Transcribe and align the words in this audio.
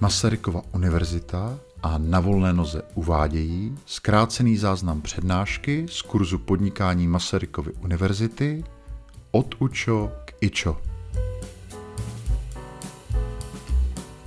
Masarykova 0.00 0.62
univerzita 0.72 1.58
a 1.82 1.98
na 1.98 2.20
volné 2.20 2.52
noze 2.52 2.82
uvádějí 2.94 3.78
zkrácený 3.86 4.56
záznam 4.56 5.02
přednášky 5.02 5.86
z 5.88 6.02
kurzu 6.02 6.38
podnikání 6.38 7.08
Masarykovy 7.08 7.72
univerzity 7.72 8.64
od 9.30 9.54
UČO 9.58 10.12
k 10.24 10.34
IČO. 10.40 10.80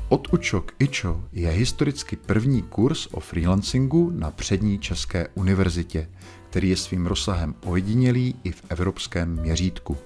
Od 0.10 0.34
UČO 0.34 0.62
k 0.62 0.74
IČO 0.80 1.24
je 1.32 1.50
historicky 1.50 2.16
první 2.16 2.62
kurz 2.62 3.08
o 3.12 3.20
freelancingu 3.20 4.12
na 4.16 4.32
přední 4.32 4.80
České 4.80 5.28
univerzitě, 5.34 6.10
který 6.50 6.70
je 6.70 6.78
svým 6.78 7.06
rozsahem 7.06 7.56
ojedinělý 7.66 8.36
i 8.44 8.52
v 8.52 8.64
evropském 8.70 9.42
měřítku. 9.42 9.98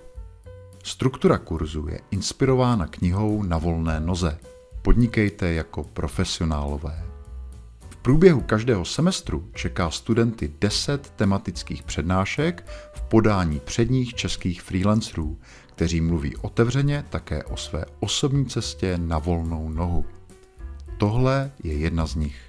Struktura 0.83 1.37
kurzu 1.37 1.87
je 1.87 1.99
inspirována 2.11 2.87
knihou 2.87 3.43
Na 3.43 3.57
volné 3.57 3.99
noze. 3.99 4.37
Podnikejte 4.85 5.53
jako 5.53 5.83
profesionálové. 5.83 7.03
V 7.89 7.95
průběhu 7.95 8.41
každého 8.41 8.85
semestru 8.85 9.49
čeká 9.53 9.91
studenty 9.91 10.53
10 10.61 11.09
tematických 11.09 11.83
přednášek 11.83 12.67
v 12.93 13.01
podání 13.01 13.59
předních 13.59 14.13
českých 14.13 14.61
freelancerů, 14.61 15.39
kteří 15.65 16.01
mluví 16.01 16.35
otevřeně 16.35 17.05
také 17.09 17.43
o 17.43 17.57
své 17.57 17.85
osobní 17.99 18.45
cestě 18.45 18.97
na 18.97 19.19
volnou 19.19 19.69
nohu. 19.69 20.05
Tohle 20.97 21.51
je 21.63 21.73
jedna 21.73 22.05
z 22.05 22.15
nich. 22.15 22.44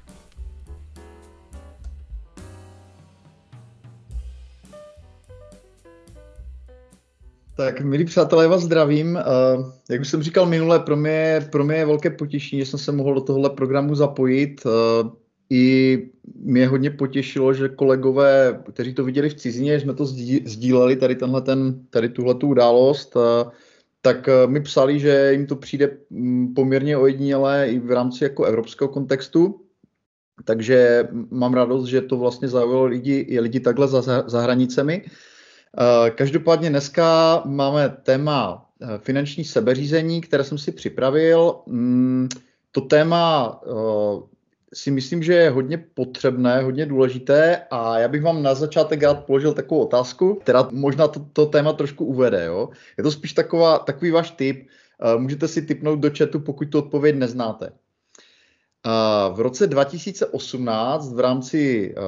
Tak, 7.56 7.80
milí 7.80 8.04
přátelé, 8.04 8.44
já 8.44 8.50
vás 8.50 8.62
zdravím. 8.62 9.18
Uh, 9.56 9.72
jak 9.90 10.00
už 10.00 10.08
jsem 10.08 10.22
říkal 10.22 10.46
minule, 10.46 10.80
pro 10.80 10.96
mě, 10.96 11.48
pro 11.52 11.64
mě 11.64 11.76
je 11.76 11.86
velké 11.86 12.10
potěšení, 12.10 12.60
že 12.60 12.66
jsem 12.66 12.78
se 12.78 12.92
mohl 12.92 13.14
do 13.14 13.20
tohohle 13.20 13.50
programu 13.50 13.94
zapojit. 13.94 14.66
Uh, 14.66 15.10
I 15.50 16.08
mě 16.34 16.68
hodně 16.68 16.90
potěšilo, 16.90 17.54
že 17.54 17.68
kolegové, 17.68 18.60
kteří 18.72 18.94
to 18.94 19.04
viděli 19.04 19.28
v 19.28 19.34
cizině, 19.34 19.80
jsme 19.80 19.94
to 19.94 20.06
sdíleli, 20.44 20.96
tady, 20.96 21.14
tenhle 21.14 21.42
ten, 21.42 21.80
tady 21.90 22.08
tuhle 22.08 22.34
tu 22.34 22.48
událost, 22.48 23.16
uh, 23.16 23.22
tak 24.02 24.28
mi 24.46 24.60
psali, 24.60 25.00
že 25.00 25.32
jim 25.32 25.46
to 25.46 25.56
přijde 25.56 25.96
mm, 26.10 26.54
poměrně 26.54 26.96
ojedinělé 26.96 27.68
i 27.68 27.78
v 27.78 27.90
rámci 27.90 28.24
jako 28.24 28.44
evropského 28.44 28.88
kontextu. 28.88 29.60
Takže 30.44 31.08
mám 31.30 31.54
radost, 31.54 31.86
že 31.86 32.00
to 32.00 32.16
vlastně 32.16 32.48
zaujalo 32.48 32.84
lidi, 32.84 33.40
lidi 33.40 33.60
takhle 33.60 33.88
za, 33.88 34.02
za 34.26 34.40
hranicemi. 34.40 35.02
Uh, 35.04 35.10
Eh, 35.10 35.12
každopádně 36.10 36.70
dneska 36.70 37.42
máme 37.44 37.88
téma 38.02 38.70
eh, 38.82 38.98
finanční 38.98 39.44
sebeřízení, 39.44 40.20
které 40.20 40.44
jsem 40.44 40.58
si 40.58 40.72
připravil. 40.72 41.54
Mm, 41.66 42.28
to 42.72 42.80
téma 42.80 43.60
eh, 43.66 44.36
si 44.74 44.90
myslím, 44.90 45.22
že 45.22 45.34
je 45.34 45.50
hodně 45.50 45.78
potřebné, 45.78 46.62
hodně 46.62 46.86
důležité 46.86 47.62
a 47.70 47.98
já 47.98 48.08
bych 48.08 48.22
vám 48.22 48.42
na 48.42 48.54
začátek 48.54 49.02
rád 49.02 49.24
položil 49.24 49.52
takovou 49.52 49.80
otázku, 49.80 50.34
která 50.34 50.68
možná 50.72 51.08
to, 51.08 51.26
to 51.32 51.46
téma 51.46 51.72
trošku 51.72 52.04
uvede. 52.04 52.44
Jo? 52.44 52.68
Je 52.98 53.04
to 53.04 53.10
spíš 53.10 53.32
taková, 53.32 53.78
takový 53.78 54.10
váš 54.10 54.30
tip. 54.30 54.68
Můžete 55.16 55.48
si 55.48 55.62
typnout 55.62 55.98
do 55.98 56.10
chatu, 56.18 56.40
pokud 56.40 56.64
tu 56.64 56.78
odpověď 56.78 57.16
neznáte. 57.16 57.72
V 59.32 59.40
roce 59.40 59.66
2018 59.66 61.14
v 61.14 61.20
rámci 61.20 61.94
eh, 61.96 62.00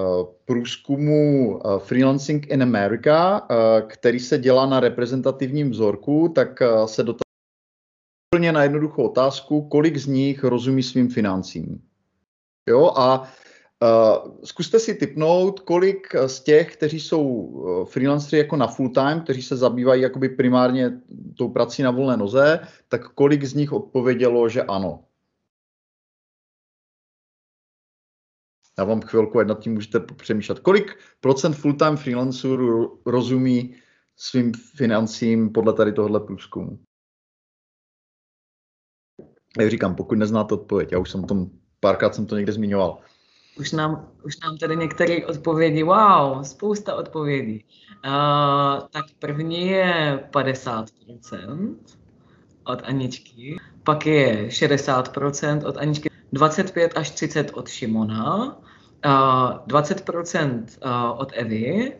průzkumu 0.44 1.60
eh, 1.60 1.78
Freelancing 1.78 2.46
in 2.46 2.62
America, 2.62 3.46
eh, 3.50 3.82
který 3.82 4.20
se 4.20 4.38
dělá 4.38 4.66
na 4.66 4.80
reprezentativním 4.80 5.70
vzorku, 5.70 6.28
tak 6.34 6.62
se 6.86 7.02
dotazuje 7.02 8.52
na 8.52 8.62
jednoduchou 8.62 9.02
otázku, 9.02 9.68
kolik 9.68 9.96
z 9.96 10.06
nich 10.06 10.44
rozumí 10.44 10.82
svým 10.82 11.10
financím. 11.10 11.82
Jo, 12.68 12.92
a 12.96 13.32
zkuste 14.44 14.78
si 14.78 14.94
typnout, 14.94 15.60
kolik 15.60 16.14
z 16.26 16.40
těch, 16.40 16.76
kteří 16.76 17.00
jsou 17.00 17.86
freelanceri 17.90 18.38
jako 18.38 18.56
na 18.56 18.66
full 18.66 18.88
time, 18.88 19.20
kteří 19.20 19.42
se 19.42 19.56
zabývají 19.56 20.02
jakoby 20.02 20.28
primárně 20.28 20.92
tou 21.38 21.48
prací 21.48 21.82
na 21.82 21.90
volné 21.90 22.16
noze, 22.16 22.60
tak 22.88 23.08
kolik 23.08 23.44
z 23.44 23.54
nich 23.54 23.72
odpovědělo, 23.72 24.48
že 24.48 24.62
ano. 24.62 25.07
Já 28.78 28.84
vám 28.84 29.00
chvilku, 29.00 29.38
ať 29.38 29.46
nad 29.46 29.60
tím 29.60 29.74
můžete 29.74 30.00
přemýšlet. 30.00 30.58
Kolik 30.58 30.98
procent 31.20 31.54
full-time 31.54 31.96
freelancerů 31.96 33.00
rozumí 33.06 33.74
svým 34.16 34.52
financím 34.54 35.52
podle 35.52 35.72
tady 35.72 35.92
tohohle 35.92 36.20
průzkumu? 36.20 36.78
Jak 39.58 39.70
říkám, 39.70 39.94
pokud 39.94 40.18
neznáte 40.18 40.54
odpověď, 40.54 40.92
já 40.92 40.98
už 40.98 41.10
jsem 41.10 41.24
tom, 41.24 41.50
párkrát 41.80 42.14
jsem 42.14 42.26
to 42.26 42.36
někde 42.36 42.52
zmiňoval. 42.52 42.98
Už 43.58 43.72
nám, 43.72 44.12
už 44.24 44.40
nám 44.40 44.58
tady 44.58 44.76
některé 44.76 45.26
odpovědi, 45.26 45.82
wow, 45.82 46.42
spousta 46.42 46.94
odpovědí. 46.94 47.64
Uh, 48.06 48.88
tak 48.90 49.04
první 49.18 49.66
je 49.66 50.28
50% 50.32 51.76
od 52.64 52.82
Aničky, 52.84 53.56
pak 53.84 54.06
je 54.06 54.48
60% 54.48 55.66
od 55.68 55.76
Aničky, 55.76 56.10
25 56.32 56.92
až 56.96 57.10
30 57.10 57.50
od 57.54 57.68
Šimona, 57.68 58.58
20% 59.02 60.64
od 61.16 61.32
Evy, 61.34 61.92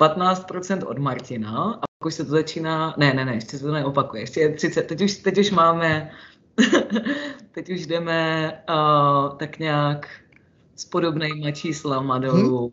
15% 0.00 0.86
od 0.86 0.98
Martina 0.98 1.72
a 1.72 1.80
pak 1.98 2.06
už 2.06 2.14
se 2.14 2.24
to 2.24 2.30
začíná, 2.30 2.94
ne, 2.98 3.14
ne, 3.14 3.24
ne, 3.24 3.34
ještě 3.34 3.58
se 3.58 3.64
to 3.64 3.72
neopakuje, 3.72 4.22
ještě 4.22 4.40
je 4.40 4.54
30, 4.54 4.82
teď 4.82 5.00
už, 5.00 5.14
teď 5.14 5.38
už 5.38 5.50
máme, 5.50 6.10
teď 7.52 7.70
už 7.70 7.86
jdeme 7.86 8.52
uh, 8.68 9.36
tak 9.36 9.58
nějak 9.58 10.08
s 10.76 10.84
podobnýma 10.84 11.50
číslama 11.50 12.18
dolů. 12.18 12.72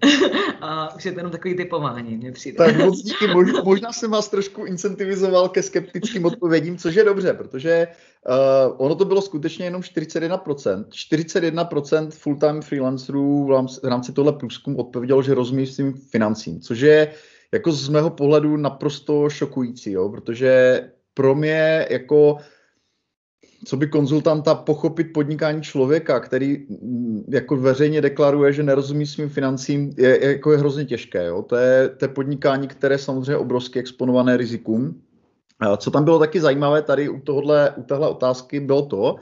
A 0.60 0.94
už 0.94 1.04
je 1.04 1.12
to 1.12 1.18
jenom 1.18 1.32
takový 1.32 1.56
typování, 1.56 2.16
mě 2.16 2.32
přijde. 2.32 2.56
Tak 2.56 2.76
moc 2.76 2.96
díky, 3.02 3.26
možná, 3.64 3.92
jsem 3.92 4.10
vás 4.10 4.28
trošku 4.28 4.64
incentivizoval 4.64 5.48
ke 5.48 5.62
skeptickým 5.62 6.24
odpovědím, 6.24 6.78
což 6.78 6.94
je 6.94 7.04
dobře, 7.04 7.32
protože 7.32 7.88
uh, 8.28 8.74
ono 8.76 8.94
to 8.94 9.04
bylo 9.04 9.22
skutečně 9.22 9.64
jenom 9.64 9.82
41%. 9.82 10.84
41% 10.84 12.10
full-time 12.10 12.62
freelancerů 12.62 13.44
v 13.44 13.50
rámci, 13.50 13.80
v 13.82 13.88
rámci 13.88 14.12
tohle 14.12 14.32
průzkumu 14.32 14.78
odpovědělo, 14.78 15.22
že 15.22 15.34
rozumí 15.34 15.66
svým 15.66 15.92
financím, 15.92 16.60
což 16.60 16.80
je 16.80 17.12
jako 17.52 17.72
z 17.72 17.88
mého 17.88 18.10
pohledu 18.10 18.56
naprosto 18.56 19.30
šokující, 19.30 19.92
jo, 19.92 20.08
protože 20.08 20.80
pro 21.14 21.34
mě 21.34 21.86
jako 21.90 22.38
co 23.66 23.76
by 23.76 23.86
konzultanta 23.86 24.54
pochopit 24.54 25.12
podnikání 25.12 25.62
člověka, 25.62 26.20
který 26.20 26.66
mm, 26.68 27.24
jako 27.28 27.56
veřejně 27.56 28.00
deklaruje, 28.00 28.52
že 28.52 28.62
nerozumí 28.62 29.06
svým 29.06 29.28
financím, 29.28 29.92
je, 29.96 30.26
jako 30.30 30.52
je 30.52 30.58
hrozně 30.58 30.84
těžké. 30.84 31.26
Jo? 31.26 31.42
To, 31.42 31.56
je, 31.56 31.88
to 31.88 32.04
je 32.04 32.08
podnikání, 32.08 32.68
které 32.68 32.98
samozřejmě 32.98 33.36
obrovsky 33.36 33.78
exponované 33.78 34.36
rizikům. 34.36 35.02
Co 35.76 35.90
tam 35.90 36.04
bylo 36.04 36.18
taky 36.18 36.40
zajímavé 36.40 36.82
tady 36.82 37.08
u, 37.08 37.20
tohle, 37.20 37.70
u 37.76 37.82
téhle 37.82 38.08
otázky, 38.08 38.60
bylo 38.60 38.86
to, 38.86 39.16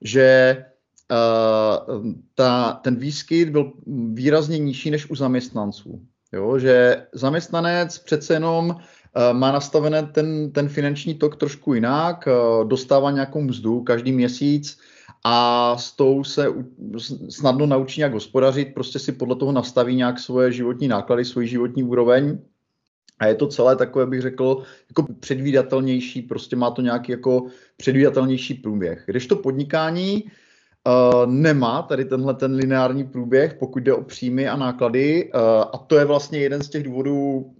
že 0.00 0.56
uh, 1.12 2.12
ta, 2.34 2.72
ten 2.72 2.96
výskyt 2.96 3.48
byl 3.48 3.72
výrazně 4.12 4.58
nižší 4.58 4.90
než 4.90 5.10
u 5.10 5.14
zaměstnanců. 5.14 6.00
Jo? 6.32 6.58
Že 6.58 7.06
zaměstnanec 7.12 7.98
přece 7.98 8.34
jenom 8.34 8.76
má 9.32 9.52
nastavené 9.52 10.02
ten, 10.02 10.52
ten 10.52 10.68
finanční 10.68 11.14
tok 11.14 11.36
trošku 11.36 11.74
jinak, 11.74 12.28
eh, 12.28 12.64
dostává 12.64 13.10
nějakou 13.10 13.42
mzdu 13.42 13.80
každý 13.80 14.12
měsíc 14.12 14.78
a 15.24 15.76
s 15.78 15.92
tou 15.92 16.24
se 16.24 16.46
snadno 17.28 17.66
naučí 17.66 18.00
nějak 18.00 18.12
hospodařit, 18.12 18.74
prostě 18.74 18.98
si 18.98 19.12
podle 19.12 19.36
toho 19.36 19.52
nastaví 19.52 19.96
nějak 19.96 20.18
svoje 20.18 20.52
životní 20.52 20.88
náklady, 20.88 21.24
svoji 21.24 21.48
životní 21.48 21.82
úroveň 21.82 22.38
a 23.18 23.26
je 23.26 23.34
to 23.34 23.46
celé 23.46 23.76
takové, 23.76 24.06
bych 24.06 24.20
řekl, 24.20 24.62
jako 24.88 25.12
předvídatelnější, 25.20 26.22
prostě 26.22 26.56
má 26.56 26.70
to 26.70 26.82
nějaký 26.82 27.12
jako 27.12 27.46
předvídatelnější 27.76 28.54
průběh. 28.54 29.02
Když 29.06 29.26
to 29.26 29.36
podnikání 29.36 30.24
uh, 30.24 31.26
nemá 31.32 31.82
tady 31.82 32.04
tenhle 32.04 32.34
ten 32.34 32.54
lineární 32.54 33.04
průběh, 33.04 33.54
pokud 33.54 33.82
jde 33.82 33.94
o 33.94 34.02
příjmy 34.02 34.48
a 34.48 34.56
náklady 34.56 35.30
uh, 35.34 35.40
a 35.72 35.78
to 35.78 35.96
je 35.96 36.04
vlastně 36.04 36.38
jeden 36.38 36.62
z 36.62 36.68
těch 36.68 36.82
důvodů, 36.82 37.54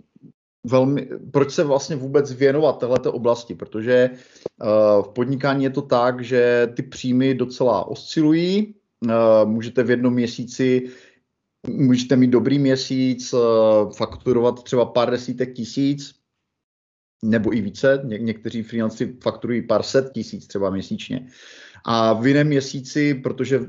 velmi, 0.65 1.09
proč 1.33 1.53
se 1.53 1.65
vlastně 1.65 1.97
vůbec 1.97 2.33
věnovat 2.33 2.79
této 2.79 3.13
oblasti, 3.13 3.55
protože 3.55 4.11
uh, 4.11 5.03
v 5.05 5.09
podnikání 5.09 5.65
je 5.65 5.71
to 5.71 5.83
tak, 5.83 6.25
že 6.25 6.69
ty 6.77 6.83
příjmy 6.83 7.35
docela 7.35 7.87
oscilují, 7.87 8.75
uh, 9.05 9.11
můžete 9.51 9.83
v 9.83 9.91
jednom 9.91 10.15
měsíci 10.15 10.91
můžete 11.69 12.17
mít 12.17 12.31
dobrý 12.31 12.59
měsíc, 12.59 13.33
uh, 13.33 13.41
fakturovat 13.93 14.63
třeba 14.63 14.85
pár 14.85 15.11
desítek 15.11 15.55
tisíc, 15.55 16.15
nebo 17.25 17.57
i 17.57 17.61
více, 17.61 18.01
Ně- 18.05 18.19
někteří 18.19 18.63
freelanci 18.63 19.17
fakturují 19.23 19.63
pár 19.63 19.83
set 19.83 20.11
tisíc 20.15 20.47
třeba 20.47 20.71
měsíčně. 20.71 21.27
A 21.85 22.13
v 22.13 22.27
jiném 22.27 22.47
měsíci, 22.47 23.15
protože 23.15 23.61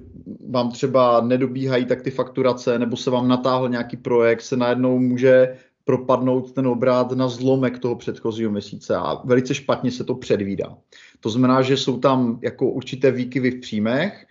vám 0.50 0.72
třeba 0.72 1.22
nedobíhají 1.22 1.86
tak 1.86 2.02
ty 2.02 2.12
fakturace, 2.12 2.80
nebo 2.80 2.98
se 2.98 3.10
vám 3.10 3.28
natáhl 3.28 3.70
nějaký 3.70 3.98
projekt, 3.98 4.42
se 4.42 4.58
najednou 4.58 5.00
může 5.00 5.58
propadnout 5.86 6.52
ten 6.52 6.68
obrat 6.68 7.12
na 7.12 7.28
zlomek 7.28 7.80
toho 7.80 7.96
předchozího 7.96 8.52
měsíce 8.52 8.96
a 8.96 9.22
velice 9.24 9.56
špatně 9.56 9.92
se 9.92 10.04
to 10.04 10.16
předvídá. 10.16 10.78
To 11.20 11.30
znamená, 11.30 11.62
že 11.62 11.78
jsou 11.78 12.00
tam 12.00 12.40
jako 12.42 12.70
určité 12.70 13.12
výkyvy 13.12 13.52
v 13.52 13.60
příjmech, 13.60 14.26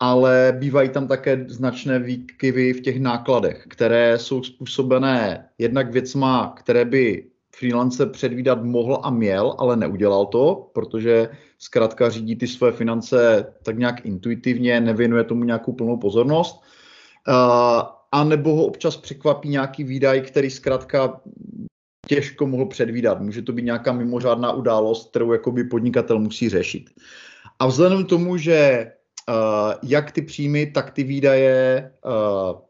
ale 0.00 0.56
bývají 0.58 0.88
tam 0.88 1.08
také 1.08 1.44
značné 1.48 1.98
výkyvy 1.98 2.72
v 2.72 2.80
těch 2.80 3.00
nákladech, 3.00 3.64
které 3.68 4.18
jsou 4.18 4.42
způsobené 4.42 5.48
jednak 5.58 5.92
věcma, 5.92 6.54
které 6.58 6.84
by 6.84 7.26
freelancer 7.56 8.08
předvídat 8.08 8.64
mohl 8.64 8.98
a 9.02 9.10
měl, 9.10 9.54
ale 9.58 9.76
neudělal 9.76 10.26
to, 10.26 10.70
protože 10.72 11.28
zkrátka 11.58 12.10
řídí 12.10 12.36
ty 12.36 12.46
své 12.46 12.72
finance 12.72 13.46
tak 13.62 13.78
nějak 13.78 14.06
intuitivně, 14.06 14.80
nevěnuje 14.80 15.24
tomu 15.24 15.44
nějakou 15.44 15.72
plnou 15.72 15.96
pozornost. 15.96 16.62
Uh, 17.28 18.01
a 18.12 18.24
nebo 18.24 18.54
ho 18.54 18.66
občas 18.66 18.96
překvapí 18.96 19.48
nějaký 19.48 19.84
výdaj, 19.84 20.20
který 20.20 20.50
zkrátka 20.50 21.20
těžko 22.08 22.46
mohl 22.46 22.66
předvídat. 22.66 23.20
Může 23.20 23.42
to 23.42 23.52
být 23.52 23.64
nějaká 23.64 23.92
mimořádná 23.92 24.52
událost, 24.52 25.10
kterou 25.10 25.32
jakoby 25.32 25.64
podnikatel 25.64 26.18
musí 26.18 26.48
řešit. 26.48 26.90
A 27.58 27.66
vzhledem 27.66 28.04
k 28.04 28.08
tomu, 28.08 28.36
že 28.36 28.92
uh, 29.28 29.34
jak 29.82 30.12
ty 30.12 30.22
příjmy, 30.22 30.66
tak 30.66 30.90
ty 30.90 31.02
výdaje 31.02 31.90
uh, 32.04 32.60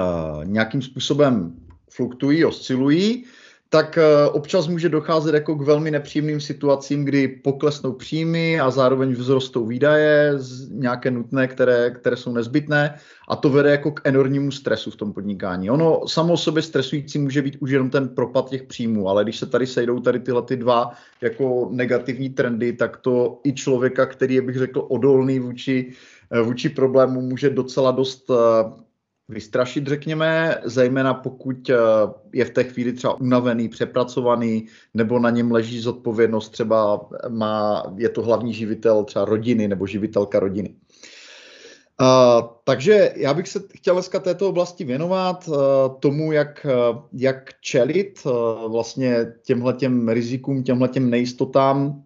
uh, 0.00 0.44
nějakým 0.44 0.82
způsobem 0.82 1.66
fluktují, 1.90 2.44
oscilují, 2.44 3.24
tak 3.74 3.98
eh, 3.98 4.28
občas 4.28 4.68
může 4.68 4.88
docházet 4.88 5.34
jako 5.34 5.54
k 5.54 5.62
velmi 5.62 5.90
nepříjemným 5.90 6.40
situacím, 6.40 7.04
kdy 7.04 7.28
poklesnou 7.28 7.92
příjmy 7.92 8.60
a 8.60 8.70
zároveň 8.70 9.14
vzrostou 9.14 9.66
výdaje, 9.66 10.32
nějaké 10.70 11.10
nutné, 11.10 11.48
které, 11.48 11.90
které 11.90 12.16
jsou 12.16 12.32
nezbytné 12.32 12.94
a 13.28 13.36
to 13.36 13.50
vede 13.50 13.70
jako 13.70 13.90
k 13.90 14.00
enormnímu 14.04 14.50
stresu 14.50 14.90
v 14.90 14.96
tom 14.96 15.12
podnikání. 15.12 15.70
Ono 15.70 16.08
samo 16.08 16.32
o 16.32 16.36
sobě 16.36 16.62
stresující 16.62 17.18
může 17.18 17.42
být 17.42 17.56
už 17.60 17.70
jenom 17.70 17.90
ten 17.90 18.08
propad 18.08 18.50
těch 18.50 18.62
příjmů, 18.62 19.08
ale 19.08 19.24
když 19.24 19.38
se 19.38 19.46
tady 19.46 19.66
sejdou 19.66 20.00
tady 20.00 20.20
tyhle 20.20 20.42
ty 20.42 20.56
dva 20.56 20.90
jako 21.20 21.68
negativní 21.70 22.30
trendy, 22.30 22.72
tak 22.72 22.96
to 22.96 23.40
i 23.44 23.52
člověka, 23.52 24.06
který 24.06 24.34
je, 24.34 24.42
bych 24.42 24.58
řekl, 24.58 24.86
odolný 24.88 25.38
vůči, 25.38 25.92
eh, 26.30 26.42
vůči 26.42 26.68
problému, 26.68 27.20
může 27.20 27.50
docela 27.50 27.90
dost 27.90 28.30
eh, 28.30 28.83
vystrašit, 29.28 29.86
řekněme, 29.86 30.58
zejména 30.64 31.14
pokud 31.14 31.70
eh, 31.70 31.76
je 32.32 32.44
v 32.44 32.50
té 32.50 32.64
chvíli 32.64 32.92
třeba 32.92 33.20
unavený, 33.20 33.68
přepracovaný, 33.68 34.66
nebo 34.94 35.18
na 35.18 35.30
něm 35.30 35.52
leží 35.52 35.80
zodpovědnost, 35.80 36.48
třeba 36.48 37.08
má, 37.28 37.82
je 37.96 38.08
to 38.08 38.22
hlavní 38.22 38.54
živitel 38.54 39.04
třeba 39.04 39.24
rodiny 39.24 39.68
nebo 39.68 39.86
živitelka 39.86 40.40
rodiny. 40.40 40.74
Uh, 42.00 42.48
takže 42.64 43.12
já 43.16 43.34
bych 43.34 43.48
se 43.48 43.62
chtěl 43.74 43.94
dneska 43.94 44.20
této 44.20 44.48
oblasti 44.48 44.84
věnovat 44.84 45.48
uh, 45.48 45.54
tomu, 46.00 46.32
jak, 46.32 46.66
uh, 46.90 47.02
jak 47.12 47.50
čelit 47.60 48.20
uh, 48.24 48.72
vlastně 48.72 49.26
těmhletěm 49.42 50.08
rizikům, 50.08 50.62
těmhletěm 50.62 51.10
nejistotám, 51.10 52.03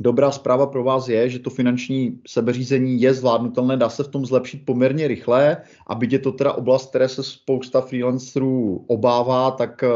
Dobrá 0.00 0.30
zpráva 0.30 0.66
pro 0.66 0.84
vás 0.84 1.08
je, 1.08 1.28
že 1.28 1.38
to 1.38 1.50
finanční 1.50 2.20
sebeřízení 2.28 3.00
je 3.00 3.14
zvládnutelné, 3.14 3.76
dá 3.76 3.88
se 3.88 4.04
v 4.04 4.08
tom 4.08 4.26
zlepšit 4.26 4.66
poměrně 4.66 5.08
rychle 5.08 5.56
a 5.86 5.94
byť 5.94 6.12
je 6.12 6.18
to 6.18 6.32
teda 6.32 6.52
oblast, 6.52 6.88
které 6.88 7.08
se 7.08 7.22
spousta 7.22 7.80
freelancerů 7.80 8.84
obává, 8.86 9.50
tak 9.50 9.82
eh, 9.82 9.88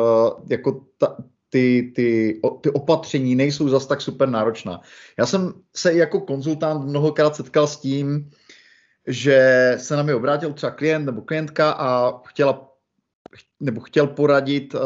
jako 0.50 0.84
ta, 0.98 1.16
ty, 1.50 1.92
ty, 1.94 2.40
ty 2.60 2.70
opatření 2.70 3.34
nejsou 3.34 3.68
zas 3.68 3.86
tak 3.86 4.00
super 4.00 4.28
náročná. 4.28 4.80
Já 5.18 5.26
jsem 5.26 5.52
se 5.76 5.94
jako 5.94 6.20
konzultant 6.20 6.84
mnohokrát 6.84 7.36
setkal 7.36 7.66
s 7.66 7.76
tím, 7.76 8.30
že 9.06 9.74
se 9.78 9.96
na 9.96 10.02
mě 10.02 10.14
obrátil 10.14 10.52
třeba 10.52 10.72
klient 10.72 11.04
nebo 11.04 11.22
klientka 11.22 11.70
a 11.70 12.20
chtěla 12.26 12.71
nebo 13.60 13.80
chtěl 13.80 14.06
poradit 14.06 14.74
uh, 14.74 14.80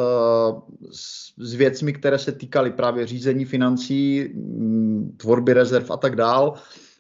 s, 0.93 1.33
s 1.39 1.55
věcmi, 1.55 1.93
které 1.93 2.19
se 2.19 2.33
týkaly 2.33 2.71
právě 2.71 3.07
řízení 3.07 3.45
financí, 3.45 4.29
mm, 4.35 5.17
tvorby 5.17 5.53
rezerv 5.53 5.91
a 5.91 5.97
tak 5.97 6.17
dál. 6.17 6.55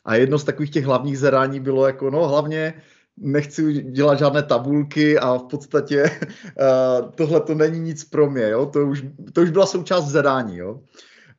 A 0.04 0.14
jedno 0.14 0.38
z 0.38 0.44
takových 0.44 0.70
těch 0.70 0.84
hlavních 0.84 1.18
zadání 1.18 1.60
bylo 1.60 1.86
jako, 1.86 2.10
no 2.10 2.28
hlavně 2.28 2.74
nechci 3.16 3.82
dělat 3.82 4.18
žádné 4.18 4.42
tabulky 4.42 5.18
a 5.18 5.34
v 5.34 5.42
podstatě 5.42 6.04
uh, 6.04 7.10
tohle 7.14 7.40
to 7.40 7.54
není 7.54 7.80
nic 7.80 8.04
pro 8.04 8.30
mě, 8.30 8.48
jo? 8.48 8.66
To, 8.66 8.86
už, 8.86 9.04
to 9.32 9.40
už 9.40 9.50
byla 9.50 9.66
součást 9.66 10.08
zadání. 10.08 10.56
Jo? 10.56 10.80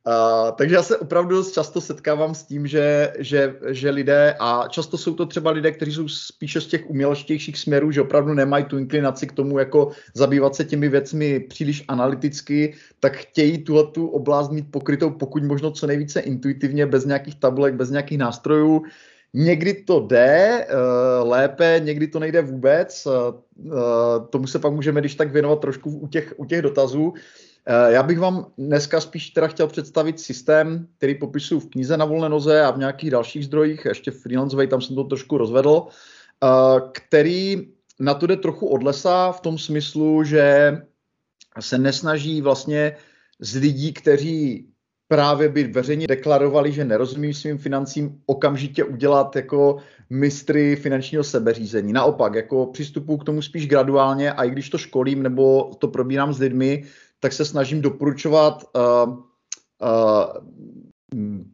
Uh, 0.07 0.51
takže 0.57 0.75
já 0.75 0.83
se 0.83 0.97
opravdu 0.97 1.43
často 1.51 1.81
setkávám 1.81 2.35
s 2.35 2.43
tím, 2.43 2.67
že, 2.67 3.13
že, 3.19 3.55
že 3.67 3.89
lidé, 3.89 4.35
a 4.39 4.67
často 4.69 4.97
jsou 4.97 5.13
to 5.13 5.25
třeba 5.25 5.51
lidé, 5.51 5.71
kteří 5.71 5.91
jsou 5.91 6.07
spíše 6.07 6.61
z 6.61 6.67
těch 6.67 6.89
umělečtějších 6.89 7.57
směrů, 7.57 7.91
že 7.91 8.01
opravdu 8.01 8.33
nemají 8.33 8.65
tu 8.65 8.77
inklinaci 8.77 9.27
k 9.27 9.31
tomu, 9.31 9.59
jako 9.59 9.91
zabývat 10.13 10.55
se 10.55 10.65
těmi 10.65 10.89
věcmi 10.89 11.39
příliš 11.39 11.85
analyticky, 11.87 12.73
tak 12.99 13.17
chtějí 13.17 13.57
tuhle 13.57 13.87
tu 13.87 14.07
oblast 14.07 14.51
mít 14.51 14.71
pokrytou 14.71 15.09
pokud 15.09 15.43
možno 15.43 15.71
co 15.71 15.87
nejvíce 15.87 16.19
intuitivně, 16.19 16.85
bez 16.85 17.05
nějakých 17.05 17.35
tabulek, 17.35 17.75
bez 17.75 17.89
nějakých 17.89 18.17
nástrojů. 18.17 18.83
Někdy 19.33 19.73
to 19.73 19.99
jde 19.99 20.67
uh, 20.67 21.29
lépe, 21.29 21.81
někdy 21.83 22.07
to 22.07 22.19
nejde 22.19 22.41
vůbec. 22.41 23.05
Uh, 23.05 23.75
tomu 24.29 24.47
se 24.47 24.59
pak 24.59 24.73
můžeme 24.73 24.99
když 24.99 25.15
tak 25.15 25.31
věnovat 25.31 25.59
trošku 25.59 25.89
u 25.89 26.07
těch, 26.07 26.33
u 26.37 26.45
těch 26.45 26.61
dotazů. 26.61 27.13
Eh, 27.69 27.91
já 27.93 28.03
bych 28.03 28.19
vám 28.19 28.45
dneska 28.57 29.01
spíš 29.01 29.29
teda 29.29 29.47
chtěl 29.47 29.67
představit 29.67 30.19
systém, 30.19 30.87
který 30.97 31.15
popisuju 31.15 31.59
v 31.59 31.69
knize 31.69 31.97
na 31.97 32.05
volné 32.05 32.29
noze 32.29 32.61
a 32.61 32.71
v 32.71 32.77
nějakých 32.77 33.11
dalších 33.11 33.45
zdrojích, 33.45 33.85
ještě 33.85 34.11
freelancovej, 34.11 34.67
tam 34.67 34.81
jsem 34.81 34.95
to 34.95 35.03
trošku 35.03 35.37
rozvedl, 35.37 35.87
eh, 36.43 36.81
který 36.91 37.67
na 37.99 38.13
to 38.13 38.27
jde 38.27 38.35
trochu 38.35 38.67
od 38.67 38.83
lesa 38.83 39.31
v 39.31 39.41
tom 39.41 39.57
smyslu, 39.57 40.23
že 40.23 40.77
se 41.59 41.77
nesnaží 41.77 42.41
vlastně 42.41 42.95
z 43.39 43.55
lidí, 43.55 43.93
kteří 43.93 44.67
právě 45.07 45.49
by 45.49 45.63
veřejně 45.63 46.07
deklarovali, 46.07 46.71
že 46.71 46.85
nerozumí 46.85 47.33
svým 47.33 47.57
financím, 47.57 48.21
okamžitě 48.25 48.83
udělat 48.83 49.35
jako 49.35 49.77
mistry 50.09 50.75
finančního 50.75 51.23
sebeřízení. 51.23 51.93
Naopak, 51.93 52.33
jako 52.33 52.65
přistupu 52.65 53.17
k 53.17 53.23
tomu 53.23 53.41
spíš 53.41 53.67
graduálně 53.67 54.31
a 54.31 54.43
i 54.43 54.49
když 54.49 54.69
to 54.69 54.77
školím 54.77 55.23
nebo 55.23 55.71
to 55.79 55.87
probírám 55.87 56.33
s 56.33 56.39
lidmi, 56.39 56.83
tak 57.19 57.33
se 57.33 57.45
snažím 57.45 57.81
doporučovat 57.81 58.63
uh, 58.75 59.17
uh, 59.81 60.37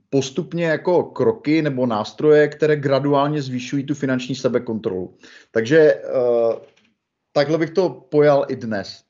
postupně 0.09 0.65
jako 0.65 1.03
kroky 1.03 1.61
nebo 1.61 1.85
nástroje, 1.85 2.47
které 2.47 2.75
graduálně 2.75 3.41
zvyšují 3.41 3.85
tu 3.85 3.93
finanční 3.93 4.35
sebekontrolu. 4.35 5.17
Takže 5.51 5.95
uh, 5.95 6.53
takhle 7.31 7.57
bych 7.57 7.69
to 7.69 7.89
pojal 7.89 8.45
i 8.47 8.55
dnes. 8.55 9.03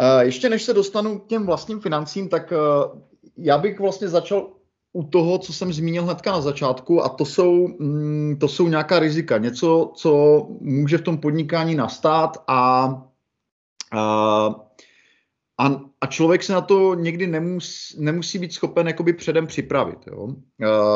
Uh, 0.00 0.22
ještě 0.22 0.48
než 0.48 0.62
se 0.62 0.74
dostanu 0.74 1.18
k 1.18 1.26
těm 1.26 1.46
vlastním 1.46 1.80
financím, 1.80 2.28
tak 2.28 2.52
uh, 2.52 3.00
já 3.36 3.58
bych 3.58 3.80
vlastně 3.80 4.08
začal 4.08 4.50
u 4.92 5.02
toho, 5.02 5.38
co 5.38 5.52
jsem 5.52 5.72
zmínil 5.72 6.04
hnedka 6.04 6.32
na 6.32 6.40
začátku, 6.40 7.04
a 7.04 7.08
to 7.08 7.24
jsou, 7.24 7.68
mm, 7.68 8.36
to 8.40 8.48
jsou 8.48 8.68
nějaká 8.68 8.98
rizika. 8.98 9.38
Něco, 9.38 9.92
co 9.94 10.46
může 10.60 10.98
v 10.98 11.02
tom 11.02 11.18
podnikání 11.18 11.74
nastat 11.74 12.44
a, 12.46 12.86
a 13.92 14.67
a, 15.60 15.80
a 16.00 16.06
člověk 16.06 16.42
se 16.42 16.52
na 16.52 16.60
to 16.60 16.94
někdy 16.94 17.26
nemus, 17.26 17.96
nemusí 17.98 18.38
být 18.38 18.52
schopen 18.52 18.86
jakoby 18.86 19.12
předem 19.12 19.46
připravit. 19.46 19.98
Jo? 20.06 20.24
Uh, 20.24 20.34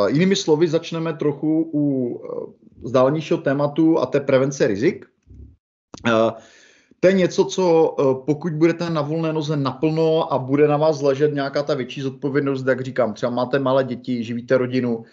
jinými 0.09 0.37
slovy, 0.37 0.69
začneme 0.69 1.13
trochu 1.13 1.71
u 1.73 2.09
uh, 2.09 2.53
zdálnějšího 2.89 3.41
tématu 3.41 3.99
a 3.99 4.07
té 4.07 4.21
prevence 4.21 4.67
rizik. 4.67 5.07
Uh, 6.07 6.31
to 7.01 7.09
je 7.09 7.15
něco, 7.15 7.45
co 7.45 7.97
pokud 8.27 8.53
budete 8.53 8.91
na 8.91 9.03
volné 9.03 9.33
noze 9.33 9.57
naplno 9.57 10.33
a 10.33 10.39
bude 10.39 10.69
na 10.69 10.77
vás 10.77 11.03
ležet 11.03 11.35
nějaká 11.35 11.63
ta 11.63 11.75
větší 11.75 12.01
zodpovědnost, 12.01 12.67
jak 12.67 12.81
říkám, 12.81 13.15
třeba 13.15 13.33
máte 13.33 13.59
malé 13.59 13.85
děti, 13.85 14.25
živíte 14.25 14.59
rodinu, 14.59 15.05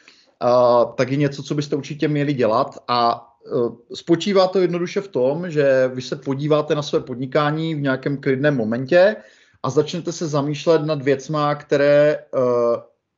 tak 0.96 1.12
je 1.12 1.18
něco, 1.18 1.44
co 1.44 1.56
byste 1.56 1.76
určitě 1.76 2.08
měli 2.08 2.34
dělat 2.34 2.78
a 2.88 3.30
Spočívá 3.94 4.48
to 4.48 4.60
jednoduše 4.60 5.02
v 5.02 5.08
tom, 5.08 5.50
že 5.50 5.92
vy 5.94 6.02
se 6.02 6.16
podíváte 6.16 6.76
na 6.76 6.82
své 6.82 7.00
podnikání 7.00 7.76
v 7.76 7.82
nějakém 7.82 8.18
klidném 8.18 8.58
momentě, 8.58 9.16
a 9.64 9.70
začnete 9.70 10.12
se 10.12 10.28
zamýšlet 10.28 10.86
nad 10.86 11.02
věcma, 11.02 11.56
které 11.56 12.18
uh, 12.34 12.42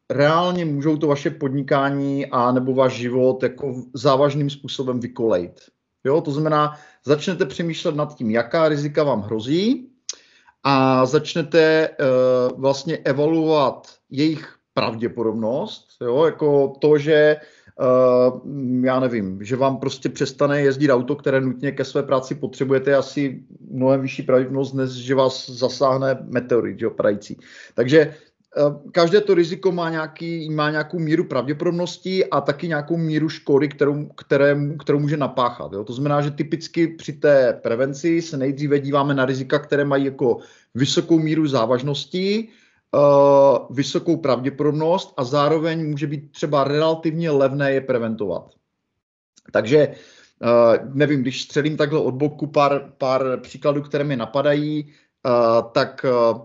reálně 0.09 0.65
můžou 0.65 0.97
to 0.97 1.07
vaše 1.07 1.29
podnikání 1.29 2.25
a 2.25 2.51
nebo 2.51 2.73
váš 2.73 2.93
život 2.93 3.43
jako 3.43 3.75
závažným 3.93 4.49
způsobem 4.49 4.99
vykolejit. 4.99 5.59
Jo, 6.03 6.21
to 6.21 6.31
znamená, 6.31 6.77
začnete 7.05 7.45
přemýšlet 7.45 7.95
nad 7.95 8.15
tím, 8.15 8.31
jaká 8.31 8.69
rizika 8.69 9.03
vám 9.03 9.21
hrozí 9.21 9.89
a 10.63 11.05
začnete 11.05 11.89
uh, 11.89 12.59
vlastně 12.59 12.97
evaluovat 12.97 13.87
jejich 14.09 14.55
pravděpodobnost, 14.73 15.87
jo, 16.01 16.25
jako 16.25 16.73
to, 16.79 16.97
že 16.97 17.35
Uh, 17.35 17.60
já 18.83 18.99
nevím, 18.99 19.43
že 19.43 19.55
vám 19.55 19.77
prostě 19.77 20.09
přestane 20.09 20.61
jezdit 20.61 20.91
auto, 20.91 21.15
které 21.15 21.41
nutně 21.41 21.71
ke 21.71 21.85
své 21.85 22.03
práci 22.03 22.35
potřebujete, 22.35 22.95
asi 22.95 23.43
mnohem 23.71 24.01
vyšší 24.01 24.23
pravděpodobnost, 24.23 24.73
než 24.73 24.89
že 24.89 25.15
vás 25.15 25.49
zasáhne 25.49 26.17
meteorit, 26.23 26.81
jo, 26.81 26.89
prající. 26.89 27.37
Takže 27.73 28.13
každé 28.91 29.21
to 29.21 29.33
riziko 29.33 29.71
má, 29.71 29.89
nějaký, 29.89 30.49
má 30.49 30.71
nějakou 30.71 30.99
míru 30.99 31.23
pravděpodobnosti 31.23 32.25
a 32.25 32.41
taky 32.41 32.67
nějakou 32.67 32.97
míru 32.97 33.29
škody, 33.29 33.67
kterou, 33.67 34.05
které, 34.05 34.57
kterou 34.79 34.99
může 34.99 35.17
napáchat. 35.17 35.73
Jo? 35.73 35.83
To 35.83 35.93
znamená, 35.93 36.21
že 36.21 36.31
typicky 36.31 36.87
při 36.87 37.13
té 37.13 37.59
prevenci 37.63 38.21
se 38.21 38.37
nejdříve 38.37 38.79
díváme 38.79 39.13
na 39.13 39.25
rizika, 39.25 39.59
které 39.59 39.85
mají 39.85 40.05
jako 40.05 40.37
vysokou 40.75 41.19
míru 41.19 41.47
závažnosti, 41.47 42.47
uh, 42.91 43.75
vysokou 43.75 44.17
pravděpodobnost 44.17 45.13
a 45.17 45.23
zároveň 45.23 45.89
může 45.89 46.07
být 46.07 46.31
třeba 46.31 46.63
relativně 46.63 47.31
levné 47.31 47.71
je 47.71 47.81
preventovat. 47.81 48.51
Takže 49.51 49.87
uh, 49.87 50.93
nevím, 50.93 51.21
když 51.21 51.41
střelím 51.41 51.77
takhle 51.77 51.99
od 51.99 52.13
boku 52.13 52.47
pár, 52.47 52.93
pár 52.97 53.39
příkladů, 53.39 53.81
které 53.81 54.03
mi 54.03 54.15
napadají, 54.15 54.93
uh, 55.25 55.71
tak 55.71 56.05
uh, 56.05 56.41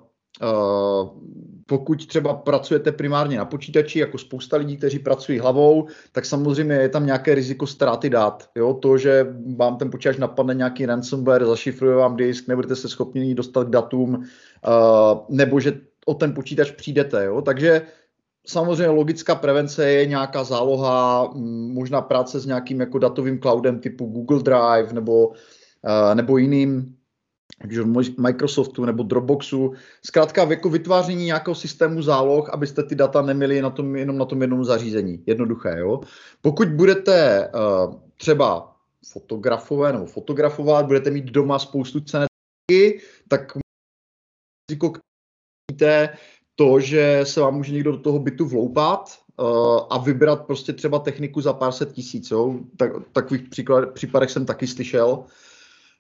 pokud 1.67 2.07
třeba 2.07 2.35
pracujete 2.35 2.93
primárně 2.93 3.39
na 3.39 3.45
počítači, 3.45 3.99
jako 3.99 4.19
spousta 4.19 4.57
lidí, 4.57 4.77
kteří 4.77 4.99
pracují 4.99 5.39
hlavou, 5.39 5.87
tak 6.13 6.25
samozřejmě 6.25 6.75
je 6.75 6.89
tam 6.89 7.07
nějaké 7.07 7.35
riziko 7.35 7.67
ztráty 7.67 8.11
dát. 8.11 8.49
Jo? 8.55 8.75
To, 8.75 8.99
že 8.99 9.27
vám 9.57 9.77
ten 9.77 9.91
počítač 9.91 10.17
napadne 10.17 10.55
nějaký 10.55 10.87
ransomware, 10.87 11.47
zašifruje 11.47 11.97
vám 11.97 12.17
disk, 12.17 12.49
nebudete 12.49 12.77
se 12.77 12.89
schopni 12.89 13.35
dostat 13.35 13.65
k 13.67 13.71
datům, 13.71 14.15
uh, 14.15 15.19
nebo 15.29 15.61
že 15.61 15.81
o 16.09 16.15
ten 16.15 16.35
počítač 16.35 16.71
přijdete. 16.71 17.25
Jo? 17.25 17.43
Takže 17.43 17.83
samozřejmě 18.47 18.87
logická 18.87 19.35
prevence 19.35 19.91
je 19.91 20.07
nějaká 20.07 20.45
záloha, 20.45 21.31
možná 21.73 22.01
práce 22.01 22.41
s 22.41 22.47
nějakým 22.47 22.81
jako 22.81 22.99
datovým 22.99 23.41
cloudem 23.41 23.79
typu 23.81 24.07
Google 24.07 24.43
Drive 24.43 24.93
nebo, 24.93 25.29
uh, 25.29 26.15
nebo 26.15 26.39
jiným 26.39 26.97
Microsoftu 28.19 28.85
nebo 28.85 29.03
Dropboxu. 29.03 29.73
Zkrátka 30.05 30.45
jako 30.51 30.69
vytváření 30.71 31.25
nějakého 31.25 31.55
systému 31.55 32.03
záloh, 32.03 32.51
abyste 32.51 32.83
ty 32.83 32.95
data 32.95 33.23
neměli 33.23 33.63
na 33.63 33.71
tom, 33.71 33.97
jenom 33.97 34.19
na 34.19 34.25
tom 34.25 34.41
jednom 34.41 34.65
zařízení. 34.65 35.23
Jednoduché. 35.27 35.79
Jo? 35.79 36.01
Pokud 36.41 36.69
budete 36.69 37.49
uh, 37.55 37.95
třeba 38.17 38.77
fotografové 39.13 39.93
nebo 39.93 40.07
fotografovat, 40.07 40.87
budete 40.87 41.11
mít 41.11 41.25
doma 41.25 41.59
spoustu 41.59 42.01
cené 42.01 42.27
tak 43.29 43.53
to, 46.55 46.81
že 46.81 47.21
se 47.25 47.41
vám 47.41 47.55
může 47.55 47.73
někdo 47.73 47.93
do 47.93 47.99
toho 47.99 48.19
bytu 48.19 48.47
vloupat 48.47 49.19
uh, 49.37 49.47
a 49.91 49.99
vybrat 49.99 50.47
prostě 50.47 50.73
třeba 50.73 50.99
techniku 50.99 51.41
za 51.41 51.53
pár 51.53 51.73
set 51.73 51.93
tisíc. 51.93 52.31
Jo? 52.31 52.55
Tak, 52.77 52.93
takových 53.13 53.43
příklad, 53.43 53.91
případech 53.91 54.31
jsem 54.31 54.47
taky 54.47 54.67
slyšel. 54.67 55.25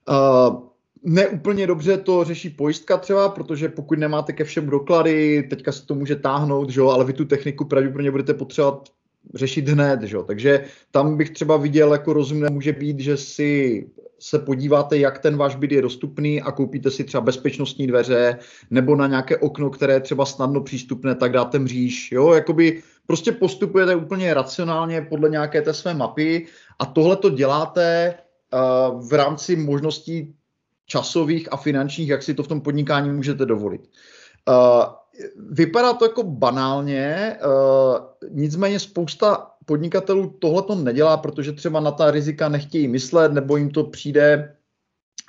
Uh, 0.08 0.60
Neúplně 1.08 1.66
dobře 1.66 1.96
to 1.96 2.24
řeší 2.24 2.50
pojistka 2.50 2.96
třeba, 2.96 3.28
protože 3.28 3.68
pokud 3.68 3.98
nemáte 3.98 4.32
ke 4.32 4.44
všem 4.44 4.70
doklady, 4.70 5.42
teďka 5.42 5.72
se 5.72 5.86
to 5.86 5.94
může 5.94 6.16
táhnout, 6.16 6.70
že 6.70 6.80
jo, 6.80 6.88
ale 6.88 7.04
vy 7.04 7.12
tu 7.12 7.24
techniku 7.24 7.64
pravděpodobně 7.64 8.10
budete 8.10 8.34
potřebovat 8.34 8.88
řešit 9.34 9.68
hned, 9.68 10.02
že. 10.02 10.16
Takže 10.26 10.64
tam 10.90 11.16
bych 11.16 11.30
třeba 11.30 11.56
viděl, 11.56 11.92
jako 11.92 12.12
rozumné 12.12 12.50
může 12.50 12.72
být, 12.72 13.00
že 13.00 13.16
si 13.16 13.86
se 14.18 14.38
podíváte, 14.38 14.98
jak 14.98 15.18
ten 15.18 15.36
váš 15.36 15.56
byt 15.56 15.72
je 15.72 15.82
dostupný 15.82 16.42
a 16.42 16.52
koupíte 16.52 16.90
si 16.90 17.04
třeba 17.04 17.20
bezpečnostní 17.20 17.86
dveře 17.86 18.38
nebo 18.70 18.96
na 18.96 19.06
nějaké 19.06 19.36
okno, 19.36 19.70
které 19.70 19.94
je 19.94 20.00
třeba 20.00 20.26
snadno 20.26 20.60
přístupné, 20.60 21.14
tak 21.14 21.32
dáte 21.32 21.58
mříž, 21.58 22.12
jo, 22.12 22.32
jakoby 22.32 22.82
prostě 23.06 23.32
postupujete 23.32 23.96
úplně 23.96 24.34
racionálně 24.34 25.02
podle 25.02 25.28
nějaké 25.28 25.62
té 25.62 25.74
své 25.74 25.94
mapy 25.94 26.46
a 26.78 26.86
tohle 26.86 27.16
to 27.16 27.30
děláte 27.30 28.14
uh, 28.14 29.08
v 29.08 29.12
rámci 29.12 29.56
možností 29.56 30.34
časových 30.86 31.52
a 31.52 31.56
finančních, 31.56 32.08
jak 32.08 32.22
si 32.22 32.34
to 32.34 32.42
v 32.42 32.48
tom 32.48 32.60
podnikání 32.60 33.10
můžete 33.10 33.46
dovolit. 33.46 33.80
Uh, 34.48 34.84
vypadá 35.36 35.92
to 35.92 36.04
jako 36.04 36.22
banálně, 36.22 37.36
uh, 37.44 37.96
nicméně 38.30 38.80
spousta 38.80 39.50
podnikatelů 39.64 40.36
tohle 40.38 40.62
to 40.62 40.74
nedělá, 40.74 41.16
protože 41.16 41.52
třeba 41.52 41.80
na 41.80 41.90
ta 41.90 42.10
rizika 42.10 42.48
nechtějí 42.48 42.88
myslet, 42.88 43.32
nebo 43.32 43.56
jim 43.56 43.70
to 43.70 43.84
přijde, 43.84 44.56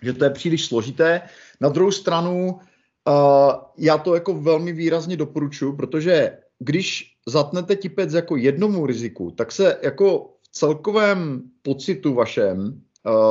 že 0.04 0.14
to 0.14 0.24
je 0.24 0.30
příliš 0.30 0.66
složité. 0.66 1.22
Na 1.62 1.70
druhou 1.70 1.92
stranu, 1.92 2.60
uh, 3.08 3.54
já 3.78 3.98
to 3.98 4.16
jako 4.16 4.34
velmi 4.34 4.74
výrazně 4.74 5.18
doporučuji, 5.18 5.74
protože 5.74 6.38
když 6.60 7.14
zatnete 7.28 7.76
tipec 7.76 8.14
jako 8.14 8.36
jednomu 8.36 8.86
riziku, 8.86 9.32
tak 9.32 9.52
se 9.52 9.78
jako 9.84 10.34
v 10.44 10.48
celkovém 10.52 11.42
pocitu 11.62 12.14
vašem 12.14 12.82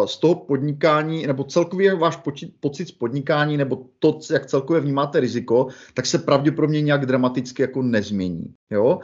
z 0.06 0.16
toho 0.18 0.34
podnikání, 0.34 1.26
nebo 1.26 1.44
celkově 1.44 1.94
váš 1.94 2.18
pocit 2.60 2.88
z 2.88 2.92
podnikání, 2.92 3.56
nebo 3.56 3.86
to, 3.98 4.18
jak 4.32 4.46
celkově 4.46 4.80
vnímáte 4.80 5.20
riziko, 5.20 5.66
tak 5.94 6.06
se 6.06 6.18
pravděpodobně 6.18 6.80
nějak 6.80 7.06
dramaticky 7.06 7.62
jako 7.62 7.82
nezmění. 7.82 8.54
Jo? 8.70 9.00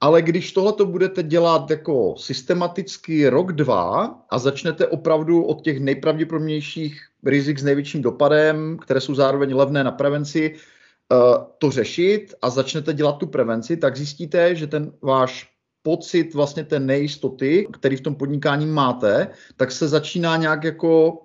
Ale 0.00 0.22
když 0.22 0.52
tohle 0.52 0.72
to 0.72 0.86
budete 0.86 1.22
dělat 1.22 1.70
jako 1.70 2.14
systematicky 2.18 3.28
rok, 3.28 3.52
dva 3.52 4.04
a 4.30 4.38
začnete 4.38 4.86
opravdu 4.86 5.42
od 5.42 5.62
těch 5.62 5.80
nejpravděpodobnějších 5.80 7.00
rizik 7.24 7.58
s 7.58 7.62
největším 7.62 8.02
dopadem, 8.02 8.78
které 8.82 9.00
jsou 9.00 9.14
zároveň 9.14 9.54
levné 9.54 9.84
na 9.84 9.90
prevenci, 9.90 10.54
eh, 10.54 11.16
to 11.58 11.70
řešit 11.70 12.34
a 12.42 12.50
začnete 12.50 12.92
dělat 12.92 13.18
tu 13.18 13.26
prevenci, 13.26 13.76
tak 13.76 13.96
zjistíte, 13.96 14.54
že 14.54 14.66
ten 14.66 14.92
váš 15.02 15.49
pocit 15.82 16.34
vlastně 16.34 16.64
té 16.64 16.80
nejistoty, 16.80 17.68
který 17.72 17.96
v 17.96 18.00
tom 18.00 18.14
podnikání 18.14 18.66
máte, 18.66 19.28
tak 19.56 19.72
se 19.72 19.88
začíná 19.88 20.36
nějak 20.36 20.64
jako 20.64 21.18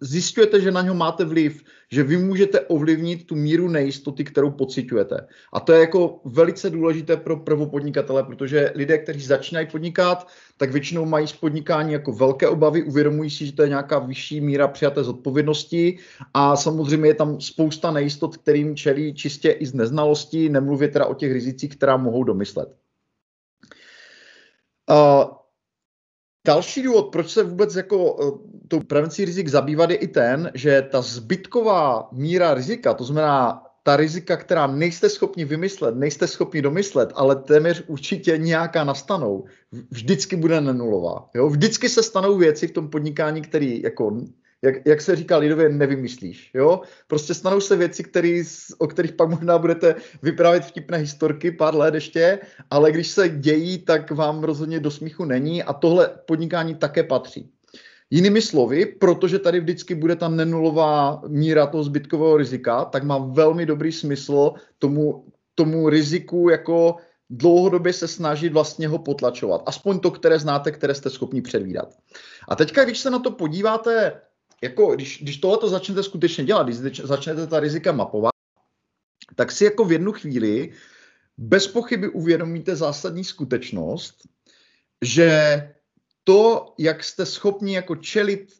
zjišťujete, 0.00 0.60
že 0.60 0.70
na 0.70 0.82
něho 0.82 0.94
máte 0.94 1.24
vliv, 1.24 1.62
že 1.90 2.02
vy 2.02 2.16
můžete 2.16 2.60
ovlivnit 2.60 3.26
tu 3.26 3.34
míru 3.34 3.68
nejistoty, 3.68 4.24
kterou 4.24 4.50
pocitujete. 4.50 5.26
A 5.52 5.60
to 5.60 5.72
je 5.72 5.80
jako 5.80 6.20
velice 6.24 6.70
důležité 6.70 7.16
pro 7.16 7.36
prvopodnikatele, 7.36 8.22
protože 8.22 8.72
lidé, 8.74 8.98
kteří 8.98 9.20
začínají 9.20 9.66
podnikat, 9.66 10.28
tak 10.56 10.72
většinou 10.72 11.04
mají 11.04 11.26
z 11.26 11.32
podnikání 11.32 11.92
jako 11.92 12.12
velké 12.12 12.48
obavy, 12.48 12.82
uvědomují 12.82 13.30
si, 13.30 13.46
že 13.46 13.52
to 13.52 13.62
je 13.62 13.68
nějaká 13.68 13.98
vyšší 13.98 14.40
míra 14.40 14.68
přijaté 14.68 15.04
zodpovědnosti 15.04 15.98
a 16.34 16.56
samozřejmě 16.56 17.08
je 17.08 17.14
tam 17.14 17.40
spousta 17.40 17.90
nejistot, 17.90 18.36
kterým 18.36 18.76
čelí 18.76 19.14
čistě 19.14 19.50
i 19.50 19.66
z 19.66 19.74
neznalosti, 19.74 20.48
nemluvě 20.48 20.88
teda 20.88 21.06
o 21.06 21.14
těch 21.14 21.32
rizicích, 21.32 21.76
která 21.76 21.96
mohou 21.96 22.24
domyslet. 22.24 22.80
Uh, 24.90 25.30
další 26.46 26.82
důvod, 26.82 27.12
proč 27.12 27.30
se 27.30 27.42
vůbec 27.42 27.74
jako 27.76 28.12
uh, 28.12 28.38
tou 28.68 28.80
prevencí 28.80 29.24
rizik 29.24 29.48
zabývat, 29.48 29.90
je 29.90 29.96
i 29.96 30.08
ten, 30.08 30.50
že 30.54 30.82
ta 30.82 31.02
zbytková 31.02 32.08
míra 32.12 32.54
rizika, 32.54 32.94
to 32.94 33.04
znamená 33.04 33.62
ta 33.82 33.96
rizika, 33.96 34.36
která 34.36 34.66
nejste 34.66 35.08
schopni 35.08 35.44
vymyslet, 35.44 35.96
nejste 35.96 36.26
schopni 36.26 36.62
domyslet, 36.62 37.12
ale 37.14 37.36
téměř 37.36 37.84
určitě 37.86 38.38
nějaká 38.38 38.84
nastanou, 38.84 39.44
vždycky 39.90 40.36
bude 40.36 40.60
nenulová. 40.60 41.30
Jo? 41.34 41.48
Vždycky 41.48 41.88
se 41.88 42.02
stanou 42.02 42.38
věci 42.38 42.66
v 42.66 42.72
tom 42.72 42.88
podnikání, 42.88 43.42
které 43.42 43.78
jako 43.82 44.20
jak, 44.62 44.74
jak 44.86 45.00
se 45.00 45.16
říká 45.16 45.36
lidově, 45.36 45.68
nevymyslíš. 45.68 46.50
Jo? 46.54 46.80
Prostě 47.06 47.34
stanou 47.34 47.60
se 47.60 47.76
věci, 47.76 48.04
který, 48.04 48.42
o 48.78 48.86
kterých 48.86 49.12
pak 49.12 49.28
možná 49.28 49.58
budete 49.58 49.94
vyprávět 50.22 50.64
vtipné 50.64 50.98
historky 50.98 51.50
pár 51.50 51.74
let 51.74 51.94
ještě, 51.94 52.38
ale 52.70 52.92
když 52.92 53.08
se 53.08 53.28
dějí, 53.28 53.78
tak 53.78 54.10
vám 54.10 54.44
rozhodně 54.44 54.80
do 54.80 54.90
smíchu 54.90 55.24
není 55.24 55.62
a 55.62 55.72
tohle 55.72 56.10
podnikání 56.26 56.74
také 56.74 57.02
patří. 57.02 57.50
Jinými 58.10 58.42
slovy, 58.42 58.86
protože 58.86 59.38
tady 59.38 59.60
vždycky 59.60 59.94
bude 59.94 60.16
ta 60.16 60.28
nenulová 60.28 61.22
míra 61.28 61.66
toho 61.66 61.84
zbytkového 61.84 62.36
rizika, 62.36 62.84
tak 62.84 63.02
má 63.02 63.18
velmi 63.18 63.66
dobrý 63.66 63.92
smysl 63.92 64.52
tomu, 64.78 65.24
tomu 65.54 65.88
riziku 65.88 66.48
jako 66.48 66.96
dlouhodobě 67.30 67.92
se 67.92 68.08
snažit 68.08 68.52
vlastně 68.52 68.88
ho 68.88 68.98
potlačovat. 68.98 69.62
Aspoň 69.66 70.00
to, 70.00 70.10
které 70.10 70.38
znáte, 70.38 70.72
které 70.72 70.94
jste 70.94 71.10
schopni 71.10 71.42
předvídat. 71.42 71.94
A 72.48 72.56
teďka, 72.56 72.84
když 72.84 72.98
se 72.98 73.10
na 73.10 73.18
to 73.18 73.30
podíváte 73.30 74.12
jako, 74.62 74.94
když, 74.94 75.22
když 75.22 75.36
tohle 75.36 75.70
začnete 75.70 76.02
skutečně 76.02 76.44
dělat, 76.44 76.62
když 76.66 77.00
začnete 77.00 77.46
ta 77.46 77.60
rizika 77.60 77.92
mapovat, 77.92 78.34
tak 79.36 79.52
si 79.52 79.64
jako 79.64 79.84
v 79.84 79.92
jednu 79.92 80.12
chvíli 80.12 80.72
bez 81.38 81.68
pochyby 81.68 82.08
uvědomíte 82.08 82.76
zásadní 82.76 83.24
skutečnost, 83.24 84.14
že 85.04 85.62
to, 86.24 86.74
jak 86.78 87.04
jste 87.04 87.26
schopni 87.26 87.74
jako 87.74 87.96
čelit 87.96 88.52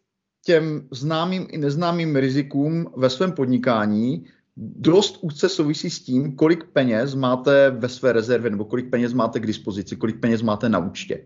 těm 0.45 0.89
známým 0.91 1.47
i 1.51 1.59
neznámým 1.59 2.17
rizikům 2.17 2.93
ve 2.97 3.11
svém 3.11 3.33
podnikání, 3.33 4.27
dost 4.57 5.19
úzce 5.21 5.49
souvisí 5.49 5.91
s 5.91 6.01
tím, 6.01 6.37
kolik 6.37 6.65
peněz 6.65 7.15
máte 7.15 7.71
ve 7.71 7.89
své 7.89 8.13
rezervě 8.13 8.51
nebo 8.51 8.65
kolik 8.65 8.91
peněz 8.91 9.13
máte 9.13 9.41
k 9.41 9.47
dispozici, 9.47 9.97
kolik 9.97 10.21
peněz 10.21 10.43
máte 10.43 10.69
na 10.69 10.79
účtě. 10.79 11.25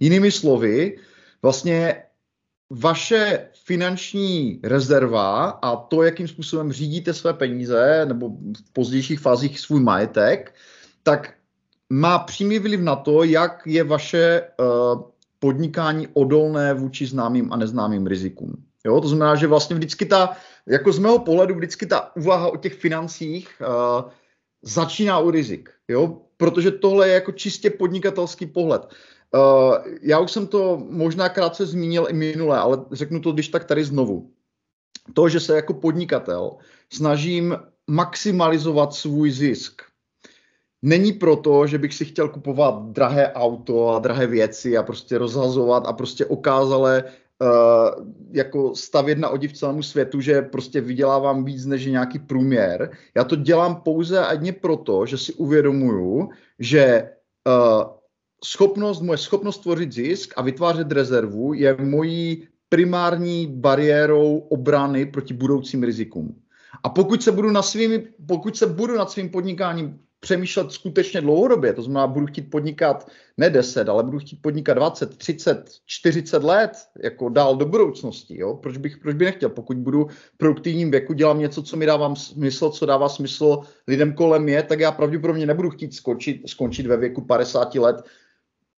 Jinými 0.00 0.30
slovy, 0.30 0.98
vlastně 1.42 2.02
vaše 2.70 3.48
finanční 3.64 4.60
rezerva 4.62 5.50
a 5.50 5.76
to, 5.76 6.02
jakým 6.02 6.28
způsobem 6.28 6.72
řídíte 6.72 7.14
své 7.14 7.34
peníze 7.34 8.04
nebo 8.08 8.28
v 8.28 8.72
pozdějších 8.72 9.20
fázích 9.20 9.60
svůj 9.60 9.80
majetek, 9.80 10.54
tak 11.02 11.34
má 11.90 12.18
přímý 12.18 12.58
vliv 12.58 12.80
na 12.80 12.96
to, 12.96 13.24
jak 13.24 13.62
je 13.66 13.84
vaše 13.84 14.42
uh, 14.42 15.02
podnikání 15.38 16.08
odolné 16.12 16.74
vůči 16.74 17.06
známým 17.06 17.52
a 17.52 17.56
neznámým 17.56 18.06
rizikům. 18.06 18.64
Jo, 18.86 19.00
to 19.00 19.08
znamená, 19.08 19.34
že 19.34 19.46
vlastně 19.46 19.76
vždycky 19.76 20.06
ta, 20.06 20.36
jako 20.66 20.92
z 20.92 20.98
mého 20.98 21.18
pohledu, 21.18 21.54
vždycky 21.54 21.86
ta 21.86 22.16
úvaha 22.16 22.48
o 22.48 22.56
těch 22.56 22.74
financích 22.74 23.48
uh, 23.60 24.10
začíná 24.62 25.18
u 25.18 25.30
rizik, 25.30 25.70
jo? 25.88 26.18
protože 26.36 26.70
tohle 26.70 27.08
je 27.08 27.14
jako 27.14 27.32
čistě 27.32 27.70
podnikatelský 27.70 28.46
pohled. 28.46 28.82
Uh, 29.34 29.76
já 30.02 30.18
už 30.18 30.32
jsem 30.32 30.46
to 30.46 30.82
možná 30.90 31.28
krátce 31.28 31.66
zmínil 31.66 32.06
i 32.10 32.12
minule, 32.12 32.58
ale 32.58 32.84
řeknu 32.92 33.20
to 33.20 33.32
když 33.32 33.48
tak 33.48 33.64
tady 33.64 33.84
znovu. 33.84 34.30
To, 35.14 35.28
že 35.28 35.40
se 35.40 35.56
jako 35.56 35.74
podnikatel 35.74 36.56
snažím 36.92 37.56
maximalizovat 37.86 38.94
svůj 38.94 39.30
zisk, 39.30 39.82
není 40.82 41.12
proto, 41.12 41.66
že 41.66 41.78
bych 41.78 41.94
si 41.94 42.04
chtěl 42.04 42.28
kupovat 42.28 42.82
drahé 42.82 43.32
auto 43.32 43.88
a 43.88 43.98
drahé 43.98 44.26
věci 44.26 44.76
a 44.76 44.82
prostě 44.82 45.18
rozhazovat 45.18 45.86
a 45.86 45.92
prostě 45.92 46.26
okázale 46.26 47.04
uh, 47.04 48.06
jako 48.30 48.74
stavět 48.74 49.18
na 49.18 49.28
odiv 49.28 49.52
celému 49.52 49.82
světu, 49.82 50.20
že 50.20 50.42
prostě 50.42 50.80
vydělávám 50.80 51.44
víc 51.44 51.66
než 51.66 51.86
nějaký 51.86 52.18
průměr. 52.18 52.90
Já 53.14 53.24
to 53.24 53.36
dělám 53.36 53.76
pouze 53.76 54.18
a 54.18 54.32
jedně 54.32 54.52
proto, 54.52 55.06
že 55.06 55.18
si 55.18 55.32
uvědomuju, 55.32 56.28
že 56.58 57.10
uh, 57.46 57.99
schopnost, 58.44 59.00
moje 59.00 59.18
schopnost 59.18 59.58
tvořit 59.58 59.92
zisk 59.92 60.34
a 60.36 60.42
vytvářet 60.42 60.92
rezervu 60.92 61.54
je 61.54 61.76
mojí 61.76 62.48
primární 62.68 63.46
bariérou 63.46 64.38
obrany 64.38 65.06
proti 65.06 65.34
budoucím 65.34 65.82
rizikům. 65.82 66.40
A 66.82 66.88
pokud 66.88 67.22
se 67.22 67.32
budu, 67.32 67.50
na 67.50 67.62
svými, 67.62 68.06
pokud 68.28 68.56
se 68.56 68.66
budu 68.66 68.96
nad 68.96 69.10
svým 69.10 69.28
podnikáním 69.28 69.98
přemýšlet 70.20 70.72
skutečně 70.72 71.20
dlouhodobě, 71.20 71.72
to 71.72 71.82
znamená, 71.82 72.06
budu 72.06 72.26
chtít 72.26 72.50
podnikat 72.50 73.08
ne 73.36 73.50
10, 73.50 73.88
ale 73.88 74.02
budu 74.02 74.18
chtít 74.18 74.42
podnikat 74.42 74.74
20, 74.74 75.16
30, 75.16 75.70
40 75.86 76.42
let, 76.44 76.70
jako 77.02 77.28
dál 77.28 77.56
do 77.56 77.66
budoucnosti, 77.66 78.38
jo? 78.38 78.54
Proč, 78.54 78.76
bych, 78.76 78.98
proč 78.98 79.14
bych 79.14 79.26
nechtěl? 79.26 79.48
Pokud 79.48 79.76
budu 79.76 80.06
v 80.34 80.38
produktivním 80.38 80.90
věku, 80.90 81.12
dělám 81.12 81.38
něco, 81.38 81.62
co 81.62 81.76
mi 81.76 81.86
dává 81.86 82.14
smysl, 82.14 82.70
co 82.70 82.86
dává 82.86 83.08
smysl 83.08 83.58
lidem 83.88 84.12
kolem 84.12 84.42
mě, 84.42 84.62
tak 84.62 84.80
já 84.80 84.92
pravděpodobně 84.92 85.46
nebudu 85.46 85.70
chtít 85.70 85.94
skončit, 85.94 86.42
skončit 86.46 86.86
ve 86.86 86.96
věku 86.96 87.20
50 87.20 87.74
let 87.74 87.96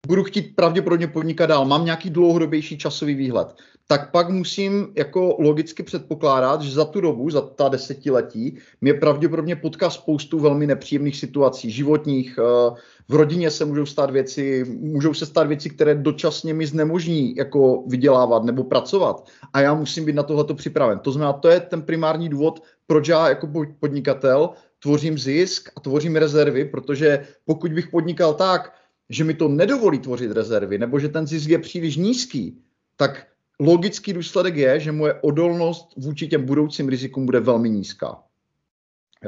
budu 0.06 0.24
chtít 0.24 0.56
pravděpodobně 0.56 1.06
podnikat 1.06 1.46
dál, 1.46 1.64
mám 1.64 1.84
nějaký 1.84 2.10
dlouhodobější 2.10 2.78
časový 2.78 3.14
výhled, 3.14 3.54
tak 3.86 4.10
pak 4.10 4.28
musím 4.28 4.92
jako 4.96 5.36
logicky 5.38 5.82
předpokládat, 5.82 6.62
že 6.62 6.72
za 6.72 6.84
tu 6.84 7.00
dobu, 7.00 7.30
za 7.30 7.40
ta 7.40 7.68
desetiletí, 7.68 8.58
mě 8.80 8.94
pravděpodobně 8.94 9.56
potká 9.56 9.90
spoustu 9.90 10.38
velmi 10.38 10.66
nepříjemných 10.66 11.16
situací, 11.16 11.70
životních, 11.70 12.38
eh, 12.38 12.74
v 13.08 13.14
rodině 13.14 13.50
se 13.50 13.64
můžou 13.64 13.86
stát 13.86 14.10
věci, 14.10 14.64
můžou 14.80 15.14
se 15.14 15.26
stát 15.26 15.46
věci, 15.46 15.70
které 15.70 15.94
dočasně 15.94 16.54
mi 16.54 16.66
znemožní 16.66 17.36
jako 17.36 17.84
vydělávat 17.86 18.44
nebo 18.44 18.64
pracovat. 18.64 19.28
A 19.52 19.60
já 19.60 19.74
musím 19.74 20.04
být 20.04 20.14
na 20.14 20.22
tohleto 20.22 20.54
připraven. 20.54 20.98
To 20.98 21.12
znamená, 21.12 21.32
to 21.32 21.48
je 21.48 21.60
ten 21.60 21.82
primární 21.82 22.28
důvod, 22.28 22.62
proč 22.86 23.08
já 23.08 23.28
jako 23.28 23.48
podnikatel 23.80 24.50
tvořím 24.82 25.18
zisk 25.18 25.70
a 25.76 25.80
tvořím 25.80 26.16
rezervy, 26.16 26.64
protože 26.64 27.26
pokud 27.44 27.72
bych 27.72 27.88
podnikal 27.88 28.34
tak, 28.34 28.81
že 29.12 29.24
mi 29.24 29.34
to 29.34 29.48
nedovolí 29.48 29.98
tvořit 29.98 30.32
rezervy, 30.32 30.78
nebo 30.78 30.98
že 30.98 31.08
ten 31.08 31.26
zisk 31.26 31.48
je 31.48 31.58
příliš 31.58 31.96
nízký, 31.96 32.58
tak 32.96 33.26
logický 33.60 34.12
důsledek 34.12 34.56
je, 34.56 34.80
že 34.80 34.92
moje 34.92 35.14
odolnost 35.14 35.88
vůči 35.96 36.28
těm 36.28 36.44
budoucím 36.44 36.88
rizikům 36.88 37.26
bude 37.26 37.40
velmi 37.40 37.70
nízká. 37.70 38.22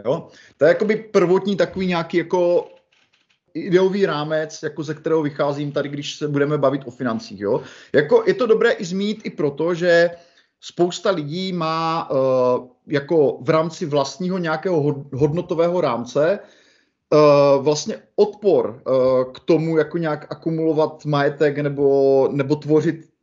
Jo? 0.04 0.28
To 0.56 0.64
je 0.64 0.68
jakoby 0.68 0.96
prvotní 0.96 1.56
takový 1.56 1.86
nějaký 1.86 2.16
jako 2.16 2.68
ideový 3.54 4.06
rámec, 4.06 4.62
jako 4.62 4.82
ze 4.82 4.94
kterého 4.94 5.22
vycházím 5.22 5.72
tady, 5.72 5.88
když 5.88 6.16
se 6.16 6.28
budeme 6.28 6.58
bavit 6.58 6.82
o 6.84 6.90
financích. 6.90 7.40
Jo? 7.40 7.62
Jako 7.92 8.24
je 8.26 8.34
to 8.34 8.46
dobré 8.46 8.70
i 8.70 8.84
zmínit 8.84 9.20
i 9.24 9.30
proto, 9.30 9.74
že 9.74 10.10
spousta 10.60 11.10
lidí 11.10 11.52
má 11.52 12.10
uh, 12.10 12.16
jako 12.86 13.38
v 13.40 13.50
rámci 13.50 13.86
vlastního 13.86 14.38
nějakého 14.38 15.04
hodnotového 15.12 15.80
rámce 15.80 16.38
vlastně 17.58 17.96
odpor 18.16 18.82
uh, 18.86 19.32
k 19.32 19.40
tomu, 19.40 19.76
jako 19.76 19.98
nějak 19.98 20.26
akumulovat 20.30 21.04
majetek 21.04 21.58
nebo, 21.58 22.28
nebo 22.32 22.56
tvořit 22.56 23.14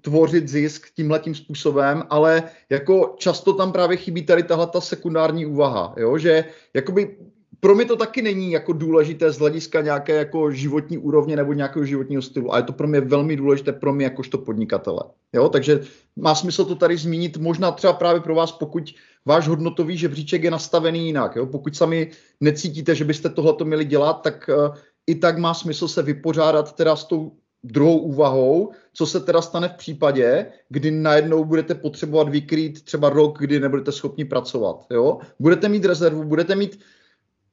tvořit 0.00 0.48
zisk 0.48 0.86
tímhletím 0.96 1.34
způsobem, 1.34 2.02
ale 2.10 2.42
jako 2.70 3.14
často 3.18 3.52
tam 3.52 3.72
právě 3.72 3.96
chybí 3.96 4.22
tady 4.22 4.42
tahle 4.42 4.66
ta 4.66 4.80
sekundární 4.80 5.46
úvaha, 5.46 5.94
jo? 5.96 6.18
že 6.18 6.44
jakoby 6.74 7.16
pro 7.60 7.74
mě 7.74 7.84
to 7.84 7.96
taky 7.96 8.22
není 8.22 8.52
jako 8.52 8.72
důležité 8.72 9.32
z 9.32 9.38
hlediska 9.38 9.80
nějaké 9.80 10.14
jako 10.14 10.50
životní 10.50 10.98
úrovně 10.98 11.36
nebo 11.36 11.52
nějakého 11.52 11.84
životního 11.84 12.22
stylu, 12.22 12.54
a 12.54 12.56
je 12.56 12.62
to 12.62 12.72
pro 12.72 12.88
mě 12.88 13.00
velmi 13.00 13.36
důležité 13.36 13.72
pro 13.72 13.92
mě 13.92 14.04
jakožto 14.04 14.38
podnikatele. 14.38 15.00
Jo? 15.32 15.48
Takže 15.48 15.80
má 16.16 16.34
smysl 16.34 16.64
to 16.64 16.74
tady 16.74 16.96
zmínit, 16.96 17.36
možná 17.36 17.72
třeba 17.72 17.92
právě 17.92 18.20
pro 18.20 18.34
vás, 18.34 18.52
pokud 18.52 18.94
váš 19.26 19.48
hodnotový 19.48 19.96
žebříček 19.96 20.44
je 20.44 20.50
nastavený 20.50 21.06
jinak. 21.06 21.36
Jo? 21.36 21.46
Pokud 21.46 21.76
sami 21.76 22.10
necítíte, 22.40 22.94
že 22.94 23.04
byste 23.04 23.28
tohleto 23.28 23.64
měli 23.64 23.84
dělat, 23.84 24.22
tak 24.22 24.50
uh, 24.68 24.74
i 25.06 25.14
tak 25.14 25.38
má 25.38 25.54
smysl 25.54 25.88
se 25.88 26.02
vypořádat 26.02 26.74
teda 26.76 26.96
s 26.96 27.04
tou 27.04 27.32
druhou 27.64 27.98
úvahou, 27.98 28.72
co 28.92 29.06
se 29.06 29.20
teda 29.20 29.42
stane 29.42 29.68
v 29.68 29.72
případě, 29.72 30.46
kdy 30.68 30.90
najednou 30.90 31.44
budete 31.44 31.74
potřebovat 31.74 32.28
vykrýt 32.28 32.84
třeba 32.84 33.08
rok, 33.08 33.38
kdy 33.38 33.60
nebudete 33.60 33.92
schopni 33.92 34.24
pracovat. 34.24 34.86
Jo? 34.90 35.18
Budete 35.38 35.68
mít 35.68 35.84
rezervu, 35.84 36.24
budete 36.24 36.54
mít 36.54 36.80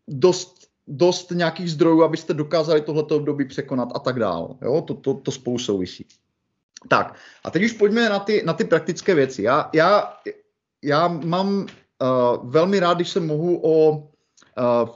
dost, 0.08 0.68
dost 0.88 1.32
nějakých 1.32 1.72
zdrojů, 1.72 2.04
abyste 2.04 2.34
dokázali 2.34 2.82
tohleto 2.82 3.16
období 3.16 3.46
překonat 3.46 3.90
a 3.96 4.00
tak 4.00 4.20
dál. 4.20 4.58
Jo? 4.62 4.82
To, 4.82 4.94
to, 4.94 5.14
to 5.14 5.32
spolu 5.32 5.60
souvisí. 5.60 6.06
Tak, 6.88 7.16
a 7.44 7.52
teď 7.52 7.64
už 7.64 7.72
pojďme 7.72 8.10
na 8.10 8.20
ty, 8.20 8.44
na 8.46 8.54
ty 8.54 8.64
praktické 8.64 9.16
věci. 9.16 9.44
Já, 9.44 9.70
já, 9.74 10.14
já 10.84 11.08
mám 11.08 11.58
uh, 11.58 12.50
velmi 12.50 12.80
rád, 12.80 12.94
když 12.94 13.10
se 13.10 13.20
mohu 13.20 13.60
o 13.64 13.90
uh, 13.92 14.04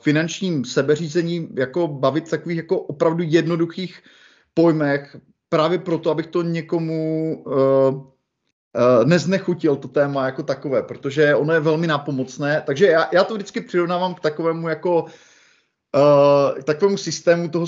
finančním 0.01 0.65
sebeřízení 0.65 1.49
jako 1.57 1.87
bavit 1.87 2.29
takových 2.29 2.57
jako 2.57 2.79
opravdu 2.79 3.23
jednoduchých 3.27 4.03
pojmech, 4.53 5.17
právě 5.49 5.79
proto, 5.79 6.11
abych 6.11 6.27
to 6.27 6.41
někomu 6.41 7.43
uh, 7.45 8.10
neznechutil, 9.05 9.75
to 9.75 9.87
téma 9.87 10.25
jako 10.25 10.43
takové, 10.43 10.83
protože 10.83 11.35
ono 11.35 11.53
je 11.53 11.59
velmi 11.59 11.87
nápomocné. 11.87 12.63
Takže 12.65 12.87
já, 12.87 13.09
já 13.13 13.23
to 13.23 13.33
vždycky 13.33 13.61
přirovnávám 13.61 14.13
k 14.13 14.19
takovému 14.19 14.69
jako 14.69 15.03
uh, 15.03 16.61
takovému 16.63 16.97
systému 16.97 17.49
toho 17.49 17.65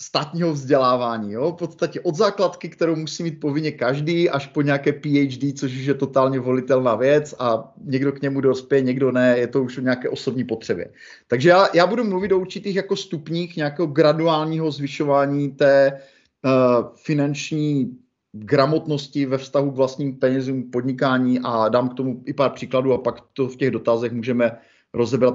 státního 0.00 0.52
vzdělávání. 0.52 1.32
Jo? 1.32 1.52
V 1.52 1.56
podstatě 1.56 2.00
od 2.00 2.14
základky, 2.14 2.68
kterou 2.68 2.96
musí 2.96 3.22
mít 3.22 3.40
povinně 3.40 3.72
každý, 3.72 4.30
až 4.30 4.46
po 4.46 4.62
nějaké 4.62 4.92
PhD, 4.92 5.58
což 5.58 5.72
už 5.72 5.84
je 5.84 5.94
totálně 5.94 6.40
volitelná 6.40 6.94
věc 6.94 7.34
a 7.38 7.72
někdo 7.84 8.12
k 8.12 8.22
němu 8.22 8.40
dospěje, 8.40 8.82
někdo 8.82 9.12
ne, 9.12 9.38
je 9.38 9.46
to 9.46 9.62
už 9.62 9.78
o 9.78 9.80
nějaké 9.80 10.08
osobní 10.08 10.44
potřebě. 10.44 10.90
Takže 11.28 11.48
já, 11.48 11.68
já 11.74 11.86
budu 11.86 12.04
mluvit 12.04 12.32
o 12.32 12.38
určitých 12.38 12.76
jako 12.76 12.96
stupních 12.96 13.56
nějakého 13.56 13.86
graduálního 13.86 14.70
zvyšování 14.70 15.50
té 15.50 16.00
uh, 16.44 16.86
finanční 16.96 18.01
gramotnosti 18.32 19.26
ve 19.26 19.38
vztahu 19.38 19.70
k 19.70 19.76
vlastním 19.76 20.18
penězům, 20.18 20.70
podnikání 20.70 21.40
a 21.44 21.68
dám 21.68 21.88
k 21.88 21.94
tomu 21.94 22.22
i 22.26 22.32
pár 22.32 22.50
příkladů 22.50 22.92
a 22.92 22.98
pak 22.98 23.20
to 23.32 23.48
v 23.48 23.56
těch 23.56 23.70
dotazech 23.70 24.12
můžeme 24.12 24.58
rozebrat 24.94 25.34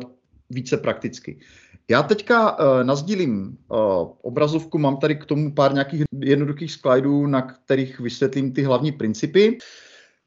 více 0.50 0.78
prakticky. 0.78 1.40
Já 1.90 2.04
teďka 2.04 2.60
uh, 2.60 2.84
nazdílím 2.84 3.58
uh, 3.70 3.78
obrazovku, 4.22 4.78
mám 4.78 4.98
tady 4.98 5.16
k 5.16 5.26
tomu 5.26 5.54
pár 5.54 5.74
nějakých 5.74 6.04
jednoduchých 6.20 6.72
slajdů, 6.72 7.28
na 7.28 7.42
kterých 7.42 8.00
vysvětlím 8.00 8.54
ty 8.54 8.64
hlavní 8.64 8.92
principy. 8.92 9.58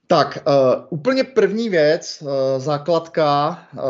Tak, 0.07 0.39
uh, 0.47 0.85
úplně 0.91 1.25
první 1.25 1.69
věc, 1.69 2.23
uh, 2.23 2.29
základka, 2.57 3.59
uh, 3.73 3.83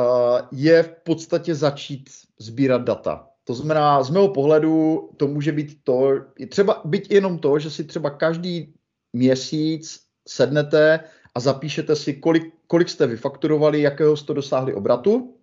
je 0.53 0.83
v 0.83 0.91
podstatě 1.05 1.55
začít 1.55 2.11
sbírat 2.39 2.83
data. 2.83 3.30
To 3.45 3.55
znamená, 3.55 4.03
z 4.03 4.11
mého 4.11 4.29
pohledu 4.29 5.11
to 5.17 5.27
může 5.27 5.53
být 5.53 5.79
to, 5.85 6.11
třeba 6.49 6.83
být 6.85 7.13
jenom 7.13 7.39
to, 7.39 7.59
že 7.59 7.71
si 7.71 7.85
třeba 7.85 8.11
každý 8.11 8.75
měsíc 9.13 10.01
sednete 10.29 11.01
a 11.35 11.41
zapíšete 11.41 11.97
si, 11.97 12.15
kolik, 12.15 12.55
kolik 12.67 12.89
jste 12.89 13.07
vyfakturovali, 13.07 13.83
jakého 13.83 14.17
jste 14.17 14.35
dosáhli 14.35 14.75
obratu. 14.75 15.35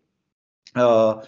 Uh, 0.78 1.22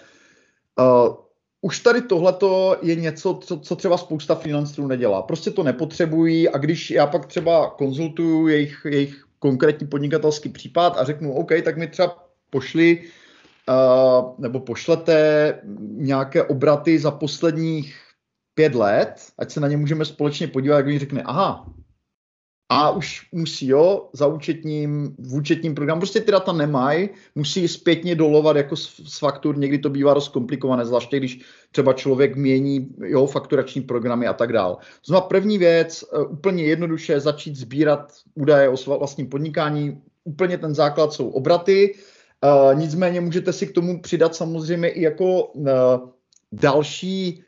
Uh, 0.79 1.15
už 1.61 1.79
tady 1.79 2.01
tohleto 2.01 2.77
je 2.81 2.95
něco, 2.95 3.39
co, 3.43 3.59
co 3.59 3.75
třeba 3.75 3.97
spousta 3.97 4.35
freelancerů 4.35 4.87
nedělá. 4.87 5.21
Prostě 5.21 5.51
to 5.51 5.63
nepotřebují 5.63 6.49
a 6.49 6.57
když 6.57 6.91
já 6.91 7.07
pak 7.07 7.25
třeba 7.25 7.69
konzultuju 7.69 8.47
jejich, 8.47 8.81
jejich 8.89 9.25
konkrétní 9.39 9.87
podnikatelský 9.87 10.49
případ 10.49 10.97
a 10.97 11.03
řeknu, 11.03 11.33
OK, 11.33 11.51
tak 11.63 11.77
mi 11.77 11.87
třeba 11.87 12.29
pošli 12.49 13.03
nebo 14.37 14.59
pošlete 14.59 15.53
nějaké 15.91 16.43
obraty 16.43 16.99
za 16.99 17.11
posledních 17.11 17.95
pět 18.53 18.75
let, 18.75 19.13
ať 19.37 19.51
se 19.51 19.59
na 19.59 19.67
ně 19.67 19.77
můžeme 19.77 20.05
společně 20.05 20.47
podívat, 20.47 20.77
jak 20.77 20.85
oni 20.85 20.99
řekne, 20.99 21.23
aha, 21.23 21.65
a 22.71 22.91
už 22.91 23.27
musí, 23.31 23.67
jo, 23.67 24.09
za 24.13 24.27
účetním, 24.27 25.15
v 25.19 25.35
účetním 25.35 25.75
programu, 25.75 25.99
prostě 25.99 26.19
ty 26.19 26.31
data 26.31 26.53
nemají, 26.53 27.09
musí 27.35 27.67
zpětně 27.67 28.15
dolovat 28.15 28.57
jako 28.57 28.75
z, 28.75 29.01
z 29.05 29.19
faktur, 29.19 29.57
někdy 29.57 29.77
to 29.77 29.89
bývá 29.89 30.13
dost 30.13 30.27
komplikované, 30.27 30.85
zvláště 30.85 31.17
když 31.17 31.39
třeba 31.71 31.93
člověk 31.93 32.35
mění, 32.35 32.89
jo, 33.05 33.27
fakturační 33.27 33.81
programy 33.81 34.27
a 34.27 34.33
tak 34.33 34.53
dál. 34.53 34.77
Znamená 35.05 35.27
první 35.27 35.57
věc, 35.57 36.03
uh, 36.03 36.31
úplně 36.31 36.63
jednoduše 36.63 37.19
začít 37.19 37.55
sbírat 37.55 38.13
údaje 38.35 38.69
o 38.69 38.97
vlastním 38.97 39.29
podnikání, 39.29 40.01
úplně 40.23 40.57
ten 40.57 40.75
základ 40.75 41.13
jsou 41.13 41.29
obraty, 41.29 41.95
Uh, 42.45 42.79
nicméně 42.79 43.21
můžete 43.21 43.53
si 43.53 43.67
k 43.67 43.73
tomu 43.73 44.01
přidat 44.01 44.35
samozřejmě 44.35 44.89
i 44.89 45.01
jako 45.01 45.43
uh, 45.43 45.67
další 46.51 47.43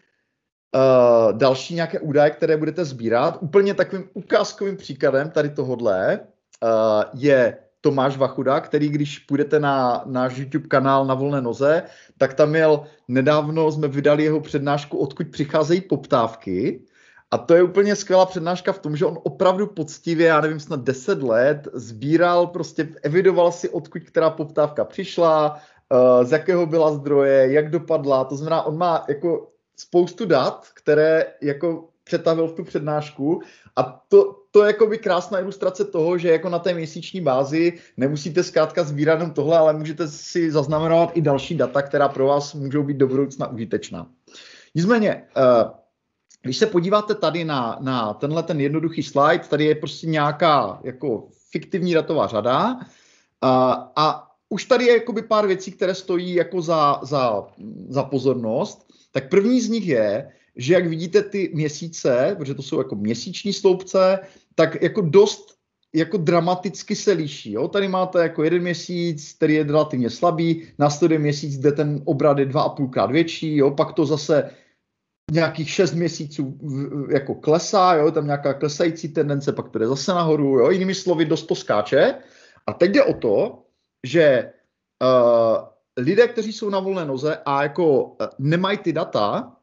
uh, 0.75 1.37
další 1.37 1.75
nějaké 1.75 1.99
údaje, 1.99 2.31
které 2.31 2.57
budete 2.57 2.85
sbírat. 2.85 3.37
Úplně 3.41 3.73
takovým 3.73 4.09
ukázkovým 4.13 4.77
příkladem 4.77 5.29
tady 5.29 5.49
tohodle 5.49 6.19
uh, 6.19 7.03
je 7.13 7.57
Tomáš 7.81 8.17
Vachuda, 8.17 8.59
který 8.59 8.89
když 8.89 9.19
půjdete 9.19 9.59
na 9.59 10.03
náš 10.05 10.37
YouTube 10.37 10.67
kanál 10.67 11.05
na 11.05 11.13
volné 11.13 11.41
noze, 11.41 11.83
tak 12.17 12.33
tam 12.33 12.49
měl 12.49 12.83
nedávno, 13.07 13.71
jsme 13.71 13.87
vydali 13.87 14.23
jeho 14.23 14.39
přednášku, 14.39 14.97
odkud 14.97 15.27
přicházejí 15.31 15.81
poptávky. 15.81 16.81
A 17.31 17.37
to 17.37 17.53
je 17.53 17.63
úplně 17.63 17.95
skvělá 17.95 18.25
přednáška 18.25 18.73
v 18.73 18.79
tom, 18.79 18.95
že 18.95 19.05
on 19.05 19.19
opravdu 19.23 19.67
poctivě, 19.67 20.27
já 20.27 20.41
nevím, 20.41 20.59
snad 20.59 20.83
10 20.83 21.23
let, 21.23 21.67
sbíral, 21.73 22.47
prostě 22.47 22.89
evidoval 23.03 23.51
si, 23.51 23.69
odkud 23.69 24.03
která 24.03 24.29
poptávka 24.29 24.85
přišla, 24.85 25.59
uh, 25.91 26.23
z 26.23 26.31
jakého 26.31 26.65
byla 26.65 26.91
zdroje, 26.93 27.51
jak 27.51 27.69
dopadla. 27.69 28.23
To 28.23 28.35
znamená, 28.35 28.63
on 28.63 28.77
má 28.77 29.05
jako 29.09 29.47
spoustu 29.75 30.25
dat, 30.25 30.67
které 30.73 31.25
jako 31.41 31.87
přetavil 32.03 32.47
v 32.47 32.53
tu 32.53 32.63
přednášku 32.63 33.41
a 33.75 34.03
to, 34.07 34.35
to 34.51 34.63
je 34.63 34.67
jako 34.67 34.87
by 34.87 34.97
krásná 34.97 35.39
ilustrace 35.39 35.85
toho, 35.85 36.17
že 36.17 36.31
jako 36.31 36.49
na 36.49 36.59
té 36.59 36.73
měsíční 36.73 37.21
bázi 37.21 37.73
nemusíte 37.97 38.43
zkrátka 38.43 38.83
sbírat 38.83 39.13
jenom 39.13 39.31
tohle, 39.31 39.57
ale 39.57 39.73
můžete 39.73 40.07
si 40.07 40.51
zaznamenovat 40.51 41.11
i 41.13 41.21
další 41.21 41.55
data, 41.55 41.81
která 41.81 42.09
pro 42.09 42.27
vás 42.27 42.53
můžou 42.53 42.83
být 42.83 42.97
do 42.97 43.07
budoucna 43.07 43.47
užitečná. 43.47 44.07
Nicméně, 44.75 45.23
eh, 45.37 45.80
když 46.41 46.57
se 46.57 46.65
podíváte 46.65 47.15
tady 47.15 47.45
na, 47.45 47.77
na 47.81 48.13
tenhle 48.13 48.43
ten 48.43 48.61
jednoduchý 48.61 49.03
slide, 49.03 49.43
tady 49.49 49.65
je 49.65 49.75
prostě 49.75 50.07
nějaká 50.07 50.79
jako 50.83 51.27
fiktivní 51.51 51.93
datová 51.93 52.27
řada 52.27 52.79
a, 53.41 53.71
a 53.95 54.27
už 54.49 54.65
tady 54.65 54.85
je 54.85 54.93
jakoby 54.93 55.21
pár 55.21 55.47
věcí, 55.47 55.71
které 55.71 55.95
stojí 55.95 56.33
jako 56.33 56.61
za, 56.61 56.99
za, 57.03 57.47
za 57.89 58.03
pozornost. 58.03 58.87
Tak 59.11 59.29
první 59.29 59.61
z 59.61 59.69
nich 59.69 59.87
je, 59.87 60.31
že 60.55 60.73
jak 60.73 60.87
vidíte 60.87 61.21
ty 61.23 61.51
měsíce, 61.53 62.35
protože 62.37 62.53
to 62.53 62.61
jsou 62.61 62.77
jako 62.77 62.95
měsíční 62.95 63.53
sloupce, 63.53 64.19
tak 64.55 64.81
jako 64.81 65.01
dost 65.01 65.55
jako 65.93 66.17
dramaticky 66.17 66.95
se 66.95 67.11
liší. 67.11 67.51
Jo? 67.51 67.67
Tady 67.67 67.87
máte 67.87 68.19
jako 68.19 68.43
jeden 68.43 68.61
měsíc, 68.61 69.33
který 69.33 69.53
je 69.53 69.63
relativně 69.63 70.09
slabý, 70.09 70.63
následuje 70.79 71.19
měsíc, 71.19 71.57
kde 71.57 71.71
ten 71.71 72.01
obrat 72.05 72.37
je 72.37 72.45
dva 72.45 72.61
a 72.61 72.69
půlkrát 72.69 73.11
větší, 73.11 73.55
jo? 73.55 73.71
pak 73.71 73.93
to 73.93 74.05
zase 74.05 74.51
nějakých 75.31 75.69
šest 75.69 75.93
měsíců 75.93 76.59
jako 77.09 77.35
klesá, 77.35 77.93
jo? 77.93 78.11
tam 78.11 78.25
nějaká 78.25 78.53
klesající 78.53 79.09
tendence, 79.09 79.53
pak 79.53 79.65
jde 79.71 79.87
zase 79.87 80.13
nahoru, 80.13 80.59
jo? 80.59 80.69
jinými 80.69 80.95
slovy 80.95 81.25
dost 81.25 81.43
to 81.43 81.55
skáče. 81.55 82.15
A 82.67 82.73
teď 82.73 82.91
jde 82.91 83.03
o 83.03 83.13
to, 83.13 83.63
že 84.07 84.53
uh, 85.03 85.67
lidé, 85.97 86.27
kteří 86.27 86.53
jsou 86.53 86.69
na 86.69 86.79
volné 86.79 87.05
noze 87.05 87.37
a 87.45 87.63
jako 87.63 88.03
uh, 88.03 88.13
nemají 88.39 88.77
ty 88.77 88.93
data, 88.93 89.55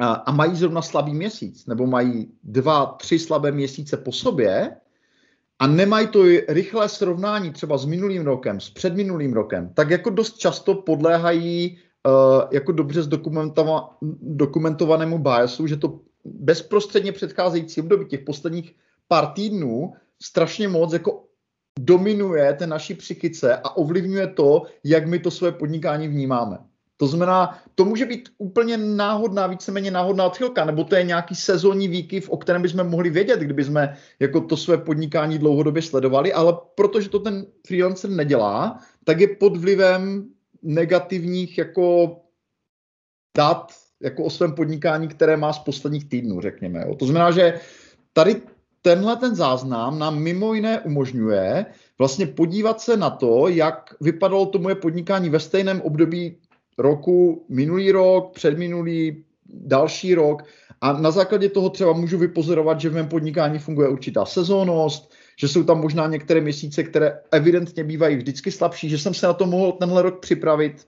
a, 0.00 0.12
a 0.12 0.32
mají 0.32 0.56
zrovna 0.56 0.82
slabý 0.82 1.14
měsíc, 1.14 1.66
nebo 1.66 1.86
mají 1.86 2.32
dva, 2.42 2.86
tři 2.86 3.18
slabé 3.18 3.52
měsíce 3.52 3.96
po 3.96 4.12
sobě 4.12 4.76
a 5.58 5.66
nemají 5.66 6.06
to 6.06 6.22
rychlé 6.48 6.88
srovnání 6.88 7.52
třeba 7.52 7.78
s 7.78 7.84
minulým 7.84 8.22
rokem, 8.22 8.60
s 8.60 8.70
předminulým 8.70 9.32
rokem, 9.32 9.74
tak 9.74 9.90
jako 9.90 10.10
dost 10.10 10.38
často 10.38 10.74
podléhají 10.74 11.76
uh, 11.76 11.91
jako 12.50 12.72
dobře 12.72 13.02
dokumentovanému 14.20 15.18
biasu, 15.18 15.66
že 15.66 15.76
to 15.76 16.00
bezprostředně 16.24 17.12
předcházející 17.12 17.80
období 17.80 18.06
těch 18.06 18.20
posledních 18.20 18.74
pár 19.08 19.26
týdnů 19.26 19.92
strašně 20.22 20.68
moc 20.68 20.92
jako 20.92 21.24
dominuje 21.80 22.54
té 22.54 22.66
naší 22.66 22.94
psychice 22.94 23.56
a 23.56 23.76
ovlivňuje 23.76 24.26
to, 24.26 24.62
jak 24.84 25.06
my 25.06 25.18
to 25.18 25.30
své 25.30 25.52
podnikání 25.52 26.08
vnímáme. 26.08 26.58
To 26.96 27.06
znamená, 27.06 27.58
to 27.74 27.84
může 27.84 28.06
být 28.06 28.28
úplně 28.38 28.76
náhodná, 28.76 29.46
víceméně 29.46 29.90
náhodná 29.90 30.26
odchylka, 30.26 30.64
nebo 30.64 30.84
to 30.84 30.94
je 30.94 31.02
nějaký 31.02 31.34
sezónní 31.34 31.88
výkyv, 31.88 32.30
o 32.30 32.36
kterém 32.36 32.62
bychom 32.62 32.88
mohli 32.88 33.10
vědět, 33.10 33.40
kdyby 33.40 33.64
jsme 33.64 33.96
jako 34.20 34.40
to 34.40 34.56
své 34.56 34.78
podnikání 34.78 35.38
dlouhodobě 35.38 35.82
sledovali, 35.82 36.32
ale 36.32 36.56
protože 36.74 37.08
to 37.08 37.18
ten 37.18 37.46
freelancer 37.66 38.10
nedělá, 38.10 38.78
tak 39.04 39.20
je 39.20 39.28
pod 39.28 39.56
vlivem 39.56 40.28
negativních 40.62 41.58
jako 41.58 42.16
dat 43.36 43.72
jako 44.02 44.24
o 44.24 44.30
svém 44.30 44.52
podnikání, 44.52 45.08
které 45.08 45.36
má 45.36 45.52
z 45.52 45.58
posledních 45.58 46.08
týdnů, 46.08 46.40
řekněme. 46.40 46.84
Jo. 46.86 46.94
To 46.94 47.06
znamená, 47.06 47.30
že 47.30 47.60
tady 48.12 48.42
tenhle 48.82 49.16
ten 49.16 49.34
záznam 49.34 49.98
nám 49.98 50.18
mimo 50.18 50.54
jiné 50.54 50.80
umožňuje 50.80 51.66
vlastně 51.98 52.26
podívat 52.26 52.80
se 52.80 52.96
na 52.96 53.10
to, 53.10 53.48
jak 53.48 53.94
vypadalo 54.00 54.46
to 54.46 54.58
moje 54.58 54.74
podnikání 54.74 55.30
ve 55.30 55.40
stejném 55.40 55.80
období 55.80 56.36
roku, 56.78 57.46
minulý 57.48 57.92
rok, 57.92 58.34
předminulý, 58.34 59.24
další 59.46 60.14
rok 60.14 60.42
a 60.80 60.92
na 60.92 61.10
základě 61.10 61.48
toho 61.48 61.70
třeba 61.70 61.92
můžu 61.92 62.18
vypozorovat, 62.18 62.80
že 62.80 62.88
v 62.88 62.94
mém 62.94 63.08
podnikání 63.08 63.58
funguje 63.58 63.88
určitá 63.88 64.24
sezónnost, 64.24 65.12
že 65.42 65.48
jsou 65.48 65.64
tam 65.64 65.80
možná 65.80 66.06
některé 66.06 66.40
měsíce, 66.40 66.82
které 66.82 67.20
evidentně 67.30 67.84
bývají 67.84 68.16
vždycky 68.16 68.50
slabší, 68.50 68.88
že 68.88 68.98
jsem 68.98 69.14
se 69.14 69.26
na 69.26 69.32
to 69.32 69.46
mohl 69.46 69.72
tenhle 69.72 70.02
rok 70.02 70.20
připravit 70.20 70.86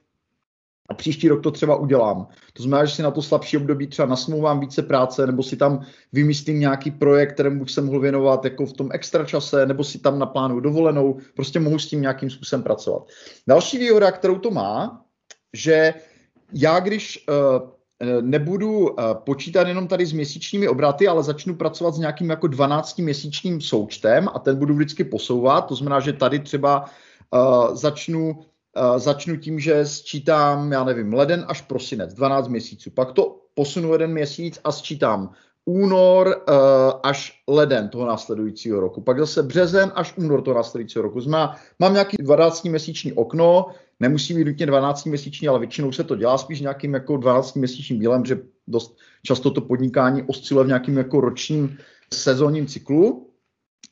a 0.90 0.94
příští 0.94 1.28
rok 1.28 1.42
to 1.42 1.50
třeba 1.50 1.76
udělám. 1.76 2.26
To 2.52 2.62
znamená, 2.62 2.84
že 2.84 2.94
si 2.94 3.02
na 3.02 3.10
to 3.10 3.22
slabší 3.22 3.56
období 3.56 3.86
třeba 3.86 4.08
nasmlouvám 4.08 4.60
více 4.60 4.82
práce, 4.82 5.26
nebo 5.26 5.42
si 5.42 5.56
tam 5.56 5.86
vymyslím 6.12 6.60
nějaký 6.60 6.90
projekt, 6.90 7.32
kterému 7.32 7.60
bych 7.60 7.70
se 7.70 7.80
mohl 7.80 8.00
věnovat 8.00 8.44
jako 8.44 8.66
v 8.66 8.72
tom 8.72 8.88
extra 8.92 9.24
čase, 9.24 9.66
nebo 9.66 9.84
si 9.84 9.98
tam 9.98 10.18
naplánuju 10.18 10.60
dovolenou, 10.60 11.18
prostě 11.34 11.60
mohu 11.60 11.78
s 11.78 11.88
tím 11.88 12.00
nějakým 12.00 12.30
způsobem 12.30 12.62
pracovat. 12.62 13.02
Další 13.48 13.78
výhoda, 13.78 14.12
kterou 14.12 14.38
to 14.38 14.50
má, 14.50 15.04
že 15.52 15.94
já 16.52 16.80
když 16.80 17.24
uh, 17.28 17.73
nebudu 18.20 18.78
uh, 18.78 18.88
počítat 19.14 19.68
jenom 19.68 19.88
tady 19.88 20.06
s 20.06 20.12
měsíčními 20.12 20.68
obraty, 20.68 21.08
ale 21.08 21.22
začnu 21.22 21.54
pracovat 21.54 21.94
s 21.94 21.98
nějakým 21.98 22.30
jako 22.30 22.46
12-měsíčním 22.46 23.60
součtem 23.60 24.28
a 24.34 24.38
ten 24.38 24.56
budu 24.56 24.74
vždycky 24.74 25.04
posouvat. 25.04 25.66
To 25.66 25.74
znamená, 25.74 26.00
že 26.00 26.12
tady 26.12 26.38
třeba 26.38 26.84
uh, 27.30 27.74
začnu, 27.74 28.38
začnu 28.96 29.36
tím, 29.36 29.60
že 29.60 29.86
sčítám, 29.86 30.72
já 30.72 30.84
nevím, 30.84 31.14
leden 31.14 31.44
až 31.48 31.60
prosinec, 31.60 32.14
12 32.14 32.48
měsíců. 32.48 32.90
Pak 32.90 33.12
to 33.12 33.36
posunu 33.54 33.92
jeden 33.92 34.12
měsíc 34.12 34.60
a 34.64 34.72
sčítám 34.72 35.30
únor 35.64 36.44
až 37.02 37.42
leden 37.48 37.88
toho 37.88 38.06
následujícího 38.06 38.80
roku. 38.80 39.00
Pak 39.00 39.18
zase 39.18 39.42
březen 39.42 39.92
až 39.94 40.14
únor 40.16 40.42
toho 40.42 40.56
následujícího 40.56 41.02
roku. 41.02 41.20
Znamená, 41.20 41.56
mám 41.78 41.92
nějaký 41.92 42.16
12-měsíční 42.16 43.12
okno, 43.12 43.66
nemusí 44.00 44.34
být 44.34 44.44
nutně 44.44 44.66
12-měsíční, 44.66 45.48
ale 45.48 45.58
většinou 45.58 45.92
se 45.92 46.04
to 46.04 46.16
dělá 46.16 46.38
spíš 46.38 46.60
nějakým 46.60 46.94
jako 46.94 47.14
12-měsíčním 47.14 47.98
dílem, 47.98 48.24
že 48.24 48.38
dost 48.68 48.98
často 49.22 49.50
to 49.50 49.60
podnikání 49.60 50.22
osciluje 50.22 50.64
v 50.64 50.68
nějakým 50.68 50.98
jako 50.98 51.20
ročním 51.20 51.78
sezónním 52.14 52.66
cyklu. 52.66 53.30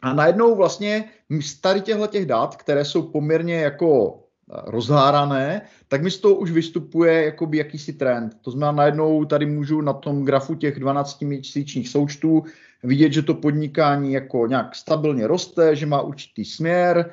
A 0.02 0.12
najednou 0.12 0.56
vlastně 0.56 1.04
z 1.40 1.60
tady 1.60 1.80
těchto 1.80 2.06
těch 2.06 2.26
dat, 2.26 2.56
které 2.56 2.84
jsou 2.84 3.02
poměrně 3.02 3.54
jako 3.54 4.18
eh, 4.18 4.62
rozhárané, 4.66 5.62
tak 5.88 6.02
mi 6.02 6.10
z 6.10 6.18
toho 6.18 6.34
už 6.34 6.50
vystupuje 6.50 7.24
jakoby 7.24 7.58
jakýsi 7.58 7.92
trend. 7.92 8.36
To 8.42 8.50
znamená, 8.50 8.72
najednou 8.72 9.24
tady 9.24 9.46
můžu 9.46 9.80
na 9.80 9.92
tom 9.92 10.24
grafu 10.24 10.54
těch 10.54 10.78
12-měsíčních 10.78 11.88
součtů 11.88 12.44
vidět, 12.82 13.12
že 13.12 13.22
to 13.22 13.34
podnikání 13.34 14.12
jako 14.12 14.46
nějak 14.46 14.74
stabilně 14.74 15.26
roste, 15.26 15.76
že 15.76 15.86
má 15.86 16.00
určitý 16.00 16.44
směr, 16.44 17.10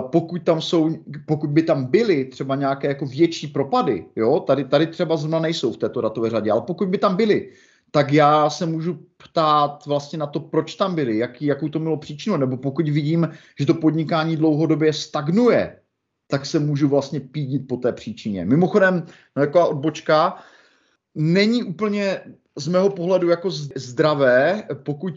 pokud 0.00 0.42
tam 0.42 0.60
jsou, 0.60 0.90
pokud 1.26 1.50
by 1.50 1.62
tam 1.62 1.84
byly 1.84 2.24
třeba 2.24 2.56
nějaké 2.56 2.88
jako 2.88 3.06
větší 3.06 3.46
propady, 3.46 4.04
jo, 4.16 4.40
tady, 4.40 4.64
tady 4.64 4.86
třeba 4.86 5.16
zrovna 5.16 5.38
nejsou 5.38 5.72
v 5.72 5.76
této 5.76 6.00
datové 6.00 6.30
řadě, 6.30 6.50
ale 6.50 6.62
pokud 6.66 6.88
by 6.88 6.98
tam 6.98 7.16
byly, 7.16 7.50
tak 7.90 8.12
já 8.12 8.50
se 8.50 8.66
můžu 8.66 8.98
ptát 9.16 9.86
vlastně 9.86 10.18
na 10.18 10.26
to, 10.26 10.40
proč 10.40 10.74
tam 10.74 10.94
byly, 10.94 11.18
jaký, 11.18 11.46
jakou 11.46 11.68
to 11.68 11.78
mělo 11.78 11.96
příčinu, 11.96 12.36
nebo 12.36 12.56
pokud 12.56 12.88
vidím, 12.88 13.28
že 13.58 13.66
to 13.66 13.74
podnikání 13.74 14.36
dlouhodobě 14.36 14.92
stagnuje, 14.92 15.78
tak 16.26 16.46
se 16.46 16.58
můžu 16.58 16.88
vlastně 16.88 17.20
pídit 17.20 17.68
po 17.68 17.76
té 17.76 17.92
příčině. 17.92 18.44
Mimochodem, 18.44 19.02
no 19.36 19.42
taková 19.42 19.66
odbočka, 19.66 20.38
není 21.14 21.62
úplně 21.62 22.20
z 22.56 22.68
mého 22.68 22.90
pohledu 22.90 23.28
jako 23.28 23.50
zdravé, 23.76 24.62
pokud 24.82 25.14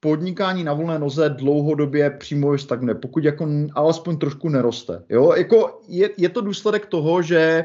podnikání 0.00 0.64
na 0.64 0.72
volné 0.72 0.98
noze 0.98 1.28
dlouhodobě 1.28 2.10
přímo 2.10 2.58
stagnuje, 2.58 2.94
pokud 2.94 3.24
jako 3.24 3.46
alespoň 3.74 4.18
trošku 4.18 4.48
neroste. 4.48 5.02
Jo? 5.08 5.32
Jako 5.36 5.80
je, 5.88 6.10
je 6.16 6.28
to 6.28 6.40
důsledek 6.40 6.86
toho, 6.86 7.22
že 7.22 7.64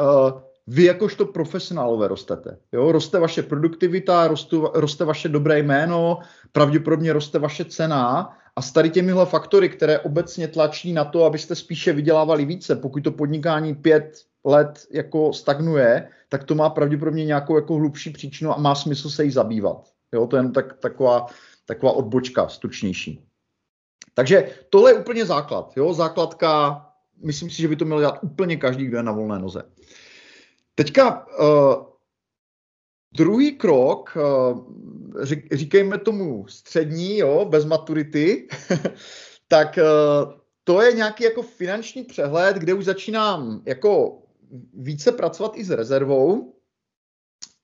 uh, 0.00 0.40
vy 0.66 0.84
jakožto 0.84 1.26
profesionálové 1.26 2.08
rostete. 2.08 2.58
Jo? 2.72 2.92
Roste 2.92 3.18
vaše 3.18 3.42
produktivita, 3.42 4.28
rostu, 4.28 4.70
roste 4.74 5.04
vaše 5.04 5.28
dobré 5.28 5.58
jméno, 5.58 6.18
pravděpodobně 6.52 7.12
roste 7.12 7.38
vaše 7.38 7.64
cena 7.64 8.32
a 8.56 8.62
s 8.62 8.72
tady 8.72 8.90
těmihle 8.90 9.26
faktory, 9.26 9.68
které 9.68 9.98
obecně 9.98 10.48
tlačí 10.48 10.92
na 10.92 11.04
to, 11.04 11.24
abyste 11.24 11.54
spíše 11.54 11.92
vydělávali 11.92 12.44
více, 12.44 12.76
pokud 12.76 13.00
to 13.04 13.12
podnikání 13.12 13.74
pět 13.74 14.22
let 14.44 14.86
jako 14.90 15.32
stagnuje, 15.32 16.08
tak 16.28 16.44
to 16.44 16.54
má 16.54 16.70
pravděpodobně 16.70 17.24
nějakou 17.24 17.56
jako 17.56 17.74
hlubší 17.74 18.10
příčinu 18.10 18.52
a 18.52 18.58
má 18.58 18.74
smysl 18.74 19.10
se 19.10 19.24
jí 19.24 19.30
zabývat. 19.30 19.88
Jo, 20.14 20.26
to 20.26 20.36
je 20.36 20.42
jen 20.42 20.52
tak, 20.52 20.72
taková 20.72 21.26
taková 21.74 21.92
odbočka 21.92 22.48
stručnější. 22.48 23.24
Takže 24.14 24.50
tohle 24.70 24.90
je 24.90 24.94
úplně 24.94 25.26
základ. 25.26 25.72
Jo? 25.76 25.92
Základka 25.92 26.80
myslím 27.22 27.50
si, 27.50 27.62
že 27.62 27.68
by 27.68 27.76
to 27.76 27.84
měl 27.84 28.00
dělat 28.00 28.18
úplně 28.22 28.56
každý, 28.56 28.84
kdo 28.84 28.96
je 28.96 29.02
na 29.02 29.12
volné 29.12 29.38
noze. 29.38 29.62
Teďka 30.74 31.26
uh, 31.26 31.84
druhý 33.12 33.52
krok, 33.52 34.16
uh, 34.16 34.64
říkejme 35.52 35.98
tomu 35.98 36.46
střední, 36.48 37.18
jo, 37.18 37.44
bez 37.44 37.64
maturity, 37.64 38.48
tak 39.48 39.78
uh, 39.78 40.32
to 40.64 40.82
je 40.82 40.92
nějaký 40.92 41.24
jako 41.24 41.42
finanční 41.42 42.04
přehled, 42.04 42.56
kde 42.56 42.74
už 42.74 42.84
začínám 42.84 43.62
jako 43.66 44.22
více 44.74 45.12
pracovat 45.12 45.52
i 45.56 45.64
s 45.64 45.70
rezervou 45.70 46.51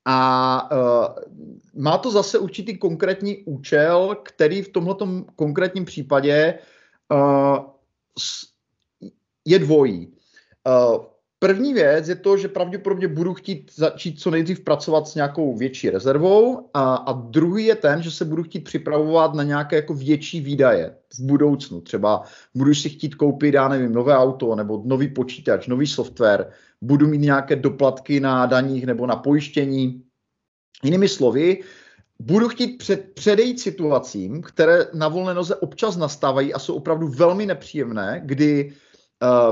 a 0.05 0.69
uh, 0.71 1.23
má 1.73 1.97
to 1.97 2.11
zase 2.11 2.39
určitý 2.39 2.77
konkrétní 2.77 3.37
účel, 3.37 4.15
který 4.23 4.61
v 4.61 4.69
tomto 4.69 5.07
konkrétním 5.35 5.85
případě 5.85 6.59
uh, 7.11 7.57
je 9.45 9.59
dvojí. 9.59 10.07
Uh, 10.67 11.05
První 11.41 11.73
věc 11.73 12.09
je 12.09 12.15
to, 12.15 12.37
že 12.37 12.47
pravděpodobně 12.47 13.07
budu 13.07 13.33
chtít 13.33 13.71
začít 13.75 14.19
co 14.19 14.31
nejdřív 14.31 14.59
pracovat 14.59 15.07
s 15.07 15.15
nějakou 15.15 15.57
větší 15.57 15.89
rezervou 15.89 16.69
a, 16.73 16.95
a 16.95 17.11
druhý 17.11 17.65
je 17.65 17.75
ten, 17.75 18.03
že 18.03 18.11
se 18.11 18.25
budu 18.25 18.43
chtít 18.43 18.59
připravovat 18.59 19.33
na 19.33 19.43
nějaké 19.43 19.75
jako 19.75 19.93
větší 19.93 20.41
výdaje 20.41 20.95
v 21.13 21.19
budoucnu. 21.19 21.81
Třeba 21.81 22.23
budu 22.55 22.73
si 22.73 22.89
chtít 22.89 23.15
koupit, 23.15 23.53
já 23.53 23.67
nevím, 23.67 23.93
nové 23.93 24.17
auto 24.17 24.55
nebo 24.55 24.81
nový 24.85 25.07
počítač, 25.07 25.67
nový 25.67 25.87
software, 25.87 26.51
budu 26.81 27.07
mít 27.07 27.21
nějaké 27.21 27.55
doplatky 27.55 28.19
na 28.19 28.45
daních 28.45 28.85
nebo 28.85 29.07
na 29.07 29.15
pojištění. 29.15 30.03
Jinými 30.83 31.07
slovy, 31.07 31.63
budu 32.19 32.49
chtít 32.49 32.77
před, 32.77 33.13
předejít 33.13 33.59
situacím, 33.59 34.41
které 34.41 34.85
na 34.93 35.07
volné 35.07 35.33
noze 35.33 35.55
občas 35.55 35.97
nastávají 35.97 36.53
a 36.53 36.59
jsou 36.59 36.75
opravdu 36.75 37.07
velmi 37.07 37.45
nepříjemné, 37.45 38.21
kdy 38.25 38.71
Uh, 38.71 38.88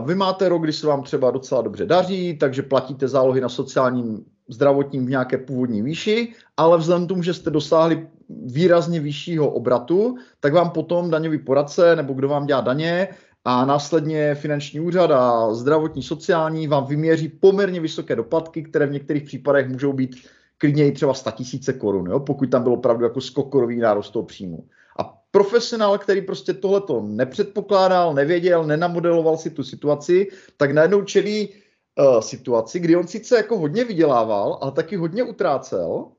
vy 0.06 0.16
máte 0.16 0.50
rok, 0.50 0.62
kdy 0.62 0.74
se 0.74 0.88
vám 0.88 1.04
třeba 1.04 1.32
docela 1.32 1.62
dobře 1.62 1.86
daří, 1.86 2.38
takže 2.38 2.62
platíte 2.62 3.08
zálohy 3.08 3.42
na 3.42 3.50
sociálním 3.50 4.26
zdravotním 4.50 5.06
v 5.06 5.10
nějaké 5.10 5.38
původní 5.38 5.82
výši, 5.82 6.34
ale 6.58 6.78
vzhledem 6.78 7.06
k 7.06 7.10
tomu, 7.10 7.24
že 7.24 7.34
jste 7.34 7.50
dosáhli 7.50 8.08
výrazně 8.30 9.00
vyššího 9.00 9.50
obratu, 9.50 10.18
tak 10.40 10.54
vám 10.54 10.70
potom 10.70 11.10
daňový 11.10 11.38
poradce 11.38 11.96
nebo 11.96 12.14
kdo 12.14 12.28
vám 12.28 12.46
dělá 12.46 12.62
daně 12.62 13.08
a 13.46 13.66
následně 13.66 14.36
finanční 14.36 14.80
úřad 14.80 15.12
a 15.12 15.54
zdravotní 15.54 16.04
sociální 16.04 16.68
vám 16.68 16.86
vyměří 16.86 17.30
poměrně 17.30 17.80
vysoké 17.80 18.16
doplatky, 18.16 18.64
které 18.64 18.88
v 18.88 18.92
některých 18.92 19.24
případech 19.24 19.70
můžou 19.70 19.94
být 19.94 20.16
klidně 20.58 20.88
i 20.88 20.92
třeba 20.92 21.14
100 21.14 21.32
tisíce 21.32 21.74
korun, 21.74 22.08
jo, 22.10 22.20
pokud 22.20 22.50
tam 22.50 22.64
byl 22.64 22.74
opravdu 22.74 23.04
jako 23.04 23.22
skokorový 23.22 23.80
nárost 23.80 24.12
toho 24.12 24.24
příjmu. 24.24 24.64
A 24.98 25.18
profesionál, 25.32 25.98
který 25.98 26.22
prostě 26.22 26.54
tohleto 26.54 27.02
nepředpokládal, 27.02 28.14
nevěděl, 28.14 28.64
nenamodeloval 28.64 29.38
si 29.38 29.50
tu 29.50 29.64
situaci, 29.64 30.28
tak 30.58 30.72
najednou 30.72 31.04
čelí 31.04 31.50
uh, 31.50 32.20
situaci, 32.20 32.80
kdy 32.80 32.96
on 32.96 33.08
sice 33.08 33.38
jako 33.38 33.60
hodně 33.60 33.84
vydělával, 33.84 34.60
ale 34.62 34.72
taky 34.72 34.96
hodně 34.96 35.24
utrácel, 35.24 36.12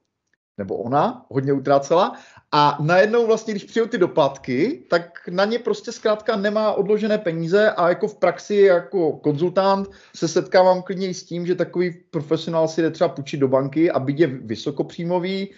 nebo 0.58 0.76
ona 0.76 1.26
hodně 1.30 1.52
utrácela 1.52 2.12
a 2.52 2.78
najednou 2.80 3.26
vlastně, 3.26 3.52
když 3.52 3.64
přijou 3.64 3.86
ty 3.86 3.98
doplatky, 3.98 4.84
tak 4.90 5.28
na 5.28 5.44
ně 5.44 5.58
prostě 5.58 5.92
zkrátka 5.92 6.36
nemá 6.36 6.72
odložené 6.72 7.18
peníze 7.18 7.70
a 7.70 7.88
jako 7.88 8.08
v 8.08 8.18
praxi 8.18 8.56
jako 8.56 9.12
konzultant 9.12 9.88
se 10.16 10.28
setkávám 10.28 10.82
klidně 10.82 11.14
s 11.14 11.22
tím, 11.22 11.46
že 11.46 11.54
takový 11.54 12.02
profesionál 12.10 12.68
si 12.68 12.82
jde 12.82 12.90
třeba 12.90 13.08
půjčit 13.08 13.40
do 13.40 13.48
banky 13.48 13.90
a 13.90 13.98
byť 13.98 14.20
je 14.20 14.26
vysokopříjmový, 14.26 15.54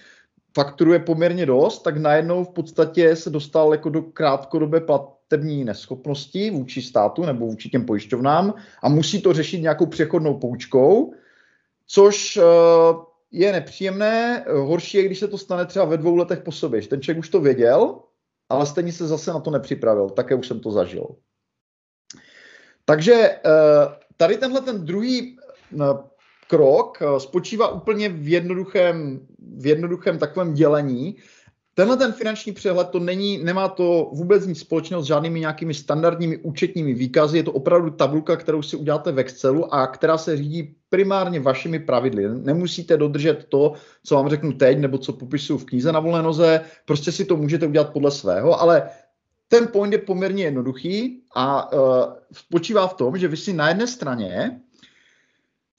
fakturuje 0.55 0.99
poměrně 0.99 1.47
dost, 1.47 1.83
tak 1.83 1.97
najednou 1.97 2.45
v 2.45 2.51
podstatě 2.51 3.17
se 3.17 3.31
dostal 3.31 3.73
jako 3.73 3.89
do 3.89 4.03
krátkodobé 4.03 4.81
platební 4.81 5.65
neschopnosti 5.65 6.51
vůči 6.51 6.83
státu 6.83 7.25
nebo 7.25 7.47
vůči 7.47 7.69
těm 7.69 7.87
pojišťovnám 7.87 8.55
a 8.83 8.89
musí 8.89 9.23
to 9.23 9.33
řešit 9.33 9.61
nějakou 9.61 9.87
přechodnou 9.87 10.39
poučkou, 10.39 11.15
což 11.87 12.37
eh, 12.37 12.43
je 13.33 13.53
nepříjemné. 13.53 14.45
Horší 14.49 14.97
je, 14.97 15.05
když 15.05 15.19
se 15.19 15.29
to 15.29 15.39
stane 15.39 15.67
třeba 15.67 15.85
ve 15.85 15.97
dvou 15.97 16.17
letech 16.17 16.41
po 16.41 16.53
sobě, 16.53 16.83
ten 16.83 17.03
člověk 17.03 17.19
už 17.19 17.29
to 17.29 17.41
věděl, 17.41 18.01
ale 18.49 18.67
stejně 18.67 18.93
se 18.93 19.07
zase 19.07 19.31
na 19.33 19.41
to 19.41 19.51
nepřipravil. 19.51 20.11
Také 20.11 20.35
už 20.35 20.47
jsem 20.47 20.61
to 20.61 20.71
zažil. 20.71 21.07
Takže 22.85 23.13
eh, 23.15 23.41
tady 24.17 24.37
tenhle 24.37 24.61
ten 24.61 24.85
druhý 24.85 25.37
eh, 25.81 26.10
krok 26.51 26.99
eh, 27.01 27.21
spočívá 27.21 27.69
úplně 27.69 28.09
v 28.09 28.29
jednoduchém, 28.29 29.21
v 29.57 29.67
jednoduchém 29.67 30.19
takovém 30.19 30.55
dělení. 30.55 31.17
Tenhle 31.75 31.97
ten 31.97 32.13
finanční 32.13 32.53
přehled 32.53 32.89
to 32.89 32.99
není, 32.99 33.39
nemá 33.39 33.69
to 33.69 34.11
vůbec 34.13 34.47
nic 34.47 34.59
společného 34.59 35.03
s 35.03 35.07
žádnými 35.07 35.41
nějakými 35.41 35.75
standardními 35.75 36.39
účetními 36.39 36.95
výkazy. 36.95 37.37
Je 37.37 37.43
to 37.43 37.53
opravdu 37.53 37.91
tabulka, 37.91 38.37
kterou 38.37 38.63
si 38.63 38.77
uděláte 38.77 39.13
v 39.13 39.19
Excelu 39.19 39.75
a 39.75 39.87
která 39.87 40.19
se 40.19 40.37
řídí 40.37 40.75
primárně 40.89 41.41
vašimi 41.41 41.79
pravidly. 41.79 42.29
Nemusíte 42.29 42.97
dodržet 42.97 43.47
to, 43.49 43.73
co 44.05 44.15
vám 44.15 44.29
řeknu 44.29 44.53
teď, 44.53 44.79
nebo 44.79 44.99
co 44.99 45.13
popisuju 45.13 45.59
v 45.59 45.65
knize 45.65 45.93
na 45.93 46.01
volné 46.01 46.23
noze. 46.23 46.61
Prostě 46.85 47.13
si 47.13 47.25
to 47.25 47.37
můžete 47.37 47.67
udělat 47.67 47.93
podle 47.93 48.11
svého, 48.11 48.61
ale 48.61 48.91
ten 49.49 49.69
point 49.69 49.93
je 49.93 49.99
poměrně 49.99 50.45
jednoduchý 50.45 51.23
a 51.35 51.73
uh, 51.73 51.81
spočívá 52.33 52.87
v 52.87 52.95
tom, 52.95 53.19
že 53.19 53.29
vy 53.29 53.37
si 53.37 53.53
na 53.53 53.69
jedné 53.69 53.87
straně 53.87 54.61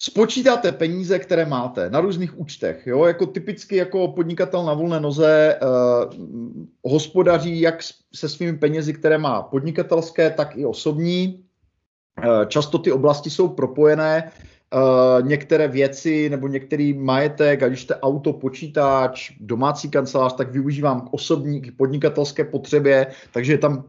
spočítáte 0.02 0.72
peníze, 0.72 1.20
které 1.20 1.46
máte 1.46 1.90
na 1.90 2.02
různých 2.02 2.40
účtech. 2.40 2.88
Jo? 2.88 3.06
Jako 3.06 3.26
typicky 3.26 3.76
jako 3.76 4.08
podnikatel 4.08 4.66
na 4.66 4.74
volné 4.74 5.00
noze 5.00 5.60
uh, 5.62 6.92
hospodaří 6.92 7.62
jak 7.62 7.80
se 8.16 8.30
svými 8.30 8.58
penězi, 8.58 8.94
které 8.94 9.18
má 9.18 9.42
podnikatelské, 9.42 10.30
tak 10.30 10.58
i 10.58 10.66
osobní. 10.66 11.44
Uh, 12.18 12.46
často 12.46 12.78
ty 12.78 12.92
oblasti 12.92 13.30
jsou 13.30 13.48
propojené. 13.48 14.32
Uh, 14.74 15.28
některé 15.28 15.68
věci 15.68 16.30
nebo 16.30 16.48
některý 16.48 16.94
majetek, 16.94 17.64
ať 17.64 17.72
už 17.72 17.82
jste 17.82 17.96
auto, 17.96 18.34
počítač, 18.34 19.32
domácí 19.40 19.90
kancelář, 19.90 20.34
tak 20.34 20.52
využívám 20.52 21.02
k 21.02 21.14
osobní, 21.14 21.62
k 21.62 21.78
podnikatelské 21.78 22.44
potřebě, 22.44 23.08
takže 23.34 23.54
je 23.54 23.58
tam 23.58 23.84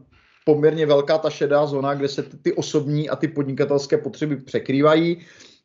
poměrně 0.45 0.85
velká 0.85 1.17
ta 1.17 1.29
šedá 1.29 1.65
zóna, 1.65 1.93
kde 1.93 2.07
se 2.07 2.23
ty, 2.23 2.37
ty 2.37 2.53
osobní 2.53 3.09
a 3.09 3.15
ty 3.15 3.27
podnikatelské 3.27 3.97
potřeby 3.97 4.37
překrývají. 4.37 5.17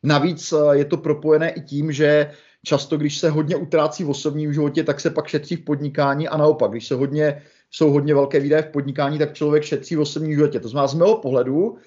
Navíc 0.03 0.53
eh, 0.53 0.77
je 0.77 0.85
to 0.85 0.97
propojené 0.97 1.49
i 1.51 1.61
tím, 1.61 1.91
že 1.91 2.31
často, 2.65 2.97
když 2.97 3.17
se 3.17 3.29
hodně 3.29 3.55
utrácí 3.55 4.03
v 4.03 4.09
osobním 4.09 4.53
životě, 4.53 4.83
tak 4.83 4.99
se 4.99 5.09
pak 5.09 5.27
šetří 5.27 5.55
v 5.55 5.63
podnikání 5.63 6.27
a 6.27 6.37
naopak, 6.37 6.71
když 6.71 6.87
se 6.87 6.95
hodně, 6.95 7.41
jsou 7.71 7.91
hodně 7.91 8.13
velké 8.13 8.39
výdaje 8.39 8.63
v 8.63 8.71
podnikání, 8.71 9.17
tak 9.17 9.33
člověk 9.33 9.63
šetří 9.63 9.95
v 9.95 10.01
osobním 10.01 10.33
životě. 10.33 10.59
To 10.59 10.69
znamená, 10.69 10.87
z 10.87 10.93
mého 10.93 11.17
pohledu 11.17 11.77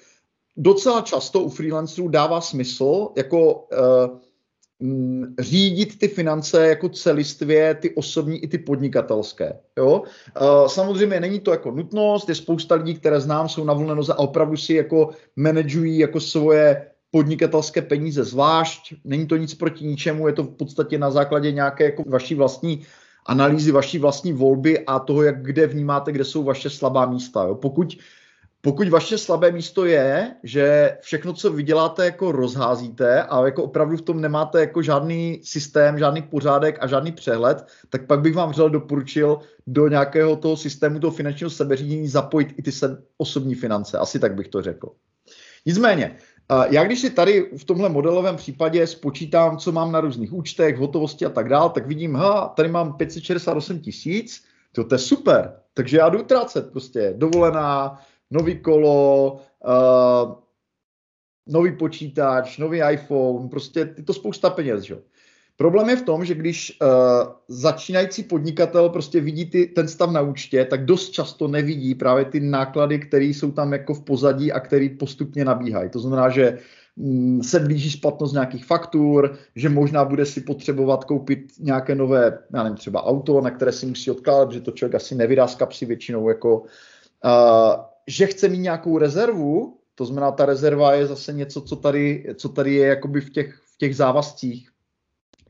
docela 0.57 1.01
často 1.01 1.39
u 1.39 1.49
freelancerů 1.49 2.07
dává 2.07 2.41
smysl 2.41 3.09
jako 3.17 3.53
uh, 3.53 4.19
řídit 5.39 5.99
ty 5.99 6.07
finance 6.07 6.67
jako 6.67 6.89
celistvě, 6.89 7.75
ty 7.75 7.95
osobní 7.95 8.43
i 8.43 8.47
ty 8.47 8.57
podnikatelské. 8.57 9.59
Jo? 9.77 10.01
Uh, 10.41 10.67
samozřejmě 10.67 11.19
není 11.19 11.39
to 11.39 11.51
jako 11.51 11.71
nutnost, 11.71 12.29
je 12.29 12.35
spousta 12.35 12.75
lidí, 12.75 12.93
které 12.95 13.21
znám, 13.21 13.49
jsou 13.49 13.63
na 13.63 13.73
volné 13.73 13.95
noze 13.95 14.13
a 14.13 14.19
opravdu 14.19 14.57
si 14.57 14.73
jako 14.73 15.09
manažují 15.35 15.97
jako 15.97 16.19
svoje 16.19 16.92
podnikatelské 17.13 17.81
peníze 17.81 18.23
zvlášť, 18.23 18.93
není 19.05 19.27
to 19.27 19.37
nic 19.37 19.53
proti 19.53 19.85
ničemu, 19.85 20.27
je 20.27 20.33
to 20.33 20.43
v 20.43 20.57
podstatě 20.57 20.97
na 20.97 21.11
základě 21.11 21.51
nějaké 21.51 21.83
jako 21.83 22.03
vaší 22.09 22.35
vlastní 22.35 22.81
analýzy, 23.25 23.71
vaší 23.71 23.99
vlastní 23.99 24.33
volby 24.33 24.85
a 24.85 24.99
toho, 24.99 25.23
jak 25.23 25.43
kde 25.43 25.67
vnímáte, 25.67 26.11
kde 26.11 26.25
jsou 26.25 26.43
vaše 26.43 26.69
slabá 26.69 27.05
místa. 27.05 27.43
Jo? 27.43 27.55
Pokud, 27.55 27.97
pokud 28.61 28.89
vaše 28.89 29.17
slabé 29.17 29.51
místo 29.51 29.85
je, 29.85 30.35
že 30.43 30.97
všechno, 31.01 31.33
co 31.33 31.53
vyděláte, 31.53 32.05
jako 32.05 32.31
rozházíte 32.31 33.23
a 33.23 33.45
jako 33.45 33.63
opravdu 33.63 33.97
v 33.97 34.01
tom 34.01 34.21
nemáte 34.21 34.59
jako 34.59 34.81
žádný 34.81 35.41
systém, 35.43 35.99
žádný 35.99 36.21
pořádek 36.21 36.77
a 36.81 36.87
žádný 36.87 37.11
přehled, 37.11 37.67
tak 37.89 38.07
pak 38.07 38.21
bych 38.21 38.35
vám 38.35 38.49
vřel 38.49 38.69
doporučil 38.69 39.39
do 39.67 39.87
nějakého 39.87 40.35
toho 40.35 40.57
systému 40.57 40.99
toho 40.99 41.11
finančního 41.11 41.49
sebeřízení 41.49 42.07
zapojit 42.07 42.53
i 42.57 42.61
ty 42.61 42.71
osobní 43.17 43.55
finance. 43.55 43.97
Asi 43.97 44.19
tak 44.19 44.35
bych 44.35 44.47
to 44.47 44.61
řekl. 44.61 44.89
Nicméně, 45.65 46.17
já 46.69 46.83
když 46.83 46.99
si 46.99 47.09
tady 47.09 47.49
v 47.57 47.63
tomhle 47.63 47.89
modelovém 47.89 48.35
případě 48.35 48.87
spočítám, 48.87 49.57
co 49.57 49.71
mám 49.71 49.91
na 49.91 50.01
různých 50.01 50.33
účtech, 50.33 50.77
hotovosti 50.77 51.25
a 51.25 51.29
tak 51.29 51.49
dále, 51.49 51.69
tak 51.69 51.87
vidím, 51.87 52.15
ha, 52.15 52.47
tady 52.47 52.69
mám 52.69 52.93
568 52.93 53.79
tisíc, 53.79 54.43
to, 54.71 54.83
to 54.83 54.95
je 54.95 54.99
super, 54.99 55.59
takže 55.73 55.97
já 55.97 56.09
jdu 56.09 56.21
utrácet 56.21 56.71
prostě, 56.71 57.13
dovolená, 57.17 57.99
nový 58.31 58.59
kolo, 58.59 59.39
uh, 59.65 60.33
nový 61.47 61.77
počítač, 61.77 62.57
nový 62.57 62.81
iPhone, 62.91 63.49
prostě 63.49 63.79
je 63.97 64.03
to 64.03 64.13
spousta 64.13 64.49
peněz, 64.49 64.83
že? 64.83 64.97
Problém 65.63 65.89
je 65.89 65.95
v 65.95 66.01
tom, 66.01 66.25
že 66.25 66.35
když 66.35 66.77
uh, 66.81 66.87
začínající 67.47 68.23
podnikatel 68.23 68.89
prostě 68.89 69.21
vidí 69.21 69.45
ty, 69.45 69.65
ten 69.65 69.87
stav 69.87 70.11
na 70.11 70.21
účtě, 70.21 70.65
tak 70.65 70.85
dost 70.85 71.09
často 71.09 71.47
nevidí 71.47 71.95
právě 71.95 72.25
ty 72.25 72.39
náklady, 72.39 72.99
které 72.99 73.25
jsou 73.25 73.51
tam 73.51 73.73
jako 73.73 73.93
v 73.93 74.03
pozadí 74.03 74.51
a 74.51 74.59
které 74.59 74.89
postupně 74.99 75.45
nabíhají. 75.45 75.89
To 75.89 75.99
znamená, 75.99 76.29
že 76.29 76.59
mm, 76.95 77.43
se 77.43 77.59
blíží 77.59 77.91
splatnost 77.91 78.33
nějakých 78.33 78.65
faktur, 78.65 79.39
že 79.55 79.69
možná 79.69 80.05
bude 80.05 80.25
si 80.25 80.41
potřebovat 80.41 81.03
koupit 81.03 81.39
nějaké 81.59 81.95
nové, 81.95 82.39
já 82.53 82.63
nevím, 82.63 82.77
třeba 82.77 83.05
auto, 83.05 83.41
na 83.41 83.51
které 83.51 83.71
si 83.71 83.85
musí 83.85 84.11
odkládat, 84.11 84.51
že 84.51 84.61
to 84.61 84.71
člověk 84.71 84.95
asi 84.95 85.15
nevydá 85.15 85.47
z 85.47 85.55
kapsy 85.55 85.85
většinou, 85.85 86.29
jako, 86.29 86.59
uh, 86.59 87.83
že 88.07 88.27
chce 88.27 88.49
mít 88.49 88.67
nějakou 88.67 88.97
rezervu, 88.97 89.79
To 89.95 90.05
znamená, 90.05 90.31
ta 90.31 90.45
rezerva 90.45 90.93
je 90.93 91.07
zase 91.07 91.33
něco, 91.33 91.61
co 91.61 91.75
tady, 91.75 92.35
co 92.35 92.49
tady 92.49 92.73
je 92.73 92.87
jakoby 92.87 93.21
v 93.21 93.29
těch, 93.29 93.55
v 93.55 93.77
těch 93.77 93.95
závazcích, 93.95 94.72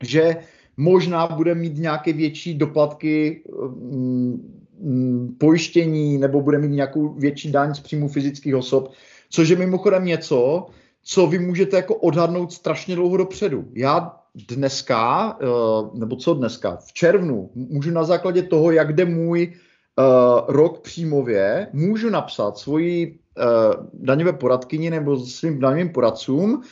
že 0.02 0.36
možná 0.76 1.26
bude 1.26 1.54
mít 1.54 1.78
nějaké 1.78 2.12
větší 2.12 2.54
doplatky 2.54 3.42
mm, 3.68 4.60
mm, 4.80 5.36
pojištění 5.38 6.18
nebo 6.18 6.40
bude 6.40 6.58
mít 6.58 6.70
nějakou 6.70 7.08
větší 7.08 7.52
daň 7.52 7.74
z 7.74 7.80
příjmu 7.80 8.08
fyzických 8.08 8.54
osob, 8.54 8.92
což 9.30 9.48
je 9.48 9.56
mimochodem 9.56 10.04
něco, 10.04 10.66
co 11.02 11.26
vy 11.26 11.38
můžete 11.38 11.76
jako 11.76 11.94
odhadnout 11.94 12.52
strašně 12.52 12.94
dlouho 12.94 13.16
dopředu. 13.16 13.64
Já 13.74 14.16
dneska, 14.34 15.38
eh, 15.42 15.98
nebo 15.98 16.16
co 16.16 16.34
dneska, 16.34 16.76
v 16.76 16.92
červnu, 16.92 17.50
můžu 17.54 17.90
na 17.90 18.04
základě 18.04 18.42
toho, 18.42 18.70
jak 18.70 18.92
jde 18.92 19.04
můj 19.04 19.52
uh, 19.98 20.04
rok 20.48 20.80
příjmově, 20.80 21.68
můžu 21.72 22.10
napsat 22.10 22.58
svoji 22.58 23.18
uh, 23.38 23.86
daňové 23.92 24.32
poradkyni 24.32 24.90
nebo 24.90 25.16
svým 25.16 25.58
daňovým 25.58 25.88
poradcům, 25.88 26.62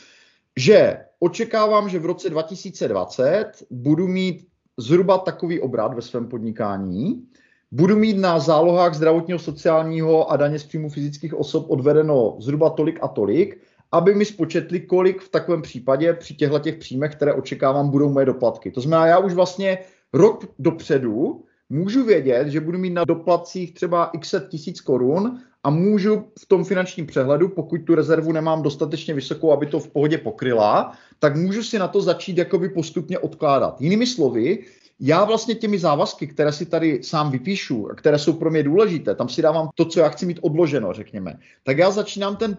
že 0.57 0.97
očekávám, 1.23 1.89
že 1.89 1.99
v 1.99 2.05
roce 2.05 2.29
2020 2.29 3.51
budu 3.71 4.07
mít 4.07 4.47
zhruba 4.77 5.17
takový 5.17 5.59
obrat 5.59 5.93
ve 5.93 6.01
svém 6.01 6.27
podnikání, 6.27 7.23
budu 7.71 7.95
mít 7.95 8.17
na 8.17 8.39
zálohách 8.39 8.93
zdravotního, 8.93 9.39
sociálního 9.39 10.31
a 10.31 10.37
daně 10.37 10.59
z 10.59 10.63
příjmu 10.63 10.89
fyzických 10.89 11.33
osob 11.33 11.65
odvedeno 11.69 12.35
zhruba 12.39 12.69
tolik 12.69 12.99
a 13.01 13.07
tolik, 13.07 13.61
aby 13.91 14.15
mi 14.15 14.25
spočetli, 14.25 14.79
kolik 14.79 15.21
v 15.21 15.29
takovém 15.29 15.61
případě 15.61 16.13
při 16.13 16.33
těchto 16.33 16.59
těch 16.59 16.75
příjmech, 16.75 17.15
které 17.15 17.33
očekávám, 17.33 17.89
budou 17.89 18.09
moje 18.09 18.25
doplatky. 18.25 18.71
To 18.71 18.81
znamená, 18.81 19.07
já 19.07 19.17
už 19.17 19.33
vlastně 19.33 19.77
rok 20.13 20.45
dopředu 20.59 21.43
můžu 21.69 22.05
vědět, 22.05 22.47
že 22.47 22.61
budu 22.61 22.77
mít 22.77 22.93
na 22.93 23.03
doplatcích 23.05 23.73
třeba 23.73 24.05
x 24.05 24.35
tisíc 24.49 24.81
korun 24.81 25.39
a 25.63 25.69
můžu 25.69 26.25
v 26.39 26.45
tom 26.45 26.63
finančním 26.63 27.07
přehledu, 27.07 27.49
pokud 27.49 27.77
tu 27.77 27.95
rezervu 27.95 28.31
nemám 28.31 28.61
dostatečně 28.61 29.13
vysokou, 29.13 29.51
aby 29.51 29.65
to 29.65 29.79
v 29.79 29.87
pohodě 29.87 30.17
pokryla, 30.17 30.91
tak 31.19 31.35
můžu 31.35 31.63
si 31.63 31.79
na 31.79 31.87
to 31.87 32.01
začít 32.01 32.37
jakoby 32.37 32.69
postupně 32.69 33.19
odkládat. 33.19 33.81
Jinými 33.81 34.07
slovy, 34.07 34.65
já 34.99 35.23
vlastně 35.23 35.55
těmi 35.55 35.79
závazky, 35.79 36.27
které 36.27 36.51
si 36.51 36.65
tady 36.65 37.03
sám 37.03 37.31
vypíšu, 37.31 37.87
které 37.97 38.19
jsou 38.19 38.33
pro 38.33 38.51
mě 38.51 38.63
důležité, 38.63 39.15
tam 39.15 39.29
si 39.29 39.41
dávám 39.41 39.69
to, 39.75 39.85
co 39.85 39.99
já 39.99 40.09
chci 40.09 40.25
mít 40.25 40.39
odloženo, 40.41 40.93
řekněme, 40.93 41.39
tak 41.63 41.77
já 41.77 41.91
začínám 41.91 42.35
ten, 42.35 42.57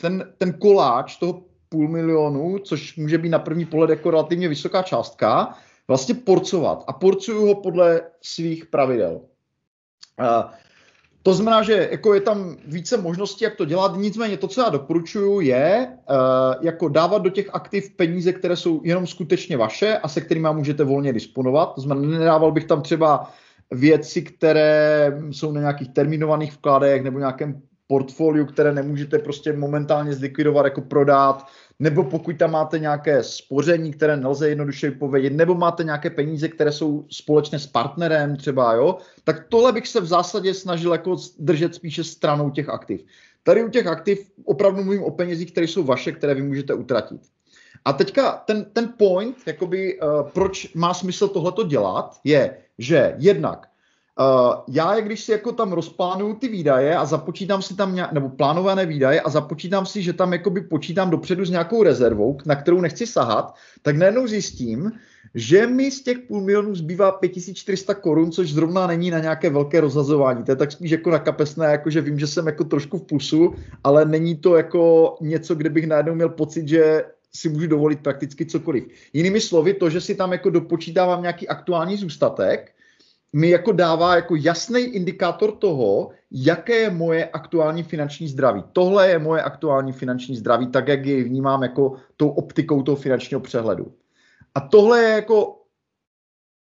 ten, 0.00 0.32
ten 0.38 0.52
koláč 0.52 1.16
toho 1.16 1.42
půl 1.68 1.88
milionu, 1.88 2.58
což 2.58 2.96
může 2.96 3.18
být 3.18 3.28
na 3.28 3.38
první 3.38 3.64
pohled 3.64 3.90
jako 3.90 4.10
relativně 4.10 4.48
vysoká 4.48 4.82
částka, 4.82 5.58
vlastně 5.88 6.14
porcovat 6.14 6.84
a 6.86 6.92
porcuju 6.92 7.46
ho 7.46 7.54
podle 7.54 8.02
svých 8.22 8.66
pravidel. 8.66 9.20
Uh, 10.20 10.50
to 11.26 11.34
znamená, 11.34 11.62
že 11.62 11.88
jako 11.90 12.14
je 12.14 12.20
tam 12.20 12.56
více 12.66 12.96
možností, 12.96 13.44
jak 13.44 13.56
to 13.56 13.64
dělat, 13.64 13.96
nicméně 13.96 14.36
to, 14.36 14.48
co 14.48 14.60
já 14.60 14.68
doporučuju, 14.68 15.40
je 15.40 15.88
uh, 16.10 16.16
jako 16.60 16.88
dávat 16.88 17.22
do 17.22 17.30
těch 17.30 17.50
aktiv 17.52 17.90
peníze, 17.96 18.32
které 18.32 18.56
jsou 18.56 18.80
jenom 18.84 19.06
skutečně 19.06 19.56
vaše 19.56 19.98
a 19.98 20.08
se 20.08 20.20
kterými 20.20 20.48
můžete 20.52 20.84
volně 20.84 21.12
disponovat. 21.12 21.74
To 21.74 21.80
znamená, 21.80 22.18
nedával 22.18 22.52
bych 22.52 22.64
tam 22.64 22.82
třeba 22.82 23.30
věci, 23.70 24.22
které 24.22 25.12
jsou 25.30 25.52
na 25.52 25.60
nějakých 25.60 25.88
terminovaných 25.88 26.52
vkladech 26.52 27.02
nebo 27.02 27.18
nějakém 27.18 27.62
portfoliu, 27.86 28.46
které 28.46 28.72
nemůžete 28.72 29.18
prostě 29.18 29.52
momentálně 29.52 30.12
zlikvidovat, 30.12 30.64
jako 30.64 30.80
prodat, 30.80 31.46
nebo 31.78 32.04
pokud 32.04 32.38
tam 32.38 32.50
máte 32.50 32.78
nějaké 32.78 33.22
spoření, 33.22 33.92
které 33.92 34.16
nelze 34.16 34.48
jednoduše 34.48 34.90
vypovědět, 34.90 35.32
nebo 35.32 35.54
máte 35.54 35.84
nějaké 35.84 36.10
peníze, 36.10 36.48
které 36.48 36.72
jsou 36.72 37.04
společné 37.10 37.58
s 37.58 37.66
partnerem 37.66 38.36
třeba, 38.36 38.74
jo, 38.74 38.98
tak 39.24 39.46
tohle 39.48 39.72
bych 39.72 39.88
se 39.88 40.00
v 40.00 40.06
zásadě 40.06 40.54
snažil 40.54 40.92
jako 40.92 41.16
držet 41.38 41.74
spíše 41.74 42.04
stranou 42.04 42.50
těch 42.50 42.68
aktiv. 42.68 43.04
Tady 43.42 43.64
u 43.64 43.68
těch 43.68 43.86
aktiv 43.86 44.30
opravdu 44.44 44.84
mluvím 44.84 45.02
o 45.02 45.10
penězích, 45.10 45.52
které 45.52 45.66
jsou 45.66 45.84
vaše, 45.84 46.12
které 46.12 46.34
vy 46.34 46.42
můžete 46.42 46.74
utratit. 46.74 47.20
A 47.84 47.92
teďka 47.92 48.32
ten, 48.32 48.64
ten 48.72 48.94
point, 48.98 49.36
jakoby, 49.46 50.00
uh, 50.00 50.22
proč 50.22 50.74
má 50.74 50.94
smysl 50.94 51.28
tohleto 51.28 51.62
dělat, 51.62 52.16
je, 52.24 52.56
že 52.78 53.14
jednak 53.18 53.66
Uh, 54.20 54.54
já, 54.68 55.00
když 55.00 55.24
si 55.24 55.32
jako 55.32 55.52
tam 55.52 55.72
rozplánuju 55.72 56.34
ty 56.34 56.48
výdaje 56.48 56.96
a 56.96 57.04
započítám 57.04 57.62
si 57.62 57.76
tam 57.76 57.94
nějak, 57.94 58.12
nebo 58.12 58.28
plánované 58.28 58.86
výdaje 58.86 59.20
a 59.20 59.30
započítám 59.30 59.86
si, 59.86 60.02
že 60.02 60.12
tam 60.12 60.32
jakoby 60.32 60.60
počítám 60.60 61.10
dopředu 61.10 61.44
s 61.44 61.50
nějakou 61.50 61.82
rezervou, 61.82 62.38
na 62.46 62.56
kterou 62.56 62.80
nechci 62.80 63.06
sahat, 63.06 63.54
tak 63.82 63.96
najednou 63.96 64.26
zjistím, 64.26 64.92
že 65.34 65.66
mi 65.66 65.90
z 65.90 66.02
těch 66.02 66.18
půl 66.18 66.40
milionů 66.40 66.74
zbývá 66.74 67.12
5400 67.12 67.94
korun, 67.94 68.32
což 68.32 68.52
zrovna 68.52 68.86
není 68.86 69.10
na 69.10 69.18
nějaké 69.18 69.50
velké 69.50 69.80
rozhazování. 69.80 70.44
To 70.44 70.52
je 70.52 70.56
tak 70.56 70.72
spíš 70.72 70.90
jako 70.90 71.10
na 71.10 71.18
kapesné, 71.18 71.66
jako 71.66 71.90
že 71.90 72.00
vím, 72.00 72.18
že 72.18 72.26
jsem 72.26 72.46
jako 72.46 72.64
trošku 72.64 72.98
v 72.98 73.02
plusu, 73.02 73.54
ale 73.84 74.04
není 74.04 74.36
to 74.36 74.56
jako 74.56 75.16
něco, 75.20 75.54
kde 75.54 75.70
bych 75.70 75.86
najednou 75.86 76.14
měl 76.14 76.28
pocit, 76.28 76.68
že 76.68 77.04
si 77.32 77.48
můžu 77.48 77.66
dovolit 77.66 78.00
prakticky 78.00 78.46
cokoliv. 78.46 78.84
Jinými 79.12 79.40
slovy, 79.40 79.74
to, 79.74 79.90
že 79.90 80.00
si 80.00 80.14
tam 80.14 80.32
jako 80.32 80.50
dopočítávám 80.50 81.22
nějaký 81.22 81.48
aktuální 81.48 81.96
zůstatek, 81.96 82.73
mi 83.34 83.50
jako 83.50 83.72
dává 83.72 84.16
jako 84.16 84.36
jasný 84.36 84.80
indikátor 84.80 85.52
toho, 85.52 86.10
jaké 86.30 86.76
je 86.76 86.90
moje 86.90 87.28
aktuální 87.28 87.82
finanční 87.82 88.28
zdraví. 88.28 88.64
Tohle 88.72 89.08
je 89.08 89.18
moje 89.18 89.42
aktuální 89.42 89.92
finanční 89.92 90.36
zdraví, 90.36 90.66
tak 90.66 90.88
jak 90.88 91.06
ji 91.06 91.24
vnímám 91.24 91.62
jako 91.62 91.96
tou 92.16 92.28
optikou 92.28 92.82
toho 92.82 92.96
finančního 92.96 93.40
přehledu. 93.40 93.94
A 94.54 94.60
tohle 94.60 95.02
je 95.02 95.08
jako 95.08 95.60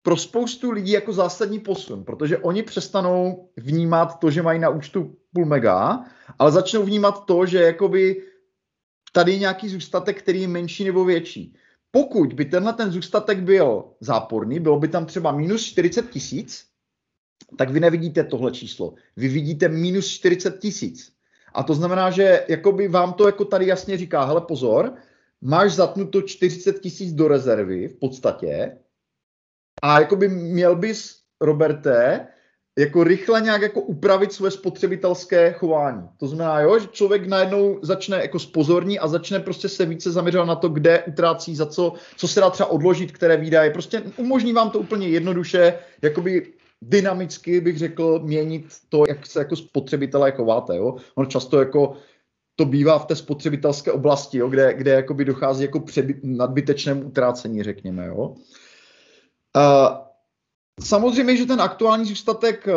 pro 0.02 0.16
spoustu 0.16 0.70
lidí 0.70 0.92
jako 0.92 1.12
zásadní 1.12 1.58
posun, 1.58 2.04
protože 2.04 2.38
oni 2.38 2.62
přestanou 2.62 3.48
vnímat 3.56 4.18
to, 4.18 4.30
že 4.30 4.42
mají 4.42 4.58
na 4.58 4.68
účtu 4.68 5.16
půl 5.32 5.44
mega, 5.44 6.04
ale 6.38 6.52
začnou 6.52 6.82
vnímat 6.82 7.26
to, 7.26 7.46
že 7.46 7.62
jakoby 7.62 8.22
tady 9.12 9.32
je 9.32 9.38
nějaký 9.38 9.68
zůstatek, 9.68 10.18
který 10.18 10.42
je 10.42 10.48
menší 10.48 10.84
nebo 10.84 11.04
větší. 11.04 11.56
Pokud 11.96 12.32
by 12.32 12.44
tenhle 12.44 12.72
ten 12.72 12.90
zůstatek 12.90 13.40
byl 13.40 13.84
záporný, 14.00 14.60
bylo 14.60 14.78
by 14.78 14.88
tam 14.88 15.06
třeba 15.06 15.32
minus 15.32 15.64
40 15.64 16.10
tisíc, 16.10 16.66
tak 17.58 17.70
vy 17.70 17.80
nevidíte 17.80 18.24
tohle 18.24 18.52
číslo. 18.52 18.94
Vy 19.16 19.28
vidíte 19.28 19.68
minus 19.68 20.08
40 20.08 20.58
tisíc. 20.58 21.12
A 21.54 21.62
to 21.62 21.74
znamená, 21.74 22.10
že 22.10 22.44
jakoby 22.48 22.88
vám 22.88 23.12
to 23.12 23.26
jako 23.26 23.44
tady 23.44 23.66
jasně 23.66 23.96
říká, 23.96 24.24
hele 24.24 24.40
pozor, 24.40 24.94
máš 25.40 25.72
zatnuto 25.72 26.22
40 26.22 26.80
tisíc 26.80 27.12
do 27.12 27.28
rezervy 27.28 27.88
v 27.88 27.98
podstatě 27.98 28.78
a 29.82 30.00
jakoby 30.00 30.28
měl 30.28 30.76
bys, 30.76 31.16
Roberte, 31.40 32.26
jako 32.78 33.04
rychle 33.04 33.40
nějak 33.40 33.62
jako 33.62 33.80
upravit 33.80 34.32
své 34.32 34.50
spotřebitelské 34.50 35.52
chování. 35.52 36.08
To 36.16 36.26
znamená, 36.26 36.60
jo, 36.60 36.78
že 36.78 36.86
člověk 36.86 37.26
najednou 37.26 37.78
začne 37.82 38.16
jako 38.16 38.38
spozorní 38.38 38.98
a 38.98 39.08
začne 39.08 39.40
prostě 39.40 39.68
se 39.68 39.86
více 39.86 40.12
zaměřovat 40.12 40.44
na 40.44 40.54
to, 40.54 40.68
kde 40.68 41.02
utrácí, 41.02 41.56
za 41.56 41.66
co, 41.66 41.92
co 42.16 42.28
se 42.28 42.40
dá 42.40 42.50
třeba 42.50 42.70
odložit, 42.70 43.12
které 43.12 43.36
výdaje. 43.36 43.70
Prostě 43.70 44.02
umožní 44.16 44.52
vám 44.52 44.70
to 44.70 44.78
úplně 44.78 45.08
jednoduše, 45.08 45.78
jakoby 46.02 46.52
dynamicky 46.82 47.60
bych 47.60 47.78
řekl, 47.78 48.18
měnit 48.18 48.66
to, 48.88 49.04
jak 49.08 49.26
se 49.26 49.38
jako 49.38 49.56
spotřebitelé 49.56 50.32
chováte. 50.32 50.76
Jo? 50.76 50.96
On 51.14 51.26
často 51.26 51.58
jako 51.58 51.96
to 52.56 52.64
bývá 52.64 52.98
v 52.98 53.06
té 53.06 53.16
spotřebitelské 53.16 53.92
oblasti, 53.92 54.38
jo, 54.38 54.48
kde, 54.48 54.74
kde 54.74 54.90
jakoby 54.90 55.24
dochází 55.24 55.62
jako 55.62 55.80
před 55.80 56.06
nadbytečnému 56.22 57.02
utrácení, 57.02 57.62
řekněme. 57.62 58.06
Jo. 58.06 58.34
Uh, 59.56 60.05
Samozřejmě, 60.80 61.36
že 61.36 61.46
ten 61.46 61.60
aktuální 61.60 62.04
zůstatek, 62.04 62.68
eh, 62.68 62.72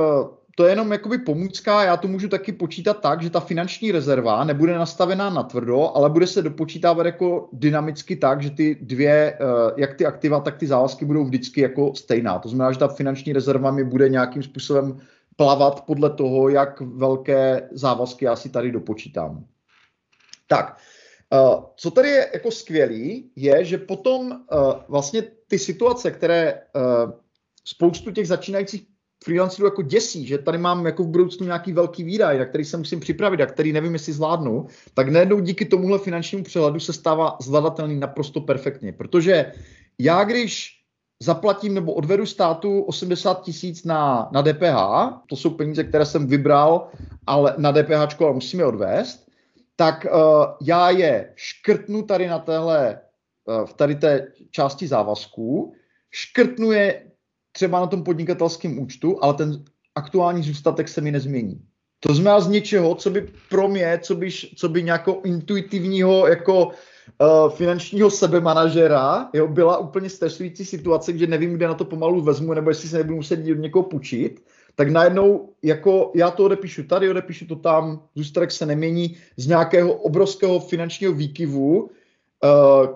to 0.56 0.66
je 0.66 0.72
jenom 0.72 0.92
jakoby 0.92 1.18
pomůcka, 1.18 1.84
já 1.84 1.98
to 1.98 2.08
můžu 2.08 2.30
taky 2.30 2.52
počítat 2.52 2.94
tak, 2.94 3.22
že 3.22 3.30
ta 3.30 3.40
finanční 3.40 3.92
rezerva 3.92 4.44
nebude 4.44 4.78
nastavená 4.78 5.30
na 5.30 5.44
tvrdo, 5.44 5.92
ale 5.96 6.10
bude 6.10 6.28
se 6.28 6.42
dopočítávat 6.42 7.06
jako 7.06 7.50
dynamicky 7.54 8.16
tak, 8.16 8.42
že 8.42 8.50
ty 8.50 8.78
dvě, 8.82 9.34
eh, 9.34 9.74
jak 9.78 9.94
ty 9.94 10.06
aktiva, 10.06 10.40
tak 10.40 10.58
ty 10.58 10.68
závazky 10.68 11.06
budou 11.06 11.24
vždycky 11.24 11.62
jako 11.62 11.96
stejná. 11.96 12.40
To 12.40 12.50
znamená, 12.50 12.72
že 12.72 12.80
ta 12.80 12.88
finanční 12.88 13.34
rezerva 13.34 13.72
mi 13.72 13.84
bude 13.84 14.10
nějakým 14.10 14.44
způsobem 14.44 15.00
plavat 15.36 15.86
podle 15.86 16.10
toho, 16.10 16.50
jak 16.50 16.82
velké 16.82 17.70
závazky 17.72 18.26
já 18.26 18.36
si 18.36 18.50
tady 18.50 18.72
dopočítám. 18.72 19.46
Tak, 20.48 20.78
eh, 21.34 21.62
co 21.76 21.92
tady 21.92 22.10
je 22.10 22.30
jako 22.34 22.52
skvělý, 22.52 23.32
je, 23.36 23.66
že 23.66 23.78
potom 23.78 24.40
vlastně 24.88 25.24
ty 25.48 25.60
situace, 25.60 26.12
které 26.12 26.62
spoustu 27.70 28.12
těch 28.12 28.28
začínajících 28.28 28.84
freelancerů 29.24 29.68
jako 29.68 29.82
děsí, 29.82 30.28
že 30.28 30.38
tady 30.38 30.58
mám 30.58 30.86
jako 30.86 31.04
v 31.04 31.08
budoucnu 31.08 31.46
nějaký 31.46 31.74
velký 31.74 32.04
výdaj, 32.04 32.40
na 32.40 32.46
který 32.46 32.66
se 32.66 32.78
musím 32.78 33.00
připravit 33.00 33.42
a 33.42 33.46
který 33.46 33.74
nevím, 33.74 33.94
jestli 33.94 34.14
zvládnu, 34.14 34.68
tak 34.94 35.10
najednou 35.10 35.40
díky 35.40 35.66
tomuhle 35.66 36.00
finančnímu 36.00 36.44
přehledu 36.44 36.80
se 36.80 36.94
stává 36.94 37.38
zvladatelný 37.42 38.00
naprosto 38.00 38.42
perfektně. 38.42 38.94
Protože 38.94 39.54
já, 40.00 40.24
když 40.24 40.80
zaplatím 41.24 41.74
nebo 41.74 41.94
odvedu 41.94 42.26
státu 42.26 42.82
80 42.82 43.42
tisíc 43.44 43.84
na, 43.84 44.30
na 44.34 44.42
DPH, 44.42 44.78
to 45.30 45.36
jsou 45.36 45.50
peníze, 45.50 45.84
které 45.84 46.06
jsem 46.06 46.28
vybral, 46.28 46.88
ale 47.28 47.56
na 47.58 47.72
DPH, 47.72 48.22
ale 48.22 48.34
musíme 48.34 48.66
odvést, 48.66 49.28
tak 49.76 50.06
uh, 50.06 50.46
já 50.62 50.90
je 50.90 51.34
škrtnu 51.36 52.04
tady 52.04 52.28
na 52.28 52.40
téhle, 52.40 53.00
uh, 53.46 53.66
v 53.66 53.74
tady 53.74 53.96
té 53.96 54.28
části 54.52 54.88
závazků, 54.88 55.74
škrtnu 56.12 56.72
je 56.72 57.09
třeba 57.52 57.80
na 57.80 57.88
tom 57.88 58.04
podnikatelském 58.04 58.80
účtu, 58.80 59.24
ale 59.24 59.34
ten 59.34 59.64
aktuální 59.96 60.44
zůstatek 60.44 60.88
se 60.88 61.02
mi 61.02 61.12
nezmění. 61.12 61.62
To 62.00 62.14
znamená 62.14 62.40
z 62.40 62.48
něčeho, 62.48 62.96
co 62.96 63.10
by 63.10 63.28
pro 63.50 63.68
mě, 63.68 64.00
co 64.02 64.16
by, 64.16 64.30
co 64.56 64.70
by 64.70 64.84
nějakou 64.84 65.22
intuitivního 65.22 66.28
jako 66.28 66.66
uh, 66.66 67.50
finančního 67.50 68.10
sebemanažera, 68.10 69.30
jo, 69.34 69.48
byla 69.48 69.78
úplně 69.78 70.10
stresující 70.10 70.66
situace, 70.66 71.14
kde 71.14 71.28
nevím, 71.28 71.54
kde 71.54 71.68
na 71.68 71.74
to 71.74 71.86
pomalu 71.86 72.22
vezmu, 72.22 72.54
nebo 72.54 72.70
jestli 72.70 72.90
se 72.90 72.98
nebudu 72.98 73.16
muset 73.16 73.40
od 73.40 73.60
někoho 73.60 73.84
půjčit, 73.84 74.44
tak 74.76 74.90
najednou 74.90 75.54
jako 75.64 76.12
já 76.16 76.32
to 76.32 76.46
odepíšu 76.46 76.84
tady, 76.84 77.10
odepíšu 77.10 77.48
to 77.48 77.56
tam, 77.56 78.04
zůstatek 78.16 78.52
se 78.52 78.66
nemění 78.66 79.18
z 79.38 79.48
nějakého 79.48 79.94
obrovského 79.94 80.60
finančního 80.60 81.14
výkyvu, 81.14 81.82
uh, 81.82 81.90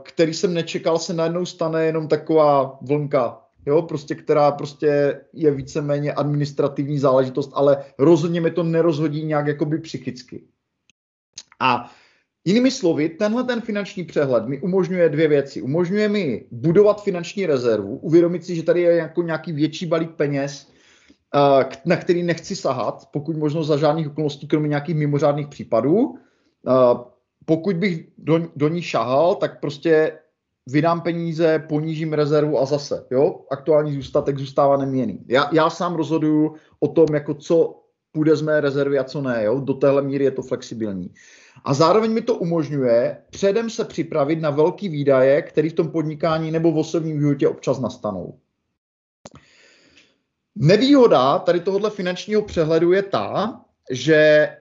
který 0.03 0.33
jsem 0.33 0.53
nečekal, 0.53 0.99
se 0.99 1.13
najednou 1.13 1.45
stane 1.45 1.85
jenom 1.85 2.07
taková 2.07 2.77
vlnka, 2.81 3.42
jo, 3.65 3.81
prostě, 3.81 4.15
která 4.15 4.51
prostě 4.51 5.21
je 5.33 5.51
víceméně 5.51 6.13
administrativní 6.13 6.99
záležitost, 6.99 7.51
ale 7.53 7.85
rozhodně 7.97 8.41
mi 8.41 8.51
to 8.51 8.63
nerozhodí 8.63 9.23
nějak 9.23 9.47
jakoby 9.47 9.77
psychicky. 9.79 10.43
A 11.59 11.91
jinými 12.45 12.71
slovy, 12.71 13.09
tenhle 13.09 13.43
ten 13.43 13.61
finanční 13.61 14.03
přehled 14.03 14.47
mi 14.47 14.61
umožňuje 14.61 15.09
dvě 15.09 15.27
věci. 15.27 15.61
Umožňuje 15.61 16.09
mi 16.09 16.45
budovat 16.51 17.03
finanční 17.03 17.45
rezervu, 17.45 17.97
uvědomit 17.97 18.45
si, 18.45 18.55
že 18.55 18.63
tady 18.63 18.81
je 18.81 18.95
jako 18.95 19.21
nějaký 19.21 19.51
větší 19.51 19.85
balík 19.85 20.11
peněz, 20.11 20.67
na 21.85 21.95
který 21.95 22.23
nechci 22.23 22.55
sahat, 22.55 23.09
pokud 23.11 23.37
možno 23.37 23.63
za 23.63 23.77
žádných 23.77 24.07
okolností, 24.07 24.47
kromě 24.47 24.67
nějakých 24.67 24.95
mimořádných 24.95 25.47
případů. 25.47 26.15
Pokud 27.45 27.75
bych 27.75 28.07
do, 28.17 28.47
do 28.55 28.67
ní 28.67 28.81
šahal, 28.81 29.35
tak 29.35 29.59
prostě 29.59 30.19
vydám 30.67 31.01
peníze, 31.01 31.59
ponížím 31.69 32.13
rezervu 32.13 32.59
a 32.59 32.65
zase, 32.65 33.05
jo, 33.11 33.45
aktuální 33.51 33.93
zůstatek 33.93 34.37
zůstává 34.37 34.77
neměný. 34.77 35.25
Já, 35.27 35.49
já 35.53 35.69
sám 35.69 35.95
rozhoduju 35.95 36.55
o 36.79 36.87
tom, 36.87 37.05
jako 37.13 37.33
co 37.33 37.83
půjde 38.11 38.35
z 38.35 38.41
mé 38.41 38.61
rezervy 38.61 38.99
a 38.99 39.03
co 39.03 39.21
ne, 39.21 39.43
jo, 39.43 39.59
do 39.59 39.73
téhle 39.73 40.01
míry 40.01 40.23
je 40.23 40.31
to 40.31 40.41
flexibilní. 40.41 41.13
A 41.65 41.73
zároveň 41.73 42.11
mi 42.11 42.21
to 42.21 42.35
umožňuje 42.35 43.17
předem 43.29 43.69
se 43.69 43.85
připravit 43.85 44.41
na 44.41 44.49
velký 44.49 44.89
výdaje, 44.89 45.41
které 45.41 45.69
v 45.69 45.73
tom 45.73 45.87
podnikání 45.87 46.51
nebo 46.51 46.71
v 46.71 46.77
osobním 46.77 47.19
životě 47.19 47.47
občas 47.47 47.79
nastanou. 47.79 48.39
Nevýhoda 50.55 51.39
tady 51.39 51.59
tohohle 51.59 51.89
finančního 51.89 52.41
přehledu 52.41 52.91
je 52.91 53.03
ta, 53.03 53.61
že 53.91 54.15
eh, 54.15 54.57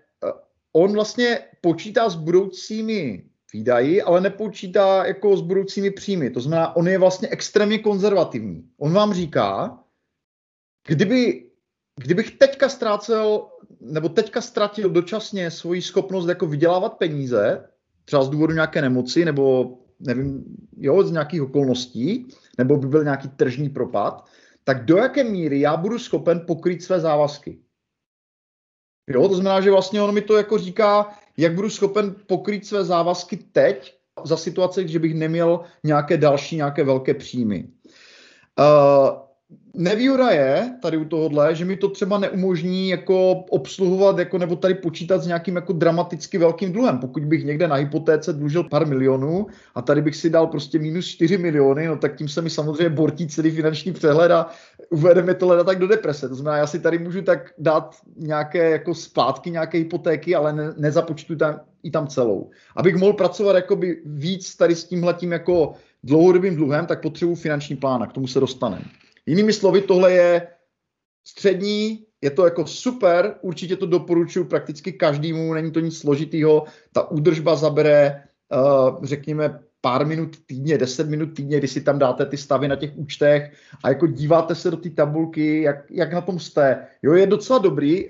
on 0.73 0.93
vlastně 0.93 1.39
počítá 1.61 2.09
s 2.09 2.15
budoucími 2.15 3.25
výdaji, 3.53 4.03
ale 4.03 4.21
nepočítá 4.21 5.07
jako 5.07 5.37
s 5.37 5.41
budoucími 5.41 5.91
příjmy. 5.91 6.31
To 6.31 6.41
znamená, 6.41 6.77
on 6.77 6.89
je 6.89 6.99
vlastně 6.99 7.29
extrémně 7.29 7.79
konzervativní. 7.79 8.69
On 8.79 8.93
vám 8.93 9.15
říká, 9.15 9.79
kdyby, 10.87 11.51
kdybych 12.03 12.39
teďka 12.39 12.69
ztrácel, 12.69 13.49
nebo 13.81 14.09
teďka 14.09 14.41
ztratil 14.41 14.91
dočasně 14.91 15.51
svoji 15.51 15.83
schopnost 15.83 16.29
jako 16.29 16.47
vydělávat 16.47 16.99
peníze, 16.99 17.69
třeba 18.05 18.23
z 18.23 18.29
důvodu 18.29 18.55
nějaké 18.55 18.83
nemoci, 18.83 19.25
nebo 19.25 19.79
nevím, 20.01 20.45
jo, 20.77 21.03
z 21.03 21.11
nějakých 21.11 21.43
okolností, 21.43 22.29
nebo 22.59 22.77
by 22.77 22.87
byl 22.87 23.05
nějaký 23.05 23.29
tržní 23.29 23.69
propad, 23.69 24.27
tak 24.65 24.85
do 24.85 24.97
jaké 24.97 25.25
míry 25.25 25.61
já 25.61 25.77
budu 25.77 25.99
schopen 25.99 26.45
pokrýt 26.47 26.83
své 26.83 27.01
závazky. 27.01 27.59
Jo, 29.09 29.29
to 29.29 29.35
znamená, 29.35 29.61
že 29.61 29.71
vlastně 29.71 30.03
on 30.03 30.15
mi 30.15 30.21
to 30.21 30.37
jako 30.37 30.59
říká, 30.59 31.19
jak 31.37 31.55
budu 31.55 31.71
schopen 31.71 32.15
pokrýt 32.27 32.67
své 32.67 32.85
závazky 32.85 33.37
teď 33.37 33.99
za 34.25 34.37
situace, 34.37 34.89
že 34.89 34.99
bych 34.99 35.15
neměl 35.15 35.61
nějaké 35.85 36.17
další, 36.17 36.57
nějaké 36.57 36.85
velké 36.85 37.15
příjmy. 37.15 37.69
Uh, 38.59 39.22
Nevýhoda 39.83 40.31
je 40.31 40.75
tady 40.83 40.97
u 40.97 41.05
tohohle, 41.05 41.55
že 41.55 41.65
mi 41.65 41.77
to 41.77 41.89
třeba 41.89 42.19
neumožní 42.19 42.89
jako 42.89 43.33
obsluhovat 43.33 44.19
jako, 44.19 44.39
nebo 44.39 44.57
tady 44.57 44.75
počítat 44.75 45.23
s 45.23 45.27
nějakým 45.27 45.57
jako 45.57 45.73
dramaticky 45.73 46.39
velkým 46.39 46.73
dluhem. 46.73 46.99
Pokud 46.99 47.25
bych 47.25 47.45
někde 47.45 47.69
na 47.69 47.77
hypotéce 47.77 48.33
dlužil 48.33 48.65
pár 48.65 48.87
milionů 48.87 49.47
a 49.75 49.83
tady 49.83 50.03
bych 50.03 50.17
si 50.17 50.31
dal 50.31 50.47
prostě 50.47 50.79
minus 50.79 51.07
4 51.07 51.39
miliony, 51.39 51.87
no 51.87 51.97
tak 51.97 52.17
tím 52.17 52.29
se 52.29 52.43
mi 52.43 52.51
samozřejmě 52.51 52.89
bortí 52.89 53.27
celý 53.27 53.51
finanční 53.51 53.93
přehled 53.93 54.31
a 54.31 54.47
uvede 54.91 55.23
mi 55.23 55.35
tohle 55.35 55.65
tak 55.65 55.79
do 55.79 55.87
deprese. 55.87 56.29
To 56.29 56.35
znamená, 56.35 56.57
já 56.57 56.67
si 56.67 56.79
tady 56.81 56.99
můžu 56.99 57.23
tak 57.23 57.51
dát 57.59 57.97
nějaké 58.17 58.71
jako 58.71 58.95
splátky, 58.95 59.51
nějaké 59.51 59.79
hypotéky, 59.79 60.35
ale 60.35 60.53
ne, 60.53 60.75
nezapočtu 60.77 61.37
tam 61.37 61.61
i 61.83 61.91
tam 61.91 62.07
celou. 62.07 62.51
Abych 62.77 62.97
mohl 62.97 63.13
pracovat 63.13 63.57
jakoby 63.57 64.03
víc 64.07 64.57
tady 64.57 64.75
s 64.75 64.85
tímhletím 64.85 65.33
jako 65.33 65.73
dlouhodobým 66.05 66.57
dluhem, 66.57 66.87
tak 66.87 67.03
potřebuji 67.03 67.35
finanční 67.35 67.77
plán 67.77 68.03
a 68.03 68.07
k 68.07 68.13
tomu 68.13 68.27
se 68.27 68.41
dostaneme. 68.41 69.02
Jinými 69.27 69.53
slovy, 69.53 69.81
tohle 69.81 70.13
je 70.13 70.49
střední, 71.27 72.07
je 72.23 72.31
to 72.31 72.45
jako 72.45 72.67
super, 72.67 73.35
určitě 73.43 73.77
to 73.77 73.87
doporučuji 73.87 74.45
prakticky 74.45 74.93
každému, 74.93 75.55
není 75.55 75.71
to 75.71 75.81
nic 75.81 75.99
složitýho, 75.99 76.65
ta 76.93 77.11
údržba 77.11 77.57
zabere, 77.57 78.23
uh, 78.55 79.05
řekněme, 79.05 79.61
pár 79.81 80.07
minut 80.07 80.37
týdně, 80.47 80.79
10 80.79 81.09
minut 81.09 81.27
týdně, 81.27 81.59
kdy 81.59 81.69
si 81.69 81.81
tam 81.81 81.99
dáte 81.99 82.27
ty 82.27 82.37
stavy 82.37 82.69
na 82.69 82.77
těch 82.77 82.91
účtech 82.97 83.53
a 83.85 83.89
jako 83.89 84.07
díváte 84.07 84.55
se 84.55 84.71
do 84.71 84.77
té 84.77 84.91
tabulky, 84.91 85.63
jak, 85.63 85.91
jak 85.91 86.13
na 86.13 86.21
tom 86.21 86.39
jste. 86.39 86.87
Jo, 87.03 87.15
je 87.15 87.27
docela 87.27 87.59
dobrý. 87.59 88.09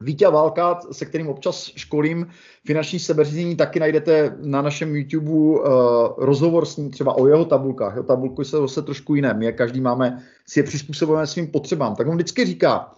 Vítě 0.00 0.28
Válka, 0.28 0.80
se 0.92 1.06
kterým 1.06 1.28
občas 1.28 1.70
školím 1.76 2.26
finanční 2.66 2.98
sebeřízení, 2.98 3.56
taky 3.56 3.80
najdete 3.80 4.36
na 4.42 4.62
našem 4.62 4.96
YouTube 4.96 5.30
uh, 5.30 5.60
rozhovor 6.18 6.66
s 6.66 6.76
ním 6.76 6.90
třeba 6.90 7.12
o 7.12 7.26
jeho 7.26 7.44
tabulkách. 7.44 7.92
Jeho 7.92 8.04
tabulky 8.04 8.44
jsou 8.44 8.60
zase 8.60 8.82
trošku 8.82 9.14
jiné. 9.14 9.34
My 9.34 9.52
každý 9.52 9.80
máme, 9.80 10.22
si 10.46 10.58
je 10.58 10.62
přizpůsobujeme 10.62 11.26
svým 11.26 11.46
potřebám. 11.46 11.96
Tak 11.96 12.06
on 12.06 12.14
vždycky 12.14 12.44
říká, 12.44 12.94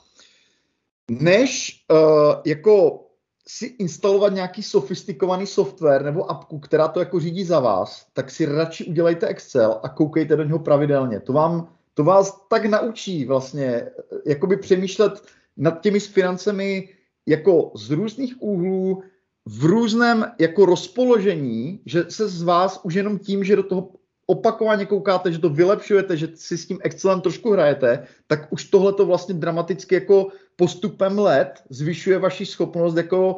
než 1.11 1.85
uh, 1.91 2.35
jako 2.47 3.05
si 3.49 3.67
instalovat 3.67 4.33
nějaký 4.33 4.63
sofistikovaný 4.63 5.47
software 5.47 6.05
nebo 6.05 6.31
apku, 6.31 6.59
která 6.59 6.89
to 6.89 7.01
jako 7.01 7.21
řídí 7.21 7.45
za 7.45 7.61
vás, 7.61 8.07
tak 8.13 8.31
si 8.31 8.47
radši 8.47 8.85
udělejte 8.85 9.27
Excel 9.27 9.81
a 9.83 9.89
koukejte 9.89 10.37
do 10.37 10.45
něho 10.45 10.59
pravidelně. 10.59 11.21
To 11.21 11.33
vám 11.33 11.69
to 11.95 12.05
vás 12.05 12.47
tak 12.49 12.65
naučí 12.65 13.25
vlastně 13.25 13.87
jakoby 14.27 14.57
přemýšlet 14.57 15.23
nad 15.61 15.81
těmi 15.81 16.01
financemi 16.01 16.89
jako 17.29 17.73
z 17.77 17.91
různých 17.91 18.43
úhlů, 18.43 19.03
v 19.47 19.65
různém 19.65 20.25
jako 20.39 20.67
rozpoložení, 20.67 21.81
že 21.87 22.05
se 22.09 22.29
z 22.29 22.43
vás 22.43 22.81
už 22.83 22.95
jenom 22.95 23.19
tím, 23.19 23.45
že 23.45 23.57
do 23.57 23.63
toho 23.63 23.89
opakovaně 24.27 24.87
koukáte, 24.87 25.33
že 25.33 25.39
to 25.39 25.49
vylepšujete, 25.49 26.17
že 26.17 26.29
si 26.35 26.59
s 26.59 26.67
tím 26.67 26.79
Excelem 26.83 27.21
trošku 27.21 27.53
hrajete, 27.53 28.07
tak 28.27 28.53
už 28.53 28.65
tohle 28.65 28.93
to 28.93 29.07
vlastně 29.07 29.35
dramaticky 29.35 29.95
jako 29.95 30.29
postupem 30.57 31.19
let 31.19 31.63
zvyšuje 31.71 32.19
vaši 32.19 32.47
schopnost 32.47 32.97
jako 32.97 33.37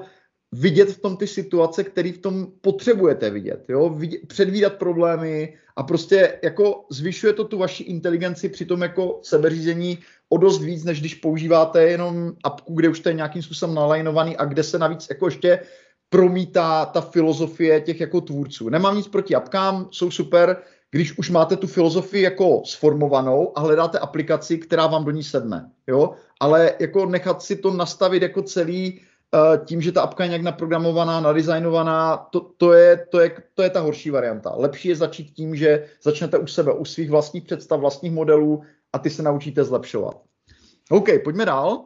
vidět 0.52 0.90
v 0.92 1.00
tom 1.00 1.16
ty 1.16 1.26
situace, 1.26 1.84
které 1.84 2.12
v 2.12 2.18
tom 2.18 2.46
potřebujete 2.60 3.30
vidět, 3.30 3.64
jo? 3.68 3.88
Vidět, 3.88 4.20
předvídat 4.28 4.72
problémy 4.76 5.56
a 5.76 5.82
prostě 5.82 6.38
jako 6.42 6.84
zvyšuje 6.90 7.32
to 7.32 7.44
tu 7.44 7.58
vaši 7.58 7.82
inteligenci 7.84 8.48
při 8.48 8.64
tom 8.64 8.82
jako 8.82 9.20
sebeřízení 9.22 9.98
o 10.32 10.36
dost 10.36 10.62
víc, 10.62 10.84
než 10.84 11.00
když 11.00 11.14
používáte 11.14 11.82
jenom 11.82 12.32
apku, 12.44 12.74
kde 12.74 12.88
už 12.88 13.00
to 13.00 13.08
je 13.08 13.14
nějakým 13.14 13.42
způsobem 13.42 13.74
nalajnovaný 13.74 14.36
a 14.36 14.44
kde 14.44 14.62
se 14.62 14.78
navíc 14.78 15.06
jako 15.10 15.26
ještě 15.26 15.60
promítá 16.08 16.86
ta 16.86 17.00
filozofie 17.00 17.80
těch 17.80 18.00
jako 18.00 18.20
tvůrců. 18.20 18.68
Nemám 18.68 18.96
nic 18.96 19.08
proti 19.08 19.34
apkám, 19.34 19.88
jsou 19.90 20.10
super, 20.10 20.56
když 20.90 21.18
už 21.18 21.30
máte 21.30 21.56
tu 21.56 21.66
filozofii 21.66 22.22
jako 22.22 22.62
sformovanou 22.64 23.52
a 23.54 23.60
hledáte 23.60 23.98
aplikaci, 23.98 24.58
která 24.58 24.86
vám 24.86 25.04
do 25.04 25.10
ní 25.10 25.22
sedne, 25.22 25.70
jo, 25.86 26.14
ale 26.40 26.72
jako 26.80 27.06
nechat 27.06 27.42
si 27.42 27.56
to 27.56 27.70
nastavit 27.70 28.22
jako 28.22 28.42
celý 28.42 29.00
Eh, 29.34 29.58
tím, 29.64 29.82
že 29.82 29.92
ta 29.92 30.02
apka 30.02 30.24
je 30.24 30.28
nějak 30.28 30.42
naprogramovaná, 30.42 31.20
nadizajnovaná, 31.20 32.16
to, 32.16 32.40
to, 32.40 32.72
je, 32.72 33.06
to, 33.10 33.20
je, 33.20 33.30
to 33.54 33.62
je 33.62 33.70
ta 33.70 33.80
horší 33.80 34.10
varianta. 34.10 34.52
Lepší 34.56 34.88
je 34.88 34.96
začít 34.96 35.30
tím, 35.30 35.56
že 35.56 35.84
začnete 36.02 36.38
u 36.38 36.46
sebe, 36.46 36.72
u 36.72 36.84
svých 36.84 37.10
vlastních 37.10 37.44
představ, 37.44 37.80
vlastních 37.80 38.12
modelů 38.12 38.62
a 38.92 38.98
ty 38.98 39.10
se 39.10 39.22
naučíte 39.22 39.64
zlepšovat. 39.64 40.22
OK, 40.90 41.08
pojďme 41.24 41.44
dál. 41.44 41.84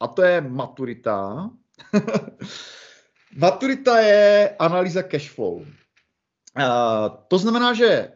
A 0.00 0.06
to 0.06 0.22
je 0.22 0.40
maturita. 0.40 1.50
maturita 3.36 4.00
je 4.00 4.56
analýza 4.58 5.02
cashflow. 5.02 5.66
Uh, 6.58 6.64
to 7.28 7.38
znamená, 7.38 7.74
že 7.74 7.86
eh, 7.86 8.12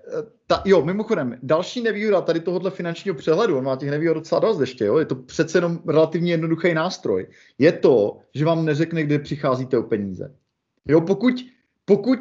ta, 0.46 0.62
jo, 0.64 0.84
mimochodem, 0.84 1.38
další 1.42 1.82
nevýhoda 1.82 2.20
tady 2.20 2.40
tohohle 2.40 2.70
finančního 2.70 3.14
přehledu, 3.14 3.58
on 3.58 3.64
má 3.64 3.76
těch 3.76 3.90
nevýhod 3.90 4.14
docela 4.14 4.40
dost 4.40 4.60
ještě, 4.60 4.84
jo, 4.84 4.98
je 4.98 5.04
to 5.04 5.14
přece 5.14 5.58
jenom 5.58 5.78
relativně 5.88 6.32
jednoduchý 6.32 6.74
nástroj, 6.74 7.26
je 7.58 7.72
to, 7.72 8.18
že 8.34 8.44
vám 8.44 8.64
neřekne, 8.64 9.02
kde 9.02 9.18
přicházíte 9.18 9.78
o 9.78 9.82
peníze. 9.82 10.34
Jo, 10.88 11.00
pokud, 11.00 11.34
pokud 11.84 12.18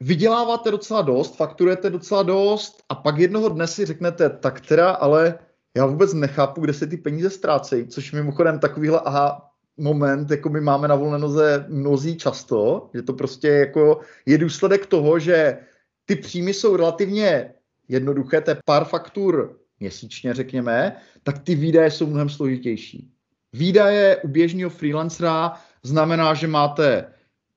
vyděláváte 0.00 0.70
docela 0.70 1.02
dost, 1.02 1.36
fakturujete 1.36 1.90
docela 1.90 2.22
dost 2.22 2.82
a 2.88 2.94
pak 2.94 3.18
jednoho 3.18 3.48
dne 3.48 3.66
si 3.66 3.86
řeknete, 3.86 4.30
tak 4.30 4.60
teda, 4.60 4.90
ale 4.90 5.38
já 5.76 5.86
vůbec 5.86 6.14
nechápu, 6.14 6.60
kde 6.60 6.72
se 6.72 6.86
ty 6.86 6.96
peníze 6.96 7.30
ztrácejí, 7.30 7.86
což 7.86 8.12
mimochodem 8.12 8.58
takovýhle 8.58 9.00
aha 9.00 9.50
moment, 9.76 10.30
jako 10.30 10.48
my 10.48 10.60
máme 10.60 10.88
na 10.88 10.94
volné 10.94 11.18
noze 11.18 11.66
mnozí 11.68 12.16
často, 12.16 12.90
že 12.94 13.02
to 13.02 13.12
prostě 13.12 13.48
jako 13.48 14.00
je 14.26 14.38
důsledek 14.38 14.86
toho, 14.86 15.18
že 15.18 15.58
ty 16.04 16.16
příjmy 16.16 16.54
jsou 16.54 16.76
relativně 16.76 17.54
jednoduché, 17.88 18.40
to 18.40 18.50
je 18.50 18.58
pár 18.64 18.84
faktur 18.84 19.58
měsíčně, 19.80 20.34
řekněme, 20.34 20.96
tak 21.22 21.38
ty 21.38 21.54
výdaje 21.54 21.90
jsou 21.90 22.06
mnohem 22.06 22.28
složitější. 22.28 23.10
Výdaje 23.52 24.16
u 24.16 24.28
běžného 24.28 24.70
freelancera 24.70 25.52
znamená, 25.82 26.34
že 26.34 26.46
máte 26.46 27.12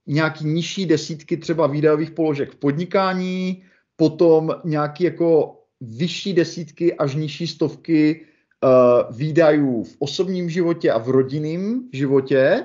nějaký 0.07 0.45
nižší 0.45 0.85
desítky 0.85 1.37
třeba 1.37 1.67
výdajových 1.67 2.11
položek 2.11 2.51
v 2.51 2.55
podnikání, 2.55 3.63
potom 3.95 4.55
nějaký 4.63 5.03
jako 5.03 5.57
vyšší 5.81 6.33
desítky 6.33 6.93
až 6.93 7.15
nižší 7.15 7.47
stovky 7.47 8.25
uh, 8.63 9.17
výdajů 9.17 9.83
v 9.83 9.95
osobním 9.99 10.49
životě 10.49 10.91
a 10.91 10.97
v 10.97 11.09
rodinném 11.09 11.89
životě. 11.93 12.63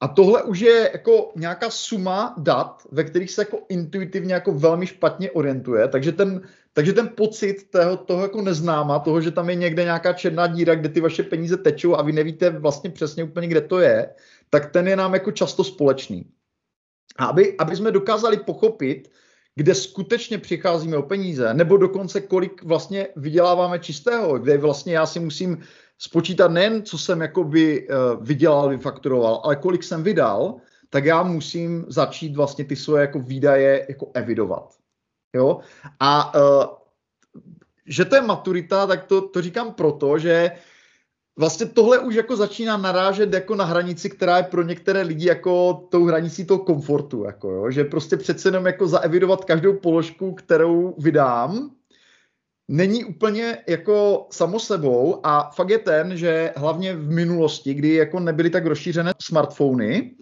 A 0.00 0.08
tohle 0.08 0.42
už 0.42 0.60
je 0.60 0.90
jako 0.92 1.32
nějaká 1.36 1.70
suma 1.70 2.34
dat, 2.38 2.82
ve 2.92 3.04
kterých 3.04 3.30
se 3.30 3.42
jako 3.42 3.58
intuitivně 3.68 4.34
jako 4.34 4.52
velmi 4.52 4.86
špatně 4.86 5.30
orientuje. 5.30 5.88
Takže 5.88 6.12
ten, 6.12 6.40
takže 6.72 6.92
ten 6.92 7.08
pocit 7.08 7.70
toho, 7.70 7.96
toho 7.96 8.22
jako 8.22 8.42
neznáma, 8.42 8.98
toho, 8.98 9.20
že 9.20 9.30
tam 9.30 9.50
je 9.50 9.54
někde 9.54 9.84
nějaká 9.84 10.12
černá 10.12 10.46
díra, 10.46 10.74
kde 10.74 10.88
ty 10.88 11.00
vaše 11.00 11.22
peníze 11.22 11.56
tečou 11.56 11.96
a 11.96 12.02
vy 12.02 12.12
nevíte 12.12 12.50
vlastně 12.50 12.90
přesně 12.90 13.24
úplně, 13.24 13.48
kde 13.48 13.60
to 13.60 13.80
je, 13.80 14.08
tak 14.50 14.72
ten 14.72 14.88
je 14.88 14.96
nám 14.96 15.14
jako 15.14 15.32
často 15.32 15.64
společný. 15.64 16.24
A 17.20 17.24
aby, 17.24 17.56
aby 17.58 17.76
jsme 17.76 17.90
dokázali 17.90 18.36
pochopit, 18.36 19.10
kde 19.54 19.74
skutečně 19.74 20.38
přicházíme 20.38 20.96
o 20.96 21.02
peníze, 21.02 21.54
nebo 21.54 21.76
dokonce 21.76 22.20
kolik 22.20 22.62
vlastně 22.62 23.08
vyděláváme 23.16 23.78
čistého, 23.78 24.38
kde 24.38 24.58
vlastně 24.58 24.94
já 24.94 25.06
si 25.06 25.20
musím 25.20 25.58
spočítat 25.98 26.50
nejen, 26.50 26.82
co 26.82 26.98
jsem 26.98 27.20
jakoby 27.20 27.88
eh, 27.88 27.94
vydělal, 28.20 28.68
vyfakturoval, 28.68 29.40
ale 29.44 29.56
kolik 29.56 29.82
jsem 29.82 30.02
vydal, 30.02 30.56
tak 30.90 31.04
já 31.04 31.22
musím 31.22 31.84
začít 31.88 32.36
vlastně 32.36 32.64
ty 32.64 32.76
svoje 32.76 33.00
jako 33.00 33.18
výdaje 33.18 33.86
jako 33.88 34.10
evidovat. 34.14 34.74
Jo? 35.34 35.60
A 36.00 36.34
uh, 36.34 36.64
že 37.86 38.04
to 38.04 38.16
je 38.16 38.22
maturita, 38.22 38.86
tak 38.86 39.04
to, 39.04 39.28
to 39.28 39.42
říkám 39.42 39.74
proto, 39.74 40.18
že 40.18 40.50
vlastně 41.38 41.66
tohle 41.66 41.98
už 41.98 42.14
jako 42.14 42.36
začíná 42.36 42.76
narážet 42.76 43.32
jako 43.32 43.54
na 43.54 43.64
hranici, 43.64 44.10
která 44.10 44.36
je 44.36 44.42
pro 44.42 44.62
některé 44.62 45.02
lidi 45.02 45.28
jako 45.28 45.74
tou 45.90 46.04
hranicí 46.04 46.44
toho 46.44 46.64
komfortu, 46.64 47.24
jako 47.24 47.50
jo? 47.50 47.70
že 47.70 47.84
prostě 47.84 48.16
přece 48.16 48.48
jenom 48.48 48.66
jako 48.66 48.88
zaevidovat 48.88 49.44
každou 49.44 49.74
položku, 49.74 50.34
kterou 50.34 50.94
vydám, 50.98 51.70
není 52.68 53.04
úplně 53.04 53.58
jako 53.68 54.26
samo 54.30 54.60
sebou 54.60 55.20
a 55.22 55.50
fakt 55.50 55.70
je 55.70 55.78
ten, 55.78 56.16
že 56.16 56.52
hlavně 56.56 56.96
v 56.96 57.10
minulosti, 57.10 57.74
kdy 57.74 57.94
jako 57.94 58.20
nebyly 58.20 58.50
tak 58.50 58.66
rozšířené 58.66 59.14
smartfony, 59.22 60.14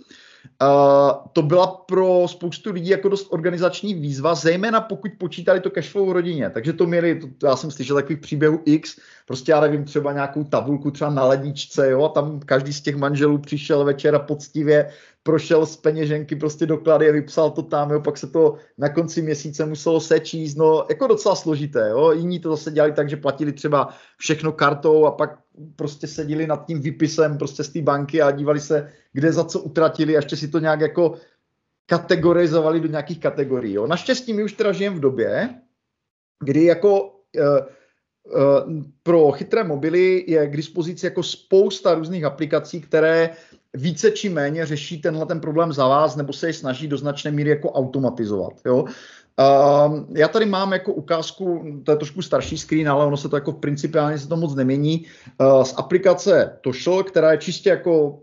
Uh, 0.62 1.28
to 1.32 1.43
byla 1.43 1.66
pro 1.66 2.28
spoustu 2.28 2.72
lidí 2.72 2.91
jako 2.91 3.09
dost 3.09 3.26
organizační 3.30 3.95
výzva, 3.95 4.34
zejména 4.34 4.80
pokud 4.80 5.11
počítali 5.18 5.61
to 5.61 5.70
cashflow 5.70 6.09
v 6.09 6.12
rodině. 6.12 6.51
Takže 6.51 6.72
to 6.72 6.86
měli, 6.86 7.20
to, 7.39 7.47
já 7.47 7.57
jsem 7.57 7.70
slyšel 7.70 7.97
takových 7.97 8.20
příběhů 8.20 8.61
X, 8.64 8.97
prostě 9.26 9.53
já 9.53 9.61
nevím, 9.61 9.84
třeba 9.84 10.12
nějakou 10.12 10.45
tabulku 10.45 10.91
třeba 10.91 11.11
na 11.11 11.24
ledničce, 11.24 11.91
jo, 11.91 12.05
a 12.05 12.09
tam 12.09 12.41
každý 12.41 12.72
z 12.72 12.80
těch 12.80 12.97
manželů 12.97 13.39
přišel 13.39 13.84
večera 13.84 14.18
poctivě 14.18 14.91
prošel 15.29 15.66
z 15.66 15.76
peněženky 15.76 16.37
prostě 16.37 16.66
doklady 16.66 17.09
a 17.09 17.12
vypsal 17.12 17.51
to 17.51 17.62
tam, 17.62 17.91
jo, 17.91 18.01
pak 18.01 18.16
se 18.16 18.26
to 18.26 18.57
na 18.79 18.89
konci 18.89 19.22
měsíce 19.22 19.66
muselo 19.66 20.01
sečíst, 20.01 20.55
no 20.55 20.87
jako 20.89 21.07
docela 21.07 21.37
složité, 21.37 21.89
jo, 21.89 22.12
jiní 22.12 22.41
to 22.41 22.51
zase 22.51 22.70
dělali 22.70 22.93
tak, 22.93 23.11
že 23.11 23.16
platili 23.16 23.53
třeba 23.53 23.89
všechno 24.16 24.53
kartou 24.53 25.05
a 25.05 25.11
pak 25.11 25.39
prostě 25.76 26.07
seděli 26.07 26.47
nad 26.47 26.66
tím 26.66 26.81
výpisem 26.81 27.39
prostě 27.39 27.64
z 27.64 27.68
té 27.68 27.83
banky 27.83 28.22
a 28.22 28.31
dívali 28.31 28.61
se, 28.61 28.89
kde 29.12 29.33
za 29.33 29.45
co 29.45 29.61
utratili 29.61 30.16
a 30.16 30.18
ještě 30.18 30.37
si 30.37 30.49
to 30.49 30.59
nějak 30.59 30.81
jako 30.81 31.14
kategorizovali 31.87 32.81
do 32.81 32.89
nějakých 32.89 33.20
kategorií. 33.20 33.74
Jo. 33.74 33.87
Naštěstí 33.87 34.33
my 34.33 34.45
už 34.45 34.53
teda 34.53 34.72
žijeme 34.72 34.97
v 34.97 35.01
době, 35.01 35.49
kdy 36.45 36.64
jako 36.64 37.03
uh, 37.05 38.83
pro 39.03 39.33
chytré 39.33 39.64
mobily 39.64 40.24
je 40.29 40.47
k 40.47 40.57
dispozici 40.57 41.07
jako 41.07 41.22
spousta 41.22 41.95
různých 41.95 42.24
aplikací, 42.24 42.81
které 42.81 43.31
více 43.75 44.11
či 44.11 44.29
méně 44.29 44.66
řeší 44.66 45.01
tenhle 45.01 45.27
ten 45.27 45.41
problém 45.41 45.73
za 45.73 45.89
vás, 45.89 46.16
nebo 46.16 46.33
se 46.33 46.47
je 46.47 46.53
snaží 46.53 46.89
do 46.89 46.99
značné 46.99 47.31
míry 47.31 47.51
jako 47.51 47.73
automatizovat. 47.73 48.53
Jo? 48.66 48.83
Uh, 48.83 50.05
já 50.16 50.29
tady 50.29 50.47
mám 50.47 50.73
jako 50.73 50.93
ukázku, 50.93 51.64
to 51.85 51.93
je 51.93 51.97
trošku 51.97 52.23
starší 52.23 52.59
screen, 52.59 52.89
ale 52.89 53.07
ono 53.07 53.16
se 53.16 53.29
to 53.29 53.37
jako 53.37 53.53
principiálně 53.53 54.19
se 54.19 54.29
to 54.29 54.37
moc 54.37 54.55
nemění, 54.55 55.07
uh, 55.41 55.62
z 55.62 55.75
aplikace 55.77 56.59
Toshel, 56.61 57.03
která 57.05 57.33
je 57.33 57.39
čistě 57.39 57.71
jako 57.71 58.23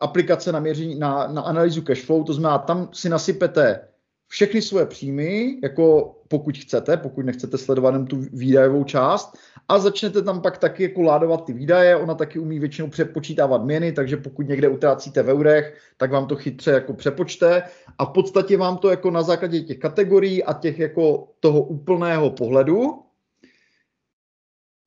aplikace 0.00 0.52
na, 0.52 0.60
měření, 0.60 0.98
na, 0.98 1.26
na 1.26 1.42
analýzu 1.42 1.82
cashflow, 1.82 2.24
to 2.24 2.32
znamená, 2.32 2.58
tam 2.58 2.88
si 2.92 3.08
nasypete 3.08 3.80
všechny 4.28 4.62
svoje 4.62 4.86
příjmy, 4.86 5.58
jako 5.62 6.14
pokud 6.28 6.58
chcete, 6.58 6.96
pokud 6.96 7.24
nechcete 7.24 7.58
sledovat 7.58 7.94
jen 7.94 8.06
tu 8.06 8.16
výdajovou 8.32 8.84
část 8.84 9.36
a 9.68 9.78
začnete 9.78 10.22
tam 10.22 10.40
pak 10.40 10.58
taky 10.58 10.82
jako 10.82 11.02
ládovat 11.02 11.44
ty 11.44 11.52
výdaje, 11.52 11.96
ona 11.96 12.14
taky 12.14 12.38
umí 12.38 12.58
většinou 12.58 12.88
přepočítávat 12.88 13.64
měny, 13.64 13.92
takže 13.92 14.16
pokud 14.16 14.48
někde 14.48 14.68
utrácíte 14.68 15.22
v 15.22 15.28
eurech, 15.28 15.78
tak 15.96 16.10
vám 16.10 16.26
to 16.26 16.36
chytře 16.36 16.70
jako 16.70 16.94
přepočte. 16.94 17.62
A 17.98 18.04
v 18.04 18.10
podstatě 18.10 18.56
vám 18.56 18.76
to 18.78 18.90
jako 18.90 19.10
na 19.10 19.22
základě 19.22 19.60
těch 19.60 19.78
kategorií 19.78 20.44
a 20.44 20.52
těch 20.52 20.78
jako 20.78 21.28
toho 21.40 21.62
úplného 21.62 22.30
pohledu, 22.30 23.02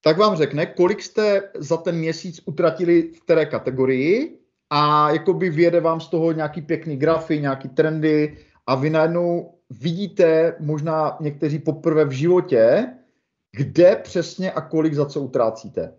tak 0.04 0.18
vám 0.18 0.36
řekne, 0.36 0.66
kolik 0.66 1.02
jste 1.02 1.50
za 1.56 1.78
ten 1.78 1.98
měsíc 1.98 2.42
utratili 2.46 3.02
v 3.02 3.22
které 3.22 3.46
kategorii 3.46 4.40
a 4.70 5.12
jakoby 5.12 5.50
vyjede 5.50 5.82
vám 5.82 6.02
z 6.02 6.08
toho 6.08 6.32
nějaký 6.32 6.62
pěkný 6.62 6.98
grafy, 6.98 7.40
nějaký 7.40 7.70
trendy 7.70 8.38
a 8.68 8.76
vy 8.76 8.90
najednou 8.90 9.54
vidíte 9.70 10.56
možná 10.60 11.18
někteří 11.20 11.60
poprvé 11.60 12.06
v 12.06 12.12
životě, 12.12 12.88
kde 13.56 13.96
přesně 13.96 14.52
a 14.52 14.62
kolik 14.62 14.94
za 14.94 15.06
co 15.06 15.22
utrácíte. 15.22 15.94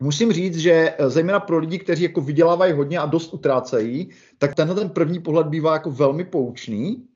Musím 0.00 0.32
říct, 0.32 0.56
že 0.56 0.94
eh, 0.98 1.10
zejména 1.10 1.40
pro 1.40 1.58
lidi, 1.58 1.78
kteří 1.78 2.02
jako 2.02 2.20
vydělávají 2.20 2.72
hodně 2.72 2.98
a 2.98 3.06
dost 3.06 3.34
utrácejí, 3.34 4.10
tak 4.38 4.54
tenhle 4.54 4.76
ten 4.76 4.88
první 4.88 5.20
pohled 5.20 5.46
bývá 5.46 5.72
jako 5.72 5.90
velmi 5.90 6.24
poučný. 6.24 7.06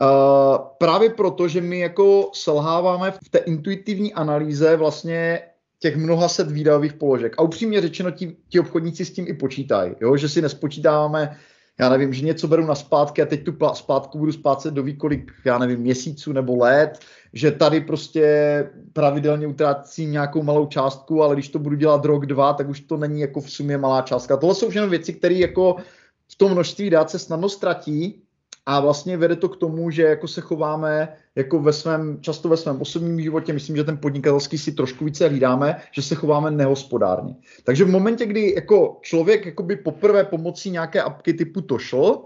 Uh, 0.00 0.58
právě 0.78 1.10
proto, 1.10 1.48
že 1.48 1.60
my 1.60 1.78
jako 1.78 2.30
selháváme 2.34 3.10
v 3.10 3.28
té 3.30 3.38
intuitivní 3.38 4.14
analýze 4.14 4.76
vlastně 4.76 5.40
těch 5.78 5.96
mnoha 5.96 6.28
set 6.28 6.50
výdajových 6.50 6.92
položek. 6.92 7.34
A 7.38 7.42
upřímně 7.42 7.80
řečeno, 7.80 8.10
ti, 8.10 8.36
ti 8.48 8.60
obchodníci 8.60 9.04
s 9.04 9.12
tím 9.12 9.24
i 9.28 9.34
počítají, 9.34 9.94
jo? 10.00 10.16
že 10.16 10.28
si 10.28 10.42
nespočítáváme 10.42 11.36
já 11.80 11.88
nevím, 11.88 12.12
že 12.12 12.24
něco 12.24 12.48
beru 12.48 12.66
na 12.66 12.74
zpátky 12.74 13.22
a 13.22 13.26
teď 13.26 13.44
tu 13.44 13.56
zpátku 13.72 14.18
budu 14.18 14.32
splácet 14.32 14.74
do 14.74 14.84
kolik, 14.98 15.32
já 15.44 15.58
nevím, 15.58 15.80
měsíců 15.80 16.32
nebo 16.32 16.56
let, 16.56 16.98
že 17.38 17.50
tady 17.50 17.80
prostě 17.80 18.24
pravidelně 18.92 19.46
utrácím 19.46 20.12
nějakou 20.12 20.42
malou 20.42 20.66
částku, 20.66 21.22
ale 21.22 21.34
když 21.34 21.48
to 21.48 21.58
budu 21.58 21.76
dělat 21.76 22.04
rok, 22.04 22.26
dva, 22.26 22.52
tak 22.52 22.68
už 22.68 22.80
to 22.80 22.96
není 22.96 23.20
jako 23.20 23.40
v 23.40 23.50
sumě 23.50 23.78
malá 23.78 24.02
částka. 24.02 24.36
Tohle 24.36 24.54
jsou 24.54 24.70
všechno 24.70 24.88
věci, 24.88 25.12
které 25.12 25.34
jako 25.34 25.76
v 26.32 26.36
tom 26.36 26.52
množství 26.52 26.90
dát 26.90 27.10
se 27.10 27.18
snadno 27.18 27.48
ztratí 27.48 28.22
a 28.66 28.80
vlastně 28.80 29.16
vede 29.16 29.36
to 29.36 29.48
k 29.48 29.56
tomu, 29.56 29.90
že 29.90 30.02
jako 30.02 30.28
se 30.28 30.40
chováme 30.40 31.08
jako 31.34 31.58
ve 31.58 31.72
svém, 31.72 32.18
často 32.20 32.48
ve 32.48 32.56
svém 32.56 32.80
osobním 32.80 33.20
životě, 33.20 33.52
myslím, 33.52 33.76
že 33.76 33.84
ten 33.84 33.96
podnikatelský 33.96 34.58
si 34.58 34.72
trošku 34.72 35.04
více 35.04 35.28
hlídáme, 35.28 35.80
že 35.92 36.02
se 36.02 36.14
chováme 36.14 36.50
nehospodárně. 36.50 37.34
Takže 37.64 37.84
v 37.84 37.90
momentě, 37.90 38.26
kdy 38.26 38.54
jako 38.54 38.98
člověk 39.02 39.46
jakoby 39.46 39.76
poprvé 39.76 40.24
pomocí 40.24 40.70
nějaké 40.70 41.02
apky 41.02 41.34
typu 41.34 41.60
Toshel 41.60 42.18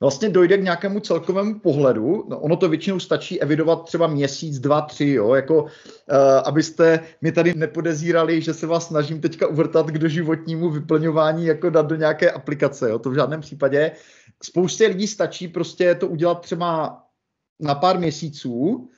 vlastně 0.00 0.28
dojde 0.28 0.58
k 0.58 0.62
nějakému 0.62 1.00
celkovému 1.00 1.58
pohledu. 1.58 2.24
No, 2.28 2.38
ono 2.38 2.56
to 2.56 2.68
většinou 2.68 3.00
stačí 3.00 3.40
evidovat 3.40 3.84
třeba 3.84 4.06
měsíc, 4.06 4.58
dva, 4.58 4.80
tři, 4.80 5.10
jo, 5.10 5.34
jako 5.34 5.62
uh, 5.62 5.68
abyste 6.44 7.00
mi 7.20 7.32
tady 7.32 7.54
nepodezírali, 7.54 8.40
že 8.40 8.54
se 8.54 8.66
vás 8.66 8.86
snažím 8.86 9.20
teďka 9.20 9.46
uvrtat 9.46 9.86
k 9.86 9.98
doživotnímu 9.98 10.70
vyplňování, 10.70 11.46
jako 11.46 11.70
dát 11.70 11.86
do 11.86 11.96
nějaké 11.96 12.30
aplikace, 12.30 12.90
jo, 12.90 12.98
to 12.98 13.10
v 13.10 13.14
žádném 13.14 13.40
případě. 13.40 13.92
Spoustě 14.42 14.86
lidí 14.86 15.06
stačí 15.06 15.48
prostě 15.48 15.94
to 15.94 16.08
udělat 16.08 16.40
třeba 16.40 17.00
na 17.60 17.74
pár 17.74 17.98
měsíců 17.98 18.88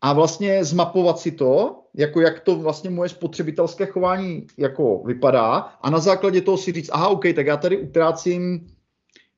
a 0.00 0.12
vlastně 0.12 0.64
zmapovat 0.64 1.18
si 1.18 1.30
to, 1.30 1.82
jako 1.94 2.20
jak 2.20 2.40
to 2.40 2.56
vlastně 2.56 2.90
moje 2.90 3.08
spotřebitelské 3.08 3.86
chování 3.86 4.46
jako 4.58 5.02
vypadá 5.06 5.54
a 5.56 5.90
na 5.90 5.98
základě 5.98 6.40
toho 6.40 6.58
si 6.58 6.72
říct, 6.72 6.90
aha, 6.92 7.08
OK, 7.08 7.24
tak 7.34 7.46
já 7.46 7.56
tady 7.56 7.78
utrácím 7.78 8.66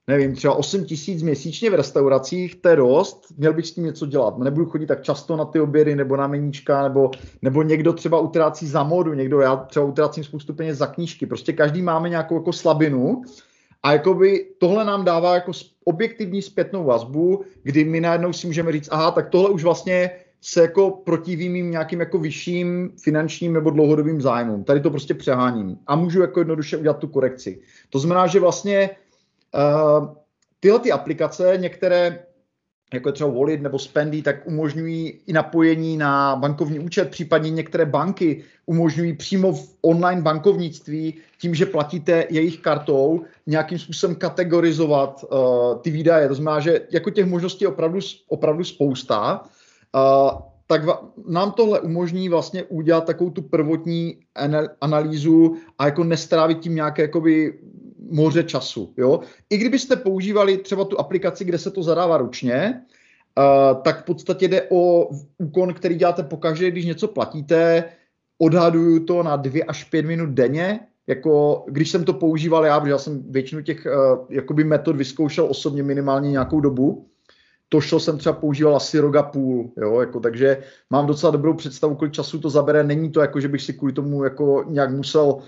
nevím, 0.06 0.34
třeba 0.34 0.54
8 0.54 0.84
tisíc 0.84 1.22
měsíčně 1.22 1.70
v 1.70 1.74
restauracích, 1.74 2.54
to 2.54 2.68
je 2.68 2.76
dost, 2.76 3.26
měl 3.38 3.52
bych 3.52 3.66
s 3.66 3.72
tím 3.72 3.84
něco 3.84 4.06
dělat. 4.06 4.38
Nebudu 4.38 4.66
chodit 4.66 4.86
tak 4.86 5.02
často 5.02 5.36
na 5.36 5.44
ty 5.44 5.60
obědy 5.60 5.96
nebo 5.96 6.16
na 6.16 6.26
meníčka, 6.26 6.82
nebo, 6.82 7.10
nebo 7.42 7.62
někdo 7.62 7.92
třeba 7.92 8.20
utrácí 8.20 8.66
za 8.66 8.82
modu, 8.82 9.14
někdo, 9.14 9.40
já 9.40 9.56
třeba 9.56 9.86
utrácím 9.86 10.24
spoustu 10.24 10.54
peněz 10.54 10.78
za 10.78 10.86
knížky. 10.86 11.26
Prostě 11.26 11.52
každý 11.52 11.82
máme 11.82 12.08
nějakou 12.08 12.34
jako 12.34 12.52
slabinu 12.52 13.22
a 13.82 13.92
jakoby 13.92 14.46
tohle 14.58 14.84
nám 14.84 15.04
dává 15.04 15.34
jako 15.34 15.52
objektivní 15.84 16.42
zpětnou 16.42 16.84
vazbu, 16.84 17.44
kdy 17.62 17.84
my 17.84 18.00
najednou 18.00 18.32
si 18.32 18.46
můžeme 18.46 18.72
říct, 18.72 18.88
aha, 18.92 19.10
tak 19.10 19.28
tohle 19.28 19.50
už 19.50 19.64
vlastně 19.64 20.10
se 20.40 20.60
jako 20.60 20.90
protiví 20.90 21.48
mým 21.48 21.70
nějakým 21.70 22.00
jako 22.00 22.18
vyšším 22.18 22.90
finančním 23.02 23.52
nebo 23.52 23.70
dlouhodobým 23.70 24.20
zájmům. 24.20 24.64
Tady 24.64 24.80
to 24.80 24.90
prostě 24.90 25.14
přeháním 25.14 25.76
a 25.86 25.96
můžu 25.96 26.20
jako 26.20 26.40
jednoduše 26.40 26.76
udělat 26.76 26.98
tu 26.98 27.08
korekci. 27.08 27.60
To 27.90 27.98
znamená, 27.98 28.26
že 28.26 28.40
vlastně 28.40 28.90
tyhle 30.60 30.78
ty 30.78 30.92
aplikace, 30.92 31.58
některé 31.60 32.24
jako 32.94 33.08
je 33.08 33.12
třeba 33.12 33.30
Wallet 33.30 33.62
nebo 33.62 33.78
Spendy, 33.78 34.22
tak 34.22 34.46
umožňují 34.46 35.08
i 35.26 35.32
napojení 35.32 35.96
na 35.96 36.36
bankovní 36.36 36.78
účet, 36.78 37.10
případně 37.10 37.50
některé 37.50 37.86
banky 37.86 38.44
umožňují 38.66 39.12
přímo 39.12 39.52
v 39.52 39.76
online 39.82 40.22
bankovnictví 40.22 41.14
tím, 41.40 41.54
že 41.54 41.66
platíte 41.66 42.26
jejich 42.30 42.60
kartou, 42.60 43.24
nějakým 43.46 43.78
způsobem 43.78 44.16
kategorizovat 44.16 45.24
uh, 45.24 45.38
ty 45.80 45.90
výdaje. 45.90 46.28
To 46.28 46.34
znamená, 46.34 46.60
že 46.60 46.80
jako 46.90 47.10
těch 47.10 47.26
možností 47.26 47.64
je 47.64 47.68
opravdu, 47.68 47.98
opravdu 48.28 48.64
spousta. 48.64 49.42
Uh, 49.94 50.40
tak 50.66 50.82
nám 51.28 51.52
tohle 51.52 51.80
umožní 51.80 52.28
vlastně 52.28 52.62
udělat 52.62 53.04
takovou 53.04 53.30
tu 53.30 53.42
prvotní 53.42 54.16
analýzu 54.80 55.56
a 55.78 55.86
jako 55.86 56.04
nestrávit 56.04 56.60
tím 56.60 56.74
nějaké 56.74 57.02
jakoby 57.02 57.58
moře 58.10 58.42
času. 58.42 58.92
Jo? 58.96 59.20
I 59.50 59.56
kdybyste 59.56 59.96
používali 59.96 60.56
třeba 60.56 60.84
tu 60.84 61.00
aplikaci, 61.00 61.44
kde 61.44 61.58
se 61.58 61.70
to 61.70 61.82
zadává 61.82 62.16
ručně, 62.16 62.82
uh, 63.38 63.82
tak 63.82 64.02
v 64.02 64.04
podstatě 64.04 64.48
jde 64.48 64.62
o 64.70 65.08
úkon, 65.38 65.74
který 65.74 65.94
děláte 65.94 66.22
pokaždé, 66.22 66.70
když 66.70 66.84
něco 66.84 67.08
platíte. 67.08 67.84
Odhaduju 68.38 69.04
to 69.04 69.22
na 69.22 69.36
dvě 69.36 69.64
až 69.64 69.84
pět 69.84 70.06
minut 70.06 70.30
denně, 70.30 70.80
jako 71.06 71.64
když 71.68 71.90
jsem 71.90 72.04
to 72.04 72.12
používal 72.12 72.64
já, 72.64 72.80
protože 72.80 72.92
já 72.92 72.98
jsem 72.98 73.22
většinu 73.32 73.62
těch 73.62 73.86
uh, 73.86 74.26
jakoby 74.30 74.64
metod 74.64 74.96
vyzkoušel 74.96 75.46
osobně 75.50 75.82
minimálně 75.82 76.30
nějakou 76.30 76.60
dobu, 76.60 77.06
to 77.68 77.80
šlo 77.80 78.00
jsem 78.00 78.18
třeba 78.18 78.32
používal 78.32 78.76
asi 78.76 78.98
roga 78.98 79.22
půl, 79.22 79.72
jo, 79.76 80.00
jako, 80.00 80.20
takže 80.20 80.58
mám 80.90 81.06
docela 81.06 81.32
dobrou 81.32 81.54
představu, 81.54 81.94
kolik 81.94 82.12
času 82.12 82.38
to 82.38 82.50
zabere. 82.50 82.84
Není 82.84 83.10
to 83.10 83.20
jako, 83.20 83.40
že 83.40 83.48
bych 83.48 83.62
si 83.62 83.72
kvůli 83.72 83.92
tomu 83.92 84.24
jako 84.24 84.64
nějak 84.68 84.90
musel 84.90 85.38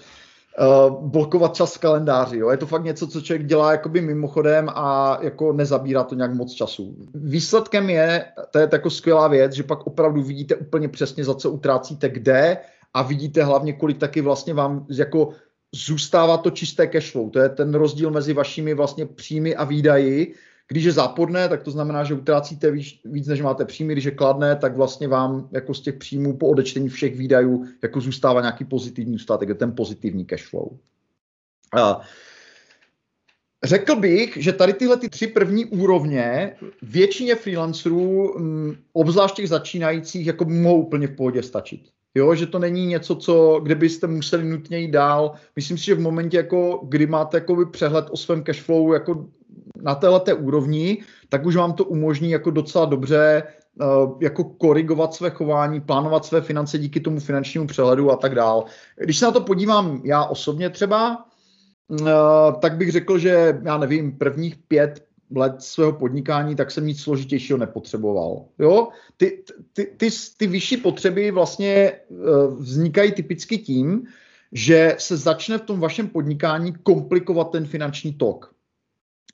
uh, 0.58 1.08
blokovat 1.08 1.54
čas 1.54 1.74
v 1.74 1.78
kalendáři. 1.78 2.38
Jo. 2.38 2.50
Je 2.50 2.56
to 2.56 2.66
fakt 2.66 2.84
něco, 2.84 3.06
co 3.06 3.20
člověk 3.20 3.46
dělá 3.46 3.72
jakoby 3.72 4.00
mimochodem 4.00 4.68
a 4.74 5.18
jako 5.22 5.52
nezabírá 5.52 6.04
to 6.04 6.14
nějak 6.14 6.34
moc 6.34 6.52
času. 6.52 6.96
Výsledkem 7.14 7.90
je, 7.90 8.24
to 8.50 8.58
je 8.58 8.68
jako 8.72 8.90
skvělá 8.90 9.28
věc, 9.28 9.52
že 9.52 9.62
pak 9.62 9.86
opravdu 9.86 10.22
vidíte 10.22 10.56
úplně 10.56 10.88
přesně, 10.88 11.24
za 11.24 11.34
co 11.34 11.50
utrácíte 11.50 12.08
kde 12.08 12.56
a 12.94 13.02
vidíte 13.02 13.44
hlavně, 13.44 13.72
kolik 13.72 13.98
taky 13.98 14.20
vlastně 14.20 14.54
vám 14.54 14.86
jako 14.90 15.28
zůstává 15.74 16.36
to 16.36 16.50
čisté 16.50 16.86
cash 16.86 17.12
flow. 17.12 17.30
To 17.30 17.38
je 17.38 17.48
ten 17.48 17.74
rozdíl 17.74 18.10
mezi 18.10 18.32
vašimi 18.32 18.74
vlastně 18.74 19.06
příjmy 19.06 19.56
a 19.56 19.64
výdaji, 19.64 20.34
když 20.68 20.84
je 20.84 20.92
záporné, 20.92 21.48
tak 21.48 21.62
to 21.62 21.70
znamená, 21.70 22.04
že 22.04 22.14
utrácíte 22.14 22.70
víc, 22.70 23.00
víc, 23.04 23.26
než 23.26 23.42
máte 23.42 23.64
příjmy. 23.64 23.92
Když 23.92 24.04
je 24.04 24.10
kladné, 24.10 24.56
tak 24.56 24.76
vlastně 24.76 25.08
vám 25.08 25.48
jako 25.52 25.74
z 25.74 25.80
těch 25.80 25.94
příjmů 25.94 26.36
po 26.36 26.48
odečtení 26.48 26.88
všech 26.88 27.16
výdajů 27.16 27.66
jako 27.82 28.00
zůstává 28.00 28.40
nějaký 28.40 28.64
pozitivní 28.64 29.12
zůstatek, 29.12 29.58
ten 29.58 29.74
pozitivní 29.74 30.24
cash 30.24 30.50
flow. 30.50 30.68
A 31.76 32.00
Řekl 33.64 33.96
bych, 33.96 34.36
že 34.36 34.52
tady 34.52 34.72
tyhle 34.72 34.96
ty 34.96 35.08
tři 35.08 35.26
první 35.26 35.64
úrovně 35.64 36.56
většině 36.82 37.34
freelancerů, 37.34 38.34
mm, 38.38 38.76
obzvlášť 38.92 39.36
těch 39.36 39.48
začínajících, 39.48 40.26
jako 40.26 40.44
mohou 40.44 40.82
úplně 40.82 41.06
v 41.06 41.16
pohodě 41.16 41.42
stačit. 41.42 41.80
Jo, 42.14 42.34
že 42.34 42.46
to 42.46 42.58
není 42.58 42.86
něco, 42.86 43.16
co, 43.16 43.60
kde 43.62 43.74
byste 43.74 44.06
museli 44.06 44.44
nutně 44.44 44.78
jít 44.78 44.90
dál. 44.90 45.32
Myslím 45.56 45.78
si, 45.78 45.84
že 45.84 45.94
v 45.94 46.00
momentě, 46.00 46.36
jako, 46.36 46.80
kdy 46.88 47.06
máte 47.06 47.36
jako 47.36 47.66
přehled 47.66 48.06
o 48.10 48.16
svém 48.16 48.42
cashflow 48.42 48.92
jako 48.92 49.28
na 49.82 49.94
této 49.94 50.36
úrovni, 50.36 51.02
tak 51.28 51.46
už 51.46 51.56
vám 51.56 51.72
to 51.72 51.84
umožní 51.84 52.30
jako 52.30 52.50
docela 52.50 52.84
dobře 52.84 53.42
uh, 53.80 54.18
jako 54.20 54.44
korigovat 54.44 55.14
své 55.14 55.30
chování, 55.30 55.80
plánovat 55.80 56.24
své 56.24 56.40
finance 56.40 56.78
díky 56.78 57.00
tomu 57.00 57.20
finančnímu 57.20 57.66
přehledu 57.66 58.10
a 58.10 58.16
tak 58.16 58.34
dál. 58.34 58.64
Když 58.96 59.18
se 59.18 59.24
na 59.24 59.30
to 59.30 59.40
podívám 59.40 60.00
já 60.04 60.24
osobně 60.24 60.70
třeba, 60.70 61.26
uh, 61.88 62.08
tak 62.60 62.76
bych 62.76 62.92
řekl, 62.92 63.18
že 63.18 63.60
já 63.62 63.78
nevím, 63.78 64.18
prvních 64.18 64.56
pět 64.56 65.06
let 65.34 65.54
svého 65.58 65.92
podnikání, 65.92 66.56
tak 66.56 66.70
jsem 66.70 66.86
nic 66.86 67.00
složitějšího 67.00 67.58
nepotřeboval. 67.58 68.44
Jo? 68.58 68.88
Ty, 69.16 69.42
ty, 69.72 69.86
ty, 69.96 70.08
ty 70.36 70.46
vyšší 70.46 70.76
potřeby 70.76 71.30
vlastně 71.30 71.92
uh, 72.08 72.54
vznikají 72.54 73.12
typicky 73.12 73.58
tím, 73.58 74.06
že 74.52 74.94
se 74.98 75.16
začne 75.16 75.58
v 75.58 75.60
tom 75.60 75.80
vašem 75.80 76.08
podnikání 76.08 76.72
komplikovat 76.82 77.50
ten 77.50 77.66
finanční 77.66 78.12
tok. 78.12 78.55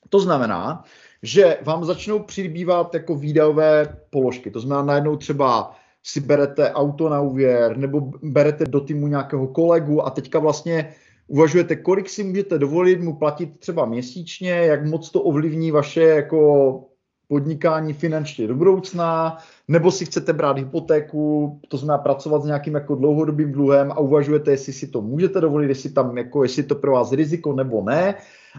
To 0.09 0.21
znamená, 0.21 0.85
že 1.23 1.59
vám 1.63 1.85
začnou 1.85 2.19
přibývat 2.19 2.95
jako 2.95 3.15
výdajové 3.15 3.97
položky. 4.11 4.51
To 4.51 4.61
znamená, 4.61 4.87
najednou 4.87 5.17
třeba 5.17 5.75
si 6.03 6.21
berete 6.21 6.73
auto 6.73 7.09
na 7.09 7.21
úvěr 7.21 7.77
nebo 7.77 8.01
berete 8.23 8.65
do 8.65 8.81
týmu 8.81 9.07
nějakého 9.07 9.47
kolegu 9.47 10.07
a 10.07 10.11
teďka 10.11 10.39
vlastně 10.39 10.95
uvažujete, 11.27 11.77
kolik 11.77 12.09
si 12.09 12.25
můžete 12.25 12.59
dovolit 12.59 13.01
mu 13.01 13.17
platit 13.17 13.59
třeba 13.59 13.87
měsíčně, 13.87 14.51
jak 14.51 14.87
moc 14.87 15.11
to 15.11 15.23
ovlivní 15.23 15.71
vaše 15.71 16.03
jako 16.03 16.81
podnikání 17.29 17.93
finančně 17.93 18.47
do 18.47 18.55
budoucna, 18.55 19.39
nebo 19.69 19.91
si 19.91 20.05
chcete 20.05 20.33
brát 20.33 20.59
hypotéku, 20.59 21.61
to 21.69 21.77
znamená 21.77 21.99
pracovat 21.99 22.43
s 22.43 22.47
nějakým 22.47 22.75
jako 22.75 22.95
dlouhodobým 22.95 23.53
dluhem 23.53 23.93
a 23.93 23.99
uvažujete, 23.99 24.51
jestli 24.51 24.73
si 24.73 24.87
to 24.87 25.03
můžete 25.03 25.41
dovolit, 25.41 25.69
jestli 25.69 25.91
tam 25.91 26.19
jako, 26.19 26.43
jestli 26.43 26.63
to 26.63 26.75
pro 26.75 26.93
vás 26.93 27.13
riziko 27.13 27.53
nebo 27.53 27.83
ne. 27.83 28.15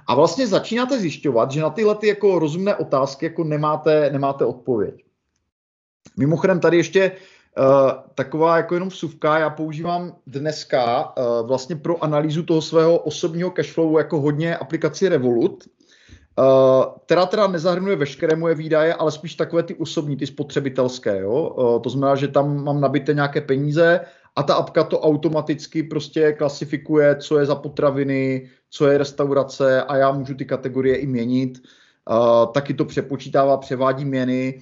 A 0.08 0.16
vlastně 0.16 0.48
začínáte 0.48 1.00
zjišťovat, 1.00 1.52
že 1.52 1.62
na 1.62 1.70
tyhle 1.70 1.96
ty 1.96 2.08
jako 2.08 2.40
rozumné 2.40 2.76
otázky 2.76 3.26
jako 3.26 3.44
nemáte, 3.44 4.10
nemáte 4.10 4.46
odpověď. 4.46 5.04
Mimochodem 6.18 6.60
tady 6.60 6.78
ještě 6.78 7.12
Uh, 7.58 7.92
taková 8.16 8.58
jako 8.58 8.74
jenom 8.74 8.90
vsuvka, 8.90 9.40
já 9.40 9.50
používám 9.50 10.16
dneska 10.28 11.14
uh, 11.18 11.48
vlastně 11.48 11.76
pro 11.76 12.04
analýzu 12.04 12.44
toho 12.44 12.62
svého 12.62 12.98
osobního 12.98 13.52
cashflowu 13.52 13.98
jako 13.98 14.22
hodně 14.22 14.58
aplikaci 14.58 15.10
Revolut, 15.10 15.64
Uh, 16.40 16.86
která 17.06 17.26
teda 17.26 17.48
nezahrnuje 17.48 17.96
veškeré 17.96 18.36
moje 18.36 18.56
výdaje, 18.56 18.94
ale 18.94 19.12
spíš 19.12 19.36
takové 19.36 19.64
ty 19.64 19.76
osobní, 19.76 20.18
ty 20.18 20.28
spotřebitelské. 20.28 21.20
Jo? 21.20 21.56
Uh, 21.58 21.82
to 21.82 21.90
znamená, 21.90 22.16
že 22.16 22.28
tam 22.28 22.64
mám 22.64 22.82
nabité 22.82 23.14
nějaké 23.14 23.42
peníze 23.42 24.00
a 24.36 24.44
ta 24.44 24.54
apka 24.54 24.84
to 24.84 25.00
automaticky 25.00 25.84
prostě 25.84 26.34
klasifikuje, 26.34 27.16
co 27.16 27.40
je 27.40 27.46
za 27.46 27.56
potraviny, 27.56 28.50
co 28.70 28.88
je 28.88 28.98
restaurace 28.98 29.84
a 29.84 29.98
já 29.98 30.12
můžu 30.12 30.34
ty 30.34 30.46
kategorie 30.46 30.96
i 30.96 31.08
měnit. 31.08 31.62
Uh, 32.10 32.52
taky 32.52 32.74
to 32.74 32.86
přepočítává, 32.86 33.58
převádí 33.58 34.06
měny. 34.06 34.62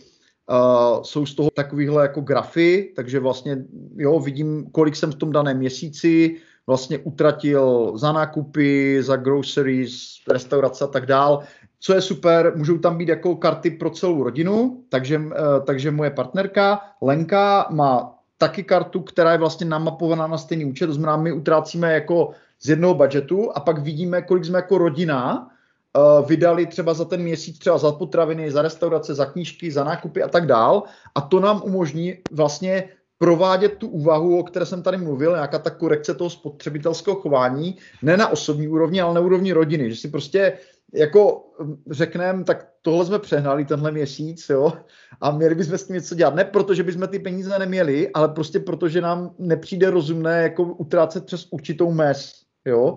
Uh, 0.52 1.04
jsou 1.04 1.26
z 1.26 1.36
toho 1.36 1.50
takovýhle 1.50 2.02
jako 2.02 2.22
grafy, 2.22 2.94
takže 2.96 3.20
vlastně 3.20 3.58
jo, 3.96 4.20
vidím, 4.20 4.68
kolik 4.72 4.96
jsem 4.96 5.12
v 5.12 5.16
tom 5.16 5.32
daném 5.32 5.58
měsíci 5.58 6.38
vlastně 6.68 6.98
utratil 6.98 7.94
za 7.96 8.12
nákupy, 8.12 9.04
za 9.04 9.16
groceries, 9.16 9.94
restaurace 10.32 10.84
a 10.84 10.88
tak 10.88 11.06
dál. 11.06 11.40
Co 11.80 11.94
je 11.94 12.02
super, 12.02 12.54
můžou 12.56 12.78
tam 12.78 12.98
být 12.98 13.10
jako 13.10 13.36
karty 13.36 13.72
pro 13.72 13.90
celou 13.90 14.24
rodinu, 14.24 14.84
takže, 14.90 15.18
uh, 15.18 15.34
takže 15.66 15.92
moje 15.92 16.10
partnerka 16.10 16.80
Lenka 17.02 17.68
má 17.72 18.21
taky 18.42 18.64
kartu, 18.64 19.00
která 19.02 19.32
je 19.32 19.38
vlastně 19.38 19.66
namapovaná 19.66 20.28
na 20.28 20.38
stejný 20.38 20.66
účet, 20.66 20.88
to 20.88 20.94
znamená, 20.94 21.18
my 21.18 21.32
utrácíme 21.32 21.94
jako 21.94 22.32
z 22.62 22.70
jednoho 22.70 22.94
budžetu 22.94 23.52
a 23.54 23.60
pak 23.60 23.78
vidíme, 23.86 24.22
kolik 24.22 24.46
jsme 24.46 24.58
jako 24.58 24.78
rodina 24.78 25.46
uh, 25.46 26.26
vydali 26.26 26.66
třeba 26.66 26.94
za 26.94 27.06
ten 27.06 27.22
měsíc, 27.22 27.60
třeba 27.60 27.78
za 27.78 27.92
potraviny, 27.92 28.52
za 28.52 28.62
restaurace, 28.62 29.14
za 29.14 29.26
knížky, 29.26 29.72
za 29.72 29.84
nákupy 29.84 30.24
a 30.24 30.28
tak 30.28 30.48
dál. 30.50 30.84
A 31.16 31.22
to 31.22 31.40
nám 31.40 31.62
umožní 31.66 32.18
vlastně 32.32 32.90
provádět 33.18 33.78
tu 33.78 33.88
úvahu, 33.88 34.40
o 34.40 34.44
které 34.44 34.66
jsem 34.66 34.82
tady 34.82 34.98
mluvil, 34.98 35.32
nějaká 35.32 35.60
ta 35.60 35.70
korekce 35.70 36.14
toho 36.14 36.30
spotřebitelského 36.30 37.16
chování, 37.16 37.78
ne 38.02 38.18
na 38.18 38.28
osobní 38.28 38.68
úrovni, 38.68 39.02
ale 39.02 39.14
na 39.14 39.22
úrovni 39.22 39.54
rodiny, 39.54 39.94
že 39.94 39.96
si 39.96 40.08
prostě 40.10 40.58
jako 40.94 41.44
řekneme, 41.92 42.44
tak 42.44 42.68
tohle 42.82 43.06
jsme 43.06 43.20
přehnali 43.20 43.66
tenhle 43.66 43.92
měsíc, 43.92 44.50
jo, 44.50 44.74
a 45.22 45.32
měli 45.32 45.56
bychom 45.56 45.78
s 45.78 45.88
tím 45.88 45.94
něco 45.94 46.16
dělat. 46.16 46.36
Ne 46.36 46.46
proto, 46.46 46.74
že 46.74 46.84
bychom 46.84 47.08
ty 47.08 47.20
peníze 47.20 47.60
neměli, 47.60 48.10
ale 48.14 48.28
prostě 48.28 48.60
proto, 48.60 48.90
že 48.90 49.02
nám 49.02 49.36
nepřijde 49.40 49.90
rozumné 49.90 50.44
jako 50.44 50.64
utrácet 50.64 51.26
přes 51.26 51.48
určitou 51.52 51.92
mez, 51.92 52.34
jo. 52.66 52.96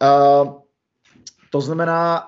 A 0.00 0.44
to 1.50 1.60
znamená, 1.60 2.24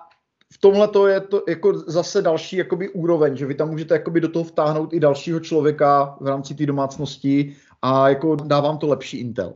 v 0.52 0.58
tomhle 0.58 0.88
to 0.88 1.06
je 1.06 1.20
to 1.20 1.42
jako 1.48 1.78
zase 1.78 2.22
další 2.22 2.56
jakoby 2.56 2.88
úroveň, 2.88 3.36
že 3.36 3.46
vy 3.46 3.54
tam 3.54 3.70
můžete 3.70 3.94
jakoby 3.94 4.20
do 4.20 4.28
toho 4.28 4.44
vtáhnout 4.44 4.92
i 4.92 5.00
dalšího 5.00 5.40
člověka 5.40 6.16
v 6.20 6.26
rámci 6.26 6.54
té 6.54 6.66
domácnosti 6.66 7.56
a 7.82 8.08
jako 8.08 8.36
dávám 8.36 8.78
to 8.78 8.86
lepší 8.86 9.18
intel. 9.18 9.54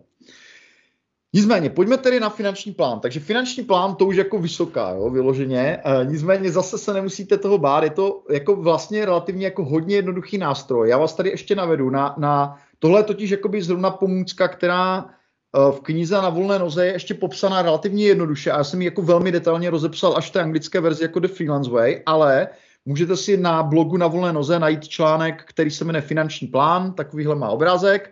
Nicméně, 1.33 1.71
pojďme 1.71 1.99
tedy 1.99 2.21
na 2.21 2.29
finanční 2.31 2.73
plán. 2.73 3.01
Takže 3.01 3.21
finanční 3.21 3.65
plán 3.65 3.95
to 3.95 4.07
už 4.07 4.17
jako 4.17 4.39
vysoká, 4.39 4.91
jo, 4.91 5.11
vyloženě. 5.11 5.79
E, 5.85 6.05
nicméně 6.05 6.51
zase 6.51 6.79
se 6.79 6.95
nemusíte 6.95 7.39
toho 7.39 7.59
bát, 7.59 7.85
je 7.85 7.91
to 7.91 8.23
jako 8.31 8.57
vlastně 8.57 9.05
relativně 9.05 9.45
jako 9.45 9.65
hodně 9.65 9.97
jednoduchý 9.97 10.39
nástroj. 10.39 10.89
Já 10.89 10.99
vás 10.99 11.15
tady 11.15 11.31
ještě 11.31 11.55
navedu 11.55 11.91
na, 11.91 12.15
na 12.19 12.59
tohle 12.79 13.01
je 13.01 13.05
totiž 13.05 13.31
jakoby 13.31 13.63
zrovna 13.63 13.91
pomůcka, 13.91 14.49
která 14.49 14.99
e, 15.05 15.73
v 15.73 15.81
knize 15.81 16.15
na 16.15 16.29
volné 16.29 16.59
noze 16.59 16.87
je 16.87 16.93
ještě 16.93 17.15
popsaná 17.15 17.63
relativně 17.63 18.05
jednoduše 18.05 18.51
a 18.51 18.59
já 18.59 18.65
jsem 18.65 18.83
ji 18.83 18.85
jako 18.85 19.03
velmi 19.03 19.33
detailně 19.33 19.71
rozepsal 19.71 20.17
až 20.17 20.31
v 20.31 20.33
té 20.33 20.41
anglické 20.41 20.81
verzi 20.81 21.03
jako 21.03 21.21
The 21.21 21.29
Freelance 21.29 21.71
Way, 21.71 22.03
ale 22.07 22.49
můžete 22.85 23.17
si 23.17 23.37
na 23.37 23.63
blogu 23.63 23.97
na 23.97 24.07
volné 24.07 24.33
noze 24.33 24.59
najít 24.59 24.89
článek, 24.89 25.45
který 25.47 25.71
se 25.71 25.85
jmenuje 25.85 26.03
Finanční 26.03 26.47
plán, 26.47 26.93
takovýhle 26.93 27.35
má 27.35 27.49
obrázek 27.49 28.11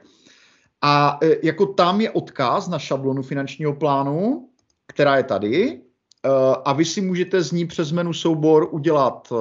a 0.82 1.18
e, 1.22 1.46
jako 1.46 1.66
tam 1.66 2.00
je 2.00 2.10
odkaz 2.10 2.68
na 2.68 2.78
šablonu 2.78 3.22
finančního 3.22 3.72
plánu, 3.72 4.48
která 4.86 5.16
je 5.16 5.22
tady, 5.22 5.70
e, 5.72 5.80
a 6.64 6.72
vy 6.72 6.84
si 6.84 7.00
můžete 7.00 7.42
z 7.42 7.52
ní 7.52 7.66
přes 7.66 7.92
menu 7.92 8.12
soubor 8.12 8.68
udělat 8.70 9.28
e, 9.32 9.34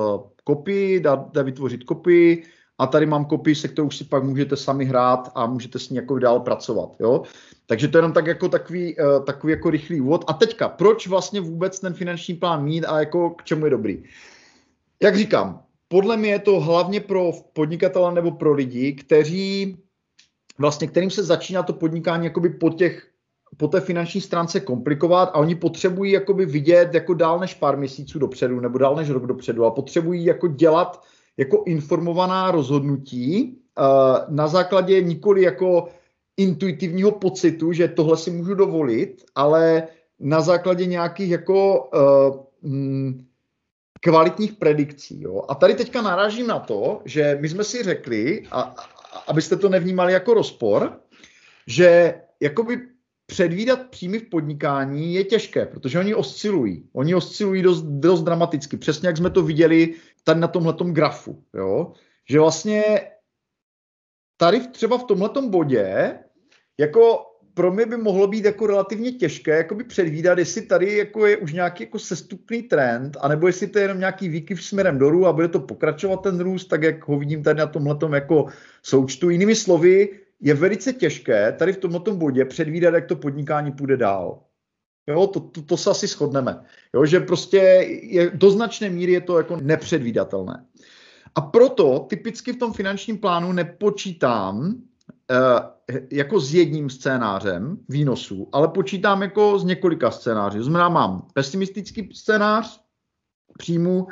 kopii, 0.44 1.00
dáte 1.00 1.44
vytvořit 1.44 1.84
kopii 1.84 2.44
a 2.78 2.88
tady 2.88 3.06
mám 3.06 3.26
kopii, 3.26 3.56
se 3.56 3.68
kterou 3.68 3.90
si 3.90 4.04
pak 4.04 4.24
můžete 4.24 4.56
sami 4.56 4.86
hrát 4.86 5.32
a 5.36 5.46
můžete 5.46 5.80
s 5.80 5.90
ní 5.90 5.96
jako 5.96 6.20
dál 6.20 6.40
pracovat. 6.40 6.90
Jo? 7.00 7.24
Takže 7.66 7.88
to 7.88 7.98
je 7.98 8.00
jenom 8.00 8.14
tak 8.14 8.28
jako 8.28 8.50
takový, 8.50 8.96
takový 9.26 9.52
jako 9.52 9.70
rychlý 9.70 10.02
úvod. 10.02 10.26
A 10.28 10.34
teďka, 10.34 10.70
proč 10.70 11.08
vlastně 11.08 11.42
vůbec 11.42 11.80
ten 11.80 11.94
finanční 11.94 12.34
plán 12.34 12.64
mít 12.64 12.86
a 12.86 13.00
jako 13.00 13.30
k 13.30 13.44
čemu 13.44 13.66
je 13.66 13.72
dobrý? 13.72 14.04
Jak 15.04 15.18
říkám, 15.18 15.64
podle 15.88 16.18
mě 16.18 16.30
je 16.30 16.40
to 16.40 16.60
hlavně 16.60 17.00
pro 17.00 17.32
podnikatele 17.54 18.14
nebo 18.14 18.32
pro 18.32 18.54
lidi, 18.54 18.94
kteří 18.94 19.78
vlastně, 20.58 20.88
kterým 20.88 21.10
se 21.10 21.24
začíná 21.24 21.64
to 21.64 21.74
podnikání 21.74 22.26
jakoby 22.26 22.50
po 22.50 22.70
těch 22.70 23.08
po 23.58 23.68
té 23.68 23.82
finanční 23.82 24.22
stránce 24.22 24.60
komplikovat 24.60 25.30
a 25.34 25.36
oni 25.36 25.56
potřebují 25.56 26.12
jakoby 26.12 26.46
vidět 26.46 26.94
jako 26.94 27.14
dál 27.14 27.40
než 27.40 27.54
pár 27.54 27.78
měsíců 27.78 28.20
dopředu 28.20 28.60
nebo 28.60 28.78
dál 28.78 28.96
než 28.96 29.10
rok 29.10 29.26
dopředu 29.26 29.66
a 29.66 29.72
potřebují 29.72 30.26
jako 30.26 30.48
dělat 30.48 31.04
jako 31.38 31.64
informovaná 31.66 32.52
rozhodnutí 32.52 33.58
uh, 33.78 34.36
na 34.36 34.48
základě 34.48 35.02
nikoli 35.02 35.42
jako 35.42 35.88
intuitivního 36.38 37.12
pocitu, 37.12 37.74
že 37.74 37.88
tohle 37.88 38.18
si 38.18 38.32
můžu 38.32 38.56
dovolit, 38.56 39.26
ale 39.36 39.88
na 40.20 40.42
základě 40.42 40.86
nějakých 40.86 41.30
jako 41.30 41.90
uh, 42.64 42.72
mm, 42.72 43.26
kvalitních 44.02 44.54
predikcí. 44.54 45.22
Jo? 45.22 45.44
A 45.48 45.56
tady 45.56 45.74
teďka 45.74 46.02
narážím 46.02 46.48
na 46.48 46.60
to, 46.60 47.02
že 47.06 47.38
my 47.42 47.50
jsme 47.50 47.64
si 47.64 47.84
řekli, 47.84 48.44
a, 48.52 48.76
abyste 49.18 49.56
to 49.56 49.70
nevnímali 49.70 50.14
jako 50.14 50.34
rozpor, 50.34 51.02
že 51.68 52.16
jakoby 52.40 52.78
předvídat 53.26 53.90
příjmy 53.90 54.20
v 54.20 54.30
podnikání 54.30 55.14
je 55.14 55.24
těžké, 55.24 55.66
protože 55.66 56.00
oni 56.00 56.16
oscilují. 56.16 56.90
Oni 56.94 57.16
oscilují 57.16 57.62
dost, 57.62 57.82
dost 57.82 58.24
dramaticky. 58.24 58.78
Přesně 58.78 59.08
jak 59.08 59.18
jsme 59.18 59.30
to 59.30 59.42
viděli 59.44 59.94
tady 60.24 60.40
na 60.40 60.48
tomhletom 60.48 60.94
grafu. 60.94 61.44
Jo? 61.54 61.94
Že 62.30 62.40
vlastně 62.40 62.84
tady 64.38 64.68
třeba 64.68 64.98
v 64.98 65.04
tomhletom 65.04 65.50
bodě 65.50 66.20
jako 66.78 67.26
pro 67.58 67.72
mě 67.74 67.86
by 67.86 67.98
mohlo 67.98 68.28
být 68.28 68.46
jako 68.46 68.68
relativně 68.68 69.12
těžké 69.12 69.58
jakoby 69.58 69.84
předvídat, 69.84 70.38
jestli 70.38 70.62
tady 70.62 70.98
jako 70.98 71.26
je 71.26 71.38
už 71.38 71.54
nějaký 71.54 71.84
jako 71.84 72.00
sestupný 72.00 72.64
trend, 72.64 73.18
anebo 73.22 73.48
jestli 73.48 73.68
to 73.68 73.80
je 73.80 73.84
jenom 73.84 74.00
nějaký 74.00 74.30
výkyv 74.30 74.64
směrem 74.64 74.98
dolů 74.98 75.28
a 75.28 75.34
bude 75.34 75.48
to 75.48 75.60
pokračovat 75.60 76.18
ten 76.18 76.40
růst, 76.40 76.66
tak 76.66 76.84
jak 76.84 77.08
ho 77.08 77.20
vidím 77.20 77.44
tady 77.44 77.60
na 77.60 77.68
tomhletom 77.68 78.14
jako 78.14 78.46
součtu. 78.84 79.30
Jinými 79.30 79.56
slovy, 79.56 80.10
je 80.42 80.54
velice 80.54 80.94
těžké 80.94 81.52
tady 81.52 81.74
v 81.74 81.78
tomto 81.78 82.16
bodě 82.16 82.46
předvídat, 82.46 82.94
jak 82.94 83.06
to 83.06 83.16
podnikání 83.16 83.72
půjde 83.72 83.98
dál. 83.98 84.44
Jo, 85.08 85.28
to, 85.28 85.40
to, 85.40 85.62
to 85.62 85.78
se 85.78 85.90
asi 85.90 86.08
shodneme. 86.08 86.62
Jo, 86.96 87.06
že 87.06 87.20
prostě 87.20 87.58
je, 88.02 88.32
do 88.34 88.52
značné 88.52 88.90
míry 88.90 89.12
je 89.12 89.22
to 89.22 89.38
jako 89.38 89.58
nepředvídatelné. 89.62 90.66
A 91.36 91.42
proto 91.42 92.00
typicky 92.10 92.54
v 92.54 92.60
tom 92.60 92.74
finančním 92.74 93.18
plánu 93.18 93.52
nepočítám 93.52 94.82
jako 96.12 96.40
s 96.40 96.54
jedním 96.54 96.90
scénářem 96.90 97.78
výnosů, 97.90 98.50
ale 98.52 98.68
počítám 98.68 99.22
jako 99.22 99.60
s 99.60 99.64
několika 99.64 100.12
scénáři. 100.12 100.64
Znamená, 100.64 100.90
mám 100.90 101.28
pesimistický 101.34 102.10
scénář 102.14 102.82
příjmu, 103.58 104.08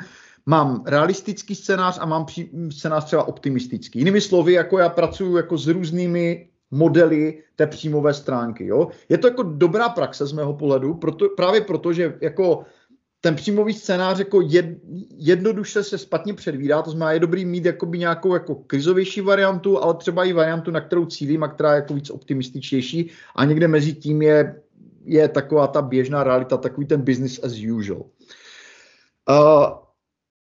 mám 0.46 0.82
realistický 0.86 1.54
scénář 1.54 1.98
a 2.00 2.06
mám 2.06 2.26
scénář 2.70 3.04
třeba 3.04 3.28
optimistický. 3.28 3.98
Jinými 3.98 4.20
slovy, 4.20 4.52
jako 4.52 4.78
já 4.78 4.88
pracuji 4.88 5.36
jako 5.36 5.58
s 5.58 5.66
různými 5.66 6.48
modely 6.70 7.42
té 7.56 7.66
příjmové 7.66 8.14
stránky. 8.14 8.66
Jo? 8.66 8.88
Je 9.08 9.18
to 9.18 9.26
jako 9.26 9.42
dobrá 9.42 9.88
praxe 9.88 10.26
z 10.26 10.32
mého 10.32 10.54
pohledu, 10.54 10.94
proto, 10.94 11.28
právě 11.28 11.60
proto, 11.60 11.92
že 11.92 12.18
jako 12.20 12.64
ten 13.20 13.34
příjmový 13.34 13.72
scénář 13.72 14.18
jako 14.18 14.40
jed, 14.40 14.66
jednoduše 15.16 15.82
se 15.82 15.98
špatně 15.98 16.34
předvídá, 16.34 16.82
to 16.82 16.90
znamená, 16.90 17.12
je 17.12 17.20
dobrý 17.20 17.44
mít 17.44 17.64
jakoby 17.64 17.98
nějakou 17.98 18.34
jako 18.34 18.54
krizovější 18.54 19.20
variantu, 19.20 19.82
ale 19.82 19.94
třeba 19.94 20.24
i 20.24 20.32
variantu, 20.32 20.70
na 20.70 20.80
kterou 20.80 21.06
cílím 21.06 21.42
a 21.42 21.48
která 21.48 21.72
je 21.72 21.76
jako 21.76 21.94
víc 21.94 22.10
optimističtější 22.10 23.10
a 23.36 23.44
někde 23.44 23.68
mezi 23.68 23.92
tím 23.92 24.22
je, 24.22 24.62
je 25.04 25.28
taková 25.28 25.66
ta 25.66 25.82
běžná 25.82 26.24
realita, 26.24 26.56
takový 26.56 26.86
ten 26.86 27.02
business 27.02 27.44
as 27.44 27.52
usual. 27.52 28.04
Uh, 29.30 29.86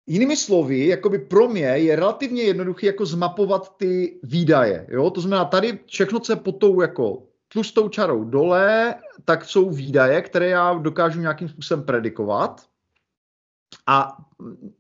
Jinými 0.08 0.36
slovy, 0.36 0.86
jakoby 0.86 1.18
pro 1.18 1.48
mě 1.48 1.64
je 1.64 1.96
relativně 1.96 2.42
jednoduché 2.42 2.86
jako 2.86 3.06
zmapovat 3.06 3.76
ty 3.76 4.20
výdaje. 4.22 4.86
Jo? 4.88 5.10
To 5.10 5.20
znamená, 5.20 5.44
tady 5.44 5.78
všechno, 5.86 6.20
co 6.20 6.32
je 6.32 6.36
pod 6.36 6.52
tou 6.52 6.80
jako 6.80 7.25
tlustou 7.48 7.88
čarou 7.88 8.24
dole, 8.24 8.94
tak 9.24 9.44
jsou 9.44 9.70
výdaje, 9.70 10.22
které 10.22 10.48
já 10.48 10.74
dokážu 10.74 11.20
nějakým 11.20 11.48
způsobem 11.48 11.84
predikovat 11.84 12.66
a 13.86 14.16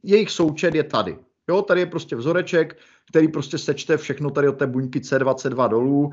jejich 0.02 0.30
součet 0.30 0.74
je 0.74 0.84
tady. 0.84 1.18
Jo, 1.48 1.62
tady 1.62 1.80
je 1.80 1.86
prostě 1.86 2.16
vzoreček, 2.16 2.78
který 3.10 3.28
prostě 3.28 3.58
sečte 3.58 3.96
všechno 3.96 4.30
tady 4.30 4.48
od 4.48 4.58
té 4.58 4.66
buňky 4.66 5.00
C22 5.00 5.68
dolů, 5.68 6.12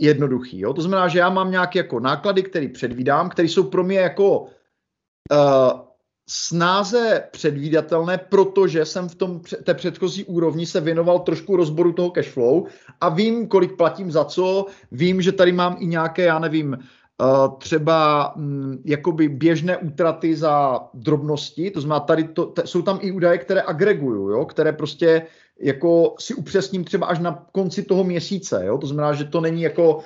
jednoduchý. 0.00 0.60
Jo? 0.60 0.72
To 0.72 0.82
znamená, 0.82 1.08
že 1.08 1.18
já 1.18 1.30
mám 1.30 1.50
nějaké 1.50 1.78
jako 1.78 2.00
náklady, 2.00 2.42
které 2.42 2.68
předvídám, 2.68 3.28
které 3.28 3.48
jsou 3.48 3.70
pro 3.70 3.84
mě 3.84 3.98
jako 3.98 4.40
uh, 4.40 5.87
snáze 6.28 7.24
předvídatelné, 7.30 8.18
protože 8.18 8.84
jsem 8.84 9.08
v 9.08 9.14
tom 9.14 9.40
té 9.64 9.74
předchozí 9.74 10.24
úrovni 10.24 10.66
se 10.66 10.80
věnoval 10.80 11.18
trošku 11.18 11.56
rozboru 11.56 11.92
toho 11.92 12.10
cashflow 12.10 12.64
a 13.00 13.08
vím, 13.08 13.48
kolik 13.48 13.76
platím 13.76 14.10
za 14.10 14.24
co, 14.24 14.66
vím, 14.92 15.22
že 15.22 15.32
tady 15.32 15.52
mám 15.52 15.76
i 15.80 15.86
nějaké, 15.86 16.22
já 16.22 16.38
nevím, 16.38 16.78
eh, 16.78 17.24
třeba 17.58 18.32
mm, 18.36 18.82
jakoby 18.84 19.28
běžné 19.28 19.76
útraty 19.76 20.36
za 20.36 20.80
drobnosti, 20.94 21.70
to 21.70 21.80
znamená, 21.80 22.00
tady 22.00 22.24
to, 22.24 22.46
t- 22.46 22.62
jsou 22.64 22.82
tam 22.82 22.98
i 23.02 23.12
údaje, 23.12 23.38
které 23.38 23.62
agreguju, 23.62 24.28
jo, 24.30 24.44
které 24.44 24.72
prostě 24.72 25.26
jako 25.60 26.14
si 26.18 26.34
upřesním 26.34 26.84
třeba 26.84 27.06
až 27.06 27.18
na 27.18 27.46
konci 27.52 27.82
toho 27.82 28.04
měsíce. 28.04 28.62
Jo? 28.66 28.78
To 28.78 28.86
znamená, 28.86 29.12
že 29.12 29.24
to 29.24 29.40
není 29.40 29.62
jako 29.62 29.96
uh, 29.96 30.02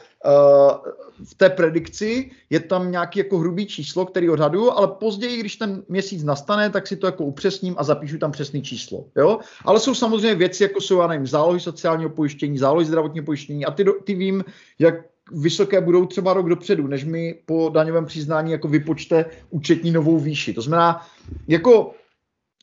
v 1.25 1.35
té 1.35 1.51
predikci, 1.51 2.31
je 2.51 2.61
tam 2.61 2.91
nějaký 2.91 3.19
jako 3.19 3.39
hrubý 3.39 3.67
číslo, 3.67 4.07
který 4.07 4.31
odhaduju, 4.31 4.71
ale 4.71 4.89
později, 4.89 5.41
když 5.41 5.57
ten 5.57 5.83
měsíc 5.89 6.25
nastane, 6.25 6.71
tak 6.71 6.87
si 6.87 6.97
to 6.97 7.07
jako 7.07 7.25
upřesním 7.25 7.75
a 7.79 7.85
zapíšu 7.85 8.19
tam 8.19 8.33
přesný 8.33 8.63
číslo. 8.63 9.05
Jo? 9.17 9.39
Ale 9.65 9.81
jsou 9.81 9.95
samozřejmě 9.95 10.35
věci, 10.35 10.63
jako 10.63 10.81
jsou, 10.81 11.01
já 11.01 11.07
nevím, 11.07 11.27
zálohy 11.27 11.61
sociálního 11.61 12.11
pojištění, 12.11 12.59
zálohy 12.59 12.85
zdravotního 12.85 13.25
pojištění 13.25 13.65
a 13.65 13.71
ty, 13.71 13.85
ty 14.05 14.15
vím, 14.15 14.45
jak 14.79 14.95
vysoké 15.33 15.81
budou 15.81 16.07
třeba 16.07 16.33
rok 16.33 16.49
dopředu, 16.49 16.87
než 16.87 17.05
mi 17.05 17.35
po 17.47 17.71
daňovém 17.75 18.07
přiznání 18.07 18.53
jako 18.53 18.69
vypočte 18.69 19.25
účetní 19.51 19.91
novou 19.91 20.19
výši. 20.19 20.53
To 20.53 20.63
znamená, 20.63 21.07
jako 21.49 21.95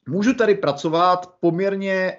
můžu 0.07 0.33
tady 0.33 0.55
pracovat 0.55 1.33
poměrně 1.39 2.17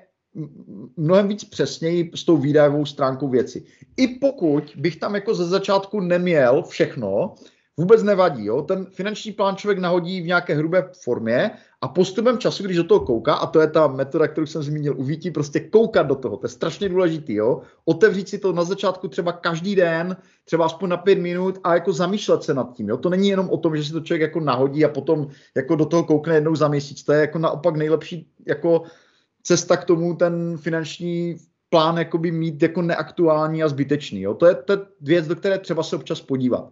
mnohem 0.97 1.28
víc 1.28 1.45
přesněji 1.45 2.11
s 2.14 2.24
tou 2.24 2.36
výdajovou 2.36 2.86
stránkou 2.86 3.28
věci. 3.28 3.64
I 3.97 4.09
pokud 4.09 4.64
bych 4.76 4.97
tam 4.97 5.14
jako 5.14 5.34
ze 5.34 5.45
začátku 5.45 6.01
neměl 6.01 6.62
všechno, 6.62 7.34
vůbec 7.80 8.03
nevadí. 8.03 8.45
Jo? 8.45 8.62
Ten 8.62 8.86
finanční 8.86 9.32
plán 9.32 9.57
člověk 9.57 9.78
nahodí 9.78 10.20
v 10.20 10.26
nějaké 10.26 10.55
hrubé 10.55 10.88
formě 11.03 11.51
a 11.80 11.88
postupem 11.88 12.38
času, 12.38 12.64
když 12.64 12.76
do 12.76 12.84
toho 12.84 13.01
kouká, 13.01 13.34
a 13.34 13.47
to 13.47 13.61
je 13.61 13.66
ta 13.66 13.86
metoda, 13.86 14.28
kterou 14.28 14.47
jsem 14.47 14.62
zmínil 14.62 14.97
u 14.99 15.07
prostě 15.34 15.61
koukat 15.61 16.07
do 16.07 16.14
toho, 16.14 16.36
to 16.36 16.45
je 16.45 16.51
strašně 16.51 16.88
důležitý, 16.88 17.34
jo? 17.34 17.61
otevřít 17.84 18.28
si 18.28 18.38
to 18.38 18.53
na 18.53 18.64
začátku 18.64 19.09
třeba 19.09 19.32
každý 19.32 19.76
den, 19.76 20.16
třeba 20.45 20.64
aspoň 20.64 20.88
na 20.91 20.97
pět 20.97 21.18
minut 21.18 21.59
a 21.64 21.74
jako 21.74 21.93
zamýšlet 21.93 22.43
se 22.43 22.55
nad 22.55 22.72
tím. 22.76 22.88
Jo? 22.88 22.97
To 22.97 23.09
není 23.09 23.28
jenom 23.28 23.51
o 23.51 23.57
tom, 23.57 23.76
že 23.76 23.84
si 23.84 23.93
to 23.93 24.01
člověk 24.01 24.22
jako 24.22 24.41
nahodí 24.41 24.84
a 24.84 24.88
potom 24.88 25.28
jako 25.57 25.76
do 25.76 25.86
toho 25.86 26.05
koukne 26.05 26.34
jednou 26.34 26.57
za 26.57 26.68
měsíc. 26.68 27.05
To 27.05 27.12
je 27.12 27.20
jako 27.20 27.38
naopak 27.38 27.76
nejlepší 27.76 28.28
jako 28.47 28.82
cesta 29.43 29.76
k 29.76 29.84
tomu 29.84 30.16
ten 30.16 30.59
finanční 30.59 31.36
plán 31.70 31.99
jakoby 31.99 32.30
mít 32.30 32.62
jako 32.62 32.82
neaktuální 32.82 33.62
a 33.62 33.68
zbytečný. 33.68 34.20
Jo? 34.20 34.34
To, 34.34 34.47
je, 34.47 34.55
to 34.55 34.72
je 34.72 34.78
věc, 35.01 35.26
do 35.26 35.36
které 35.36 35.59
třeba 35.59 35.82
se 35.82 35.97
občas 35.97 36.20
podívat. 36.20 36.68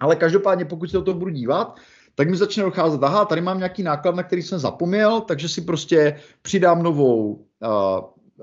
Ale 0.00 0.16
každopádně, 0.16 0.64
pokud 0.64 0.90
se 0.90 0.96
do 0.96 1.02
toho 1.02 1.18
budu 1.18 1.30
dívat, 1.30 1.76
tak 2.14 2.30
mi 2.30 2.36
začne 2.36 2.62
docházet, 2.62 3.02
aha, 3.02 3.24
tady 3.24 3.40
mám 3.40 3.58
nějaký 3.58 3.82
náklad, 3.82 4.14
na 4.14 4.22
který 4.22 4.42
jsem 4.42 4.58
zapomněl, 4.58 5.20
takže 5.20 5.48
si 5.48 5.60
prostě 5.60 6.20
přidám 6.42 6.82
novou 6.82 7.32
uh, 7.34 7.40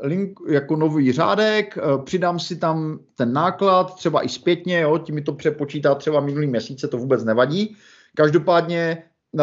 link, 0.01 0.39
jako 0.49 0.75
nový 0.75 1.11
řádek, 1.11 1.77
uh, 1.77 2.03
přidám 2.03 2.39
si 2.39 2.55
tam 2.55 2.99
ten 3.15 3.33
náklad, 3.33 3.95
třeba 3.95 4.25
i 4.25 4.29
zpětně, 4.29 4.81
jo, 4.81 4.97
tím 4.97 5.15
mi 5.15 5.21
to 5.21 5.33
přepočítá 5.33 5.95
třeba 5.95 6.19
minulý 6.19 6.47
měsíce, 6.47 6.87
to 6.87 6.97
vůbec 6.97 7.23
nevadí. 7.23 7.75
Každopádně 8.15 9.03
uh, 9.31 9.41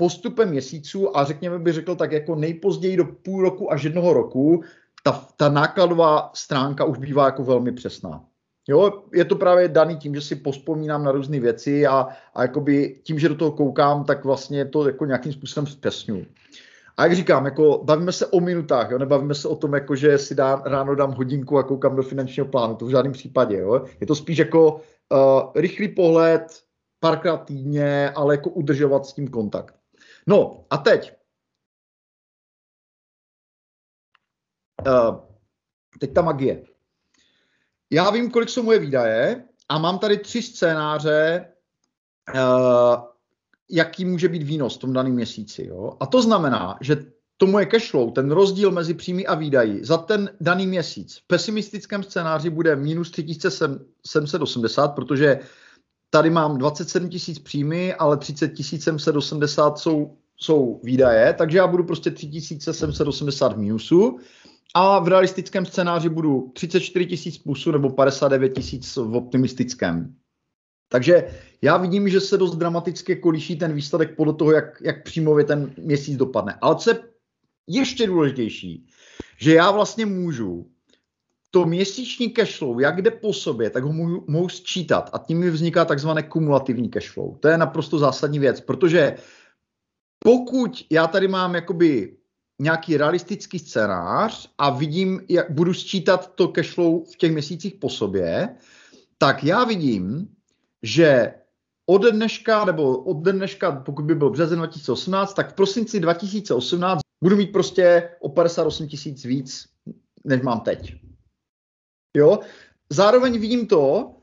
postupem 0.00 0.48
měsíců 0.48 1.16
a 1.16 1.24
řekněme 1.24 1.58
by 1.58 1.72
řekl 1.72 1.94
tak 1.94 2.12
jako 2.12 2.34
nejpozději 2.34 2.96
do 2.96 3.04
půl 3.04 3.42
roku 3.42 3.72
až 3.72 3.82
jednoho 3.82 4.12
roku, 4.12 4.62
ta, 5.02 5.24
ta 5.36 5.48
nákladová 5.48 6.30
stránka 6.34 6.84
už 6.84 6.98
bývá 6.98 7.24
jako 7.24 7.44
velmi 7.44 7.72
přesná. 7.72 8.24
Jo, 8.68 9.02
je 9.14 9.24
to 9.24 9.36
právě 9.36 9.68
daný 9.68 9.96
tím, 9.96 10.14
že 10.14 10.20
si 10.20 10.36
pospomínám 10.36 11.04
na 11.04 11.12
různé 11.12 11.40
věci 11.40 11.86
a, 11.86 12.08
a 12.34 12.42
jakoby 12.42 13.00
tím, 13.02 13.18
že 13.18 13.28
do 13.28 13.34
toho 13.34 13.52
koukám, 13.52 14.04
tak 14.04 14.24
vlastně 14.24 14.64
to 14.64 14.86
jako 14.86 15.06
nějakým 15.06 15.32
způsobem 15.32 15.66
zpřesňuji. 15.66 16.26
A 16.96 17.02
jak 17.02 17.12
říkám, 17.12 17.44
jako 17.44 17.80
bavíme 17.84 18.12
se 18.12 18.26
o 18.26 18.40
minutách, 18.40 18.90
jo? 18.90 18.98
nebavíme 18.98 19.34
se 19.34 19.48
o 19.48 19.56
tom, 19.56 19.74
jako, 19.74 19.96
že 19.96 20.18
si 20.18 20.34
dá, 20.34 20.62
ráno 20.64 20.94
dám 20.94 21.12
hodinku 21.12 21.58
a 21.58 21.62
koukám 21.62 21.96
do 21.96 22.02
finančního 22.02 22.46
plánu, 22.46 22.74
to 22.74 22.86
v 22.86 22.90
žádném 22.90 23.12
případě. 23.12 23.56
Jo? 23.58 23.84
Je 24.00 24.06
to 24.06 24.14
spíš 24.14 24.38
jako 24.38 24.72
uh, 24.72 24.80
rychlý 25.54 25.88
pohled, 25.88 26.42
párkrát 27.00 27.36
týdně, 27.36 28.10
ale 28.10 28.34
jako 28.34 28.50
udržovat 28.50 29.06
s 29.06 29.12
tím 29.12 29.28
kontakt. 29.28 29.79
No 30.26 30.66
a 30.70 30.76
teď, 30.76 31.12
uh, 34.86 35.16
teď 35.98 36.14
ta 36.14 36.22
magie. 36.22 36.64
Já 37.90 38.10
vím, 38.10 38.30
kolik 38.30 38.48
jsou 38.48 38.62
moje 38.62 38.78
výdaje 38.78 39.44
a 39.68 39.78
mám 39.78 39.98
tady 39.98 40.18
tři 40.18 40.42
scénáře, 40.42 41.52
uh, 42.34 43.04
jaký 43.70 44.04
může 44.04 44.28
být 44.28 44.42
výnos 44.42 44.76
v 44.76 44.80
tom 44.80 44.92
daném 44.92 45.12
měsíci. 45.12 45.66
Jo? 45.66 45.96
A 46.00 46.06
to 46.06 46.22
znamená, 46.22 46.78
že 46.80 46.96
to 47.36 47.46
moje 47.46 47.66
cashflow, 47.66 48.12
ten 48.12 48.30
rozdíl 48.30 48.70
mezi 48.70 48.94
příjmy 48.94 49.26
a 49.26 49.34
výdaji 49.34 49.84
za 49.84 49.96
ten 49.96 50.30
daný 50.40 50.66
měsíc 50.66 51.18
v 51.18 51.26
pesimistickém 51.26 52.02
scénáři 52.02 52.50
bude 52.50 52.76
minus 52.76 53.10
3780, 53.10 54.88
protože 54.88 55.40
tady 56.10 56.30
mám 56.30 56.58
27 56.58 57.08
tisíc 57.08 57.38
příjmy, 57.38 57.94
ale 57.94 58.16
30 58.16 58.52
780 58.96 59.78
jsou, 59.78 60.16
jsou 60.36 60.80
výdaje, 60.84 61.34
takže 61.34 61.58
já 61.58 61.66
budu 61.66 61.84
prostě 61.84 62.10
3780 62.10 63.52
v 63.52 63.58
mínusu 63.58 64.18
a 64.74 64.98
v 64.98 65.08
realistickém 65.08 65.66
scénáři 65.66 66.08
budu 66.08 66.50
34 66.54 67.06
tisíc 67.06 67.38
plusu 67.38 67.70
nebo 67.70 67.90
59 67.90 68.48
tisíc 68.48 68.96
v 68.96 69.16
optimistickém. 69.16 70.14
Takže 70.88 71.36
já 71.62 71.76
vidím, 71.76 72.08
že 72.08 72.20
se 72.20 72.36
dost 72.38 72.56
dramaticky 72.56 73.16
kolíší 73.16 73.56
ten 73.56 73.74
výsledek 73.74 74.16
podle 74.16 74.34
toho, 74.34 74.52
jak, 74.52 74.82
jak 74.82 75.04
příjmově 75.04 75.44
ten 75.44 75.72
měsíc 75.78 76.16
dopadne. 76.16 76.58
Ale 76.60 76.76
co 76.76 76.90
je 76.90 76.98
ještě 77.66 78.06
důležitější, 78.06 78.86
že 79.38 79.54
já 79.54 79.70
vlastně 79.70 80.06
můžu 80.06 80.70
to 81.50 81.66
měsíční 81.66 82.30
cashflow, 82.30 82.80
jak 82.80 83.02
jde 83.02 83.10
po 83.10 83.32
sobě, 83.32 83.70
tak 83.70 83.84
ho 83.84 83.92
můžu, 83.92 84.24
mohu 84.28 84.48
sčítat 84.48 85.10
a 85.12 85.18
tím 85.18 85.38
mi 85.38 85.50
vzniká 85.50 85.84
takzvané 85.84 86.22
kumulativní 86.22 86.88
cashflow. 86.88 87.38
To 87.40 87.48
je 87.48 87.58
naprosto 87.58 87.98
zásadní 87.98 88.38
věc, 88.38 88.60
protože 88.60 89.16
pokud 90.24 90.86
já 90.90 91.06
tady 91.06 91.28
mám 91.28 91.54
jakoby 91.54 92.16
nějaký 92.60 92.96
realistický 92.96 93.58
scénář 93.58 94.50
a 94.58 94.70
vidím, 94.70 95.20
jak 95.28 95.50
budu 95.50 95.74
sčítat 95.74 96.34
to 96.34 96.48
cashflow 96.48 97.04
v 97.12 97.16
těch 97.16 97.32
měsících 97.32 97.74
po 97.74 97.88
sobě, 97.88 98.56
tak 99.18 99.44
já 99.44 99.64
vidím, 99.64 100.28
že 100.82 101.34
od 101.86 102.04
dneška, 102.04 102.64
nebo 102.64 102.98
od 102.98 103.22
dneška, 103.22 103.72
pokud 103.72 104.04
by 104.04 104.14
byl 104.14 104.30
březen 104.30 104.58
2018, 104.58 105.34
tak 105.34 105.50
v 105.50 105.54
prosinci 105.54 106.00
2018 106.00 107.00
budu 107.22 107.36
mít 107.36 107.52
prostě 107.52 108.10
o 108.20 108.28
58 108.28 108.88
tisíc 108.88 109.24
víc, 109.24 109.64
než 110.24 110.42
mám 110.42 110.60
teď. 110.60 111.09
Jo? 112.16 112.38
Zároveň 112.90 113.40
vidím 113.40 113.66
to, 113.66 114.14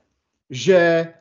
že 0.50 1.14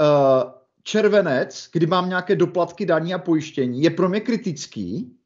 uh, 0.00 0.52
červenec, 0.82 1.68
kdy 1.72 1.86
mám 1.86 2.08
nějaké 2.08 2.36
doplatky 2.36 2.86
daní 2.86 3.14
a 3.14 3.18
pojištění, 3.18 3.82
je 3.82 3.90
pro 3.90 4.08
mě 4.08 4.20
kritický. 4.20 5.16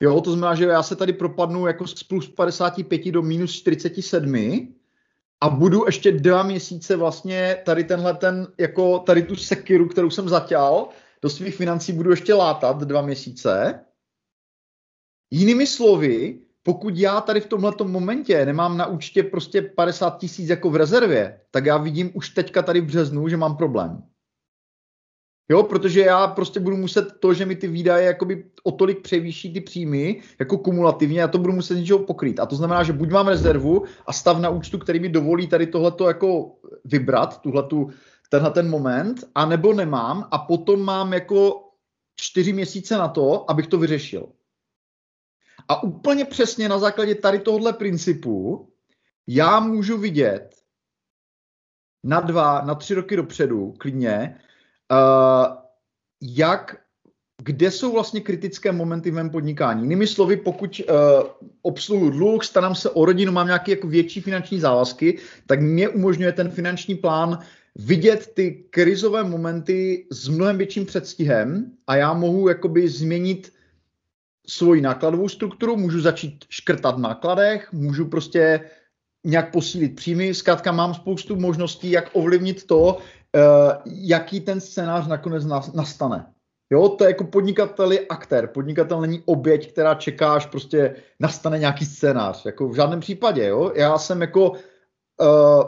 Jo, 0.00 0.20
to 0.20 0.32
znamená, 0.32 0.54
že 0.54 0.64
já 0.64 0.82
se 0.82 0.96
tady 0.96 1.12
propadnu 1.12 1.66
jako 1.66 1.86
z 1.86 2.02
plus 2.02 2.28
55 2.28 3.12
do 3.12 3.22
minus 3.22 3.52
47 3.52 4.74
a 5.40 5.48
budu 5.48 5.86
ještě 5.86 6.12
dva 6.12 6.42
měsíce 6.42 6.96
vlastně 6.96 7.62
tady 7.64 7.84
tenhle 7.84 8.14
ten, 8.14 8.52
jako 8.58 8.98
tady 8.98 9.22
tu 9.22 9.36
sekiru, 9.36 9.88
kterou 9.88 10.10
jsem 10.10 10.28
zatěl, 10.28 10.88
do 11.22 11.30
svých 11.30 11.56
financí 11.56 11.92
budu 11.92 12.10
ještě 12.10 12.34
látat 12.34 12.78
dva 12.78 13.02
měsíce. 13.02 13.80
Jinými 15.30 15.66
slovy, 15.66 16.45
pokud 16.66 16.96
já 16.96 17.20
tady 17.20 17.40
v 17.40 17.46
tomhle 17.46 17.72
momentě 17.84 18.46
nemám 18.46 18.76
na 18.76 18.86
účtě 18.86 19.22
prostě 19.22 19.62
50 19.62 20.18
tisíc 20.18 20.48
jako 20.48 20.70
v 20.70 20.76
rezervě, 20.76 21.40
tak 21.50 21.66
já 21.66 21.76
vidím 21.76 22.10
už 22.14 22.30
teďka 22.30 22.62
tady 22.62 22.80
v 22.80 22.84
březnu, 22.84 23.28
že 23.28 23.36
mám 23.36 23.56
problém. 23.56 24.02
Jo, 25.50 25.62
protože 25.62 26.00
já 26.00 26.26
prostě 26.26 26.60
budu 26.60 26.76
muset 26.76 27.12
to, 27.20 27.34
že 27.34 27.46
mi 27.46 27.56
ty 27.56 27.68
výdaje 27.68 28.06
jakoby 28.06 28.50
o 28.62 28.72
tolik 28.72 29.02
převýší 29.02 29.52
ty 29.52 29.60
příjmy, 29.60 30.22
jako 30.38 30.58
kumulativně, 30.58 31.20
já 31.20 31.28
to 31.28 31.38
budu 31.38 31.52
muset 31.52 31.74
něčeho 31.74 31.98
pokrýt. 31.98 32.40
A 32.40 32.46
to 32.46 32.56
znamená, 32.56 32.82
že 32.82 32.92
buď 32.92 33.10
mám 33.10 33.28
rezervu 33.28 33.84
a 34.06 34.12
stav 34.12 34.38
na 34.38 34.50
účtu, 34.50 34.78
který 34.78 35.00
mi 35.00 35.08
dovolí 35.08 35.46
tady 35.46 35.66
tohleto 35.66 36.08
jako 36.08 36.52
vybrat, 36.84 37.40
tuhletu, 37.40 37.90
tenhle 38.30 38.50
ten 38.50 38.70
moment, 38.70 39.24
a 39.34 39.46
nebo 39.46 39.72
nemám 39.72 40.28
a 40.30 40.38
potom 40.38 40.82
mám 40.82 41.12
jako 41.12 41.62
čtyři 42.16 42.52
měsíce 42.52 42.98
na 42.98 43.08
to, 43.08 43.50
abych 43.50 43.66
to 43.66 43.78
vyřešil. 43.78 44.28
A 45.68 45.82
úplně 45.82 46.24
přesně 46.24 46.68
na 46.68 46.78
základě 46.78 47.14
tady 47.14 47.38
tohohle 47.38 47.72
principu 47.72 48.68
já 49.26 49.60
můžu 49.60 49.98
vidět 49.98 50.54
na 52.04 52.20
dva, 52.20 52.60
na 52.60 52.74
tři 52.74 52.94
roky 52.94 53.16
dopředu, 53.16 53.74
klidně, 53.78 54.40
uh, 54.92 55.56
jak, 56.22 56.76
kde 57.42 57.70
jsou 57.70 57.92
vlastně 57.92 58.20
kritické 58.20 58.72
momenty 58.72 59.10
v 59.10 59.14
mém 59.14 59.30
podnikání. 59.30 59.82
Jinými 59.82 60.06
slovy, 60.06 60.36
pokud 60.36 60.80
uh, 60.80 60.94
obsluhu 61.62 62.10
dluh, 62.10 62.44
starám 62.44 62.74
se 62.74 62.90
o 62.90 63.04
rodinu, 63.04 63.32
mám 63.32 63.46
nějaké 63.46 63.70
jako 63.70 63.86
větší 63.86 64.20
finanční 64.20 64.60
závazky, 64.60 65.18
tak 65.46 65.60
mě 65.60 65.88
umožňuje 65.88 66.32
ten 66.32 66.50
finanční 66.50 66.94
plán 66.94 67.38
vidět 67.74 68.32
ty 68.34 68.64
krizové 68.70 69.24
momenty 69.24 70.06
s 70.10 70.28
mnohem 70.28 70.58
větším 70.58 70.86
předstihem 70.86 71.72
a 71.86 71.96
já 71.96 72.14
mohu 72.14 72.48
jakoby 72.48 72.88
změnit 72.88 73.55
svoji 74.48 74.80
nákladovou 74.80 75.28
strukturu, 75.28 75.76
můžu 75.76 76.00
začít 76.00 76.44
škrtat 76.50 76.96
v 76.96 77.00
nákladech, 77.00 77.72
můžu 77.72 78.04
prostě 78.04 78.60
nějak 79.24 79.52
posílit 79.52 79.96
příjmy. 79.96 80.34
Zkrátka 80.34 80.72
mám 80.72 80.94
spoustu 80.94 81.36
možností, 81.36 81.90
jak 81.90 82.10
ovlivnit 82.12 82.66
to, 82.66 82.98
eh, 83.36 83.40
jaký 83.86 84.40
ten 84.40 84.60
scénář 84.60 85.06
nakonec 85.06 85.44
nastane. 85.74 86.26
Jo, 86.70 86.88
to 86.88 87.04
je 87.04 87.10
jako 87.10 87.24
podnikatel 87.24 87.92
je 87.92 88.06
aktér. 88.06 88.46
Podnikatel 88.46 89.00
není 89.00 89.22
oběť, 89.24 89.72
která 89.72 89.94
čeká, 89.94 90.34
až 90.34 90.46
prostě 90.46 90.96
nastane 91.20 91.58
nějaký 91.58 91.84
scénář. 91.84 92.46
Jako 92.46 92.68
v 92.68 92.74
žádném 92.74 93.00
případě, 93.00 93.46
jo. 93.46 93.72
Já 93.74 93.98
jsem 93.98 94.20
jako 94.20 94.50
uh, 94.50 94.56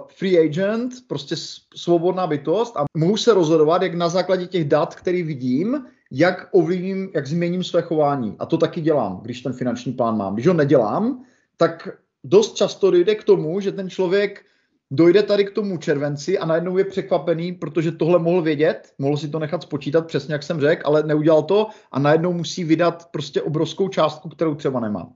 free 0.08 0.38
agent, 0.38 0.92
prostě 1.06 1.36
svobodná 1.74 2.26
bytost 2.26 2.76
a 2.76 2.84
mohu 2.96 3.16
se 3.16 3.34
rozhodovat, 3.34 3.82
jak 3.82 3.94
na 3.94 4.08
základě 4.08 4.46
těch 4.46 4.64
dat, 4.64 4.94
který 4.94 5.22
vidím, 5.22 5.86
jak 6.11 6.48
ovlivním, 6.52 7.11
jak 7.14 7.26
změním 7.26 7.64
své 7.64 7.82
chování. 7.82 8.36
A 8.38 8.46
to 8.46 8.59
taky 8.59 8.80
dělám, 8.80 9.20
když 9.22 9.40
ten 9.40 9.52
finanční 9.52 9.92
plán 9.92 10.16
mám. 10.16 10.34
Když 10.34 10.46
ho 10.46 10.54
nedělám, 10.54 11.24
tak 11.56 11.88
dost 12.24 12.54
často 12.54 12.90
dojde 12.90 13.14
k 13.14 13.24
tomu, 13.24 13.61
že 13.61 13.72
ten 13.72 13.90
člověk 13.90 14.44
dojde 14.90 15.22
tady 15.22 15.44
k 15.44 15.50
tomu 15.50 15.78
červenci 15.78 16.38
a 16.38 16.46
najednou 16.46 16.78
je 16.78 16.84
překvapený, 16.84 17.52
protože 17.52 17.92
tohle 17.92 18.18
mohl 18.18 18.42
vědět, 18.42 18.92
mohl 18.98 19.16
si 19.16 19.28
to 19.28 19.38
nechat 19.38 19.62
spočítat 19.62 20.06
přesně, 20.06 20.32
jak 20.32 20.42
jsem 20.42 20.61
řekl, 20.61 20.82
ale 20.86 21.02
neudělal 21.02 21.42
to 21.42 21.68
a 21.92 21.98
najednou 21.98 22.32
musí 22.32 22.64
vydat 22.64 23.09
prostě 23.11 23.42
obrovskou 23.42 23.88
částku, 23.88 24.28
kterou 24.28 24.54
třeba 24.54 24.80
nemá. 24.80 25.12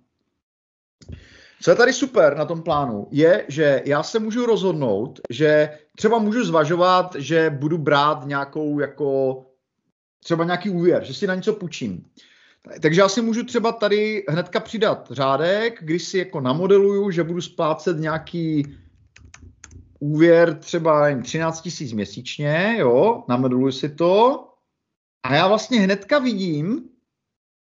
Co 1.63 1.71
je 1.71 1.77
tady 1.77 1.93
super 1.93 2.37
na 2.37 2.45
tom 2.45 2.63
plánu, 2.63 3.09
je, 3.11 3.45
že 3.49 3.83
já 3.85 4.03
se 4.03 4.19
můžu 4.19 4.47
rozhodnout, 4.47 5.21
že 5.31 5.79
třeba 5.97 6.19
můžu 6.19 6.45
zvažovat, 6.45 7.17
že 7.19 7.51
budu 7.51 7.79
brát 7.79 8.27
nějakou 8.27 8.81
jako 8.81 9.43
třeba 10.25 10.45
nějaký 10.45 10.71
úvěr, 10.71 11.05
že 11.05 11.15
si 11.15 11.27
na 11.27 11.35
něco 11.35 11.53
půjčím. 11.53 12.05
Takže 12.81 13.01
já 13.01 13.09
si 13.09 13.23
můžu 13.23 13.45
třeba 13.45 13.73
tady 13.73 14.25
hnedka 14.29 14.61
přidat 14.61 15.09
řádek, 15.11 15.79
když 15.83 16.05
si 16.05 16.19
jako 16.19 16.41
namodeluju, 16.41 17.11
že 17.11 17.25
budu 17.25 17.41
splácet 17.41 17.99
nějaký 17.99 18.77
úvěr 19.99 20.55
třeba 20.59 21.09
jen 21.09 21.23
13 21.23 21.61
tisíc 21.61 21.93
měsíčně, 21.93 22.77
jo, 22.79 23.25
namodeluju 23.29 23.73
si 23.73 23.89
to 23.89 24.49
a 25.23 25.35
já 25.35 25.49
vlastně 25.49 25.81
hnedka 25.81 26.19
vidím, 26.19 26.89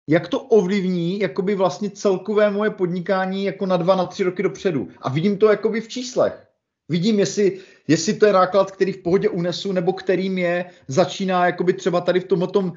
jak 0.08 0.28
to 0.28 0.40
ovlivní 0.40 1.18
jakoby 1.18 1.54
vlastně 1.54 1.90
celkové 1.90 2.50
moje 2.50 2.70
podnikání 2.70 3.44
jako 3.44 3.66
na 3.66 3.76
dva, 3.76 3.96
na 3.96 4.06
tři 4.06 4.24
roky 4.24 4.42
dopředu. 4.42 4.88
A 4.98 5.08
vidím 5.08 5.38
to 5.38 5.50
jakoby 5.50 5.80
v 5.80 5.88
číslech. 5.88 6.46
Vidím, 6.88 7.18
jestli, 7.18 7.60
jestli 7.88 8.14
to 8.14 8.26
je 8.26 8.32
náklad, 8.32 8.70
který 8.70 8.92
v 8.92 9.02
pohodě 9.02 9.28
unesu, 9.28 9.72
nebo 9.72 9.92
kterým 9.92 10.38
je, 10.38 10.64
začíná 10.88 11.46
jakoby 11.46 11.72
třeba 11.72 12.00
tady 12.00 12.20
v 12.20 12.24
tom, 12.24 12.72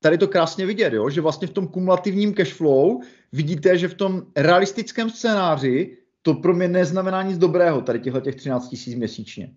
tady 0.00 0.18
to 0.18 0.28
krásně 0.28 0.66
vidět, 0.66 0.92
jo? 0.92 1.10
že 1.10 1.20
vlastně 1.20 1.48
v 1.48 1.50
tom 1.50 1.68
kumulativním 1.68 2.34
cashflow 2.34 3.00
vidíte, 3.32 3.78
že 3.78 3.88
v 3.88 3.94
tom 3.94 4.22
realistickém 4.36 5.10
scénáři 5.10 5.96
to 6.22 6.34
pro 6.34 6.54
mě 6.54 6.68
neznamená 6.68 7.22
nic 7.22 7.38
dobrého, 7.38 7.80
tady 7.80 8.00
těchto 8.00 8.20
těch 8.20 8.34
13 8.34 8.68
tisíc 8.68 8.94
měsíčně. 8.94 9.54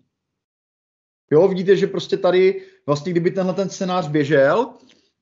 Jo, 1.30 1.48
vidíte, 1.48 1.76
že 1.76 1.86
prostě 1.86 2.16
tady, 2.16 2.62
vlastně 2.86 3.12
kdyby 3.12 3.30
tenhle 3.30 3.54
ten 3.54 3.68
scénář 3.68 4.08
běžel, 4.08 4.74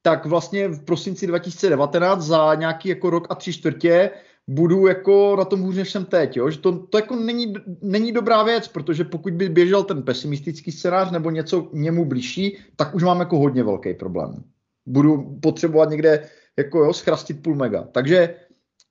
tak 0.03 0.27
vlastně 0.27 0.69
v 0.69 0.85
prosinci 0.85 1.27
2019 1.27 2.23
za 2.23 2.55
nějaký 2.55 2.89
jako 2.89 3.11
rok 3.11 3.27
a 3.31 3.35
tři 3.35 3.53
čtvrtě 3.53 4.11
budu 4.49 4.87
jako 4.87 5.37
na 5.39 5.45
tom 5.45 5.61
hůř, 5.61 5.77
než 5.77 5.91
jsem 5.91 6.05
teď, 6.05 6.37
jo? 6.37 6.51
že 6.51 6.59
to, 6.59 6.79
to 6.87 6.99
jako 6.99 7.17
není, 7.17 7.55
není 7.83 8.13
dobrá 8.13 8.43
věc, 8.43 8.69
protože 8.69 9.05
pokud 9.05 9.33
by 9.33 9.49
běžel 9.49 9.83
ten 9.83 10.03
pesimistický 10.03 10.73
scénář 10.73 11.11
nebo 11.11 11.31
něco 11.31 11.71
němu 11.73 12.05
blížší, 12.05 12.59
tak 12.77 12.95
už 12.95 13.03
mám 13.03 13.21
jako 13.21 13.39
hodně 13.39 13.63
velký 13.63 13.95
problém. 13.95 14.45
Budu 14.87 15.39
potřebovat 15.43 15.91
někde 15.91 16.29
jako 16.59 16.79
jo, 16.79 16.93
schrastit 16.93 17.43
půl 17.43 17.55
mega. 17.55 17.83
Takže, 17.93 18.35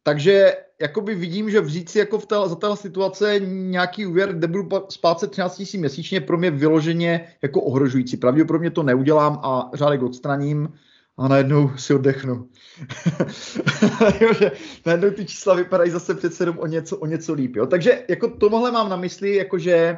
takže 0.03 0.55
jakoby 0.81 1.15
vidím, 1.15 1.49
že 1.49 1.61
vzít 1.61 1.89
si 1.89 1.99
jako 1.99 2.19
v 2.19 2.25
té, 2.25 2.35
za 2.45 2.55
téhle 2.55 2.77
situace 2.77 3.39
nějaký 3.47 4.05
úvěr, 4.05 4.33
kde 4.33 4.47
budu 4.47 4.69
splácet 4.89 5.31
13 5.31 5.59
000 5.59 5.69
měsíčně, 5.79 6.21
pro 6.21 6.37
mě 6.37 6.51
vyloženě 6.51 7.27
jako 7.41 7.61
ohrožující. 7.61 8.17
Pravděpodobně 8.17 8.71
to 8.71 8.83
neudělám 8.83 9.39
a 9.43 9.71
řádek 9.73 10.01
odstraním 10.03 10.69
a 11.17 11.27
najednou 11.27 11.77
si 11.77 11.93
oddechnu. 11.93 12.49
že 14.39 14.51
najednou 14.85 15.09
ty 15.09 15.25
čísla 15.25 15.55
vypadají 15.55 15.91
zase 15.91 16.15
přece 16.15 16.43
jenom 16.43 16.59
o 16.59 16.67
něco, 16.67 16.97
o 16.97 17.05
něco 17.05 17.33
líp. 17.33 17.55
Jo. 17.55 17.65
Takže 17.65 18.05
jako 18.09 18.27
tohle 18.27 18.71
mám 18.71 18.89
na 18.89 18.95
mysli, 18.95 19.35
jakože 19.35 19.97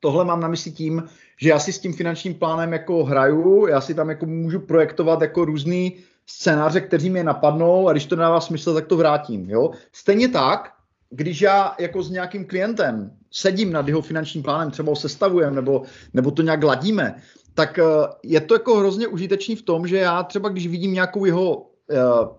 tohle 0.00 0.24
mám 0.24 0.40
na 0.40 0.48
mysli 0.48 0.70
tím, 0.70 1.02
že 1.40 1.48
já 1.48 1.58
si 1.58 1.72
s 1.72 1.78
tím 1.78 1.92
finančním 1.92 2.34
plánem 2.34 2.72
jako 2.72 3.04
hraju, 3.04 3.66
já 3.66 3.80
si 3.80 3.94
tam 3.94 4.08
jako 4.08 4.26
můžu 4.26 4.60
projektovat 4.60 5.20
jako 5.20 5.44
různý 5.44 5.96
scénáře, 6.26 6.80
kteří 6.80 7.10
mě 7.10 7.24
napadnou 7.24 7.88
a 7.88 7.92
když 7.92 8.06
to 8.06 8.16
nedává 8.16 8.40
smysl, 8.40 8.74
tak 8.74 8.86
to 8.86 8.96
vrátím. 8.96 9.50
Jo? 9.50 9.70
Stejně 9.92 10.28
tak, 10.28 10.72
když 11.10 11.40
já 11.40 11.74
jako 11.78 12.02
s 12.02 12.10
nějakým 12.10 12.44
klientem 12.44 13.10
sedím 13.30 13.72
nad 13.72 13.88
jeho 13.88 14.02
finančním 14.02 14.42
plánem, 14.42 14.70
třeba 14.70 14.90
ho 14.90 14.96
sestavujeme 14.96 15.56
nebo, 15.56 15.82
nebo 16.14 16.30
to 16.30 16.42
nějak 16.42 16.64
ladíme, 16.64 17.22
tak 17.56 17.78
eh, 17.78 17.84
je 18.22 18.40
to 18.40 18.54
jako 18.54 18.76
hrozně 18.76 19.08
užitečný 19.08 19.56
v 19.56 19.62
tom, 19.62 19.86
že 19.86 19.96
já 19.96 20.22
třeba 20.22 20.48
když 20.48 20.66
vidím 20.66 20.92
nějakou 20.92 21.24
jeho 21.24 21.56
uh, 21.56 21.66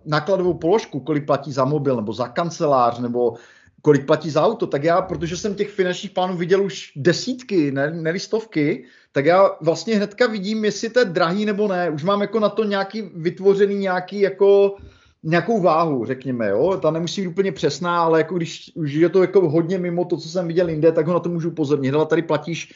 nákladovou 0.06 0.54
položku, 0.54 1.00
kolik 1.00 1.26
platí 1.26 1.52
za 1.52 1.66
mobil 1.66 1.96
nebo 1.96 2.14
za 2.14 2.28
kancelář 2.28 3.00
nebo 3.00 3.34
kolik 3.82 4.06
platí 4.06 4.30
za 4.30 4.46
auto, 4.46 4.68
tak 4.68 4.84
já, 4.84 5.02
protože 5.02 5.38
jsem 5.38 5.56
těch 5.56 5.70
finančních 5.70 6.12
plánů 6.12 6.38
viděl 6.38 6.64
už 6.64 6.92
desítky, 6.96 7.72
ne, 7.72 7.92
ne 7.92 8.20
stovky, 8.20 8.86
tak 9.12 9.26
já 9.26 9.50
vlastně 9.62 9.96
hnedka 9.96 10.28
vidím, 10.28 10.66
jestli 10.66 10.90
to 10.90 11.00
je 11.00 11.06
drahý 11.06 11.46
nebo 11.46 11.68
ne. 11.68 11.90
Už 11.90 12.04
mám 12.04 12.22
jako 12.22 12.40
na 12.40 12.50
to 12.50 12.64
nějaký 12.64 13.02
vytvořený 13.16 13.76
nějaký 13.76 14.20
jako 14.20 14.76
nějakou 15.24 15.62
váhu, 15.62 16.06
řekněme, 16.06 16.50
jo. 16.50 16.80
Ta 16.82 16.92
nemusí 16.92 17.22
být 17.22 17.28
úplně 17.28 17.52
přesná, 17.52 18.04
ale 18.04 18.20
jako 18.20 18.36
když 18.36 18.72
už 18.76 18.94
je 18.94 19.10
to 19.10 19.22
jako 19.22 19.50
hodně 19.50 19.78
mimo 19.78 20.06
to, 20.06 20.18
co 20.18 20.30
jsem 20.30 20.48
viděl 20.48 20.70
jinde, 20.70 20.92
tak 20.92 21.08
ho 21.08 21.14
na 21.14 21.20
to 21.20 21.30
můžu 21.30 21.50
upozornit. 21.50 21.92
Hele, 21.92 22.06
tady 22.06 22.22
platíš 22.22 22.74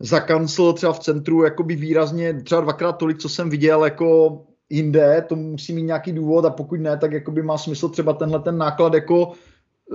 za 0.00 0.20
kancel 0.20 0.72
třeba 0.72 0.92
v 0.92 0.98
centru 0.98 1.42
jakoby 1.42 1.76
výrazně 1.76 2.42
třeba 2.42 2.60
dvakrát 2.60 2.92
tolik, 2.92 3.18
co 3.18 3.28
jsem 3.28 3.50
viděl 3.50 3.84
jako 3.84 4.40
jinde, 4.70 5.24
to 5.28 5.36
musí 5.36 5.72
mít 5.72 5.82
nějaký 5.82 6.12
důvod 6.12 6.44
a 6.44 6.50
pokud 6.50 6.80
ne, 6.80 6.98
tak 6.98 7.12
jakoby 7.12 7.42
má 7.42 7.58
smysl 7.58 7.88
třeba 7.88 8.12
tenhle 8.12 8.40
ten 8.40 8.58
náklad 8.58 8.94
jako 8.94 9.32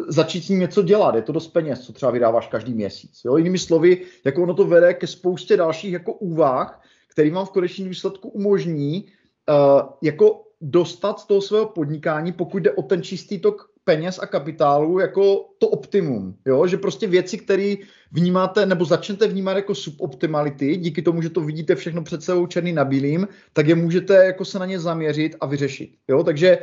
začít 0.08 0.44
s 0.44 0.50
ním 0.50 0.60
něco 0.60 0.82
dělat. 0.82 1.16
Je 1.16 1.22
to 1.22 1.32
dost 1.32 1.48
peněz, 1.48 1.80
co 1.80 1.94
třeba 1.94 2.12
vydáváš 2.12 2.48
každý 2.48 2.74
měsíc. 2.74 3.22
Jo? 3.26 3.38
Jinými 3.38 3.58
slovy, 3.58 4.02
jako 4.26 4.44
ono 4.44 4.54
to 4.54 4.66
vede 4.66 4.94
ke 4.94 5.08
spoustě 5.08 5.58
dalších 5.58 5.94
jako 5.94 6.14
úvah, 6.14 6.82
který 7.08 7.30
vám 7.30 7.46
v 7.46 7.52
konečném 7.52 7.88
důsledku 7.88 8.30
umožní 8.30 9.06
uh, 9.06 9.90
jako 10.02 10.44
dostat 10.62 11.20
z 11.20 11.26
toho 11.26 11.42
svého 11.42 11.66
podnikání, 11.66 12.32
pokud 12.32 12.64
jde 12.64 12.72
o 12.72 12.82
ten 12.82 13.04
čistý 13.04 13.40
tok 13.40 13.69
peněz 13.90 14.20
a 14.22 14.26
kapitálu, 14.26 15.00
jako 15.00 15.50
to 15.58 15.68
optimum. 15.68 16.36
Jo? 16.46 16.68
Že 16.68 16.78
prostě 16.78 17.08
věci, 17.08 17.38
které 17.38 17.76
vnímáte, 18.12 18.66
nebo 18.66 18.86
začnete 18.86 19.28
vnímat 19.28 19.54
jako 19.66 19.76
suboptimality, 19.76 20.78
díky 20.78 21.02
tomu, 21.02 21.22
že 21.22 21.30
to 21.30 21.42
vidíte 21.42 21.76
všechno 21.76 22.04
před 22.04 22.24
sebou 22.24 22.48
černý 22.48 22.74
na 22.74 22.86
bílým, 22.86 23.28
tak 23.54 23.68
je 23.68 23.76
můžete 23.76 24.14
jako 24.26 24.46
se 24.46 24.60
na 24.60 24.66
ně 24.66 24.80
zaměřit 24.80 25.36
a 25.42 25.46
vyřešit. 25.46 25.90
Jo? 26.08 26.24
Takže 26.24 26.58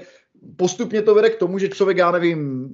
postupně 0.57 1.03
to 1.03 1.15
vede 1.15 1.31
k 1.31 1.39
tomu, 1.39 1.59
že 1.59 1.69
člověk, 1.69 1.99
já 1.99 2.11
nevím, 2.11 2.71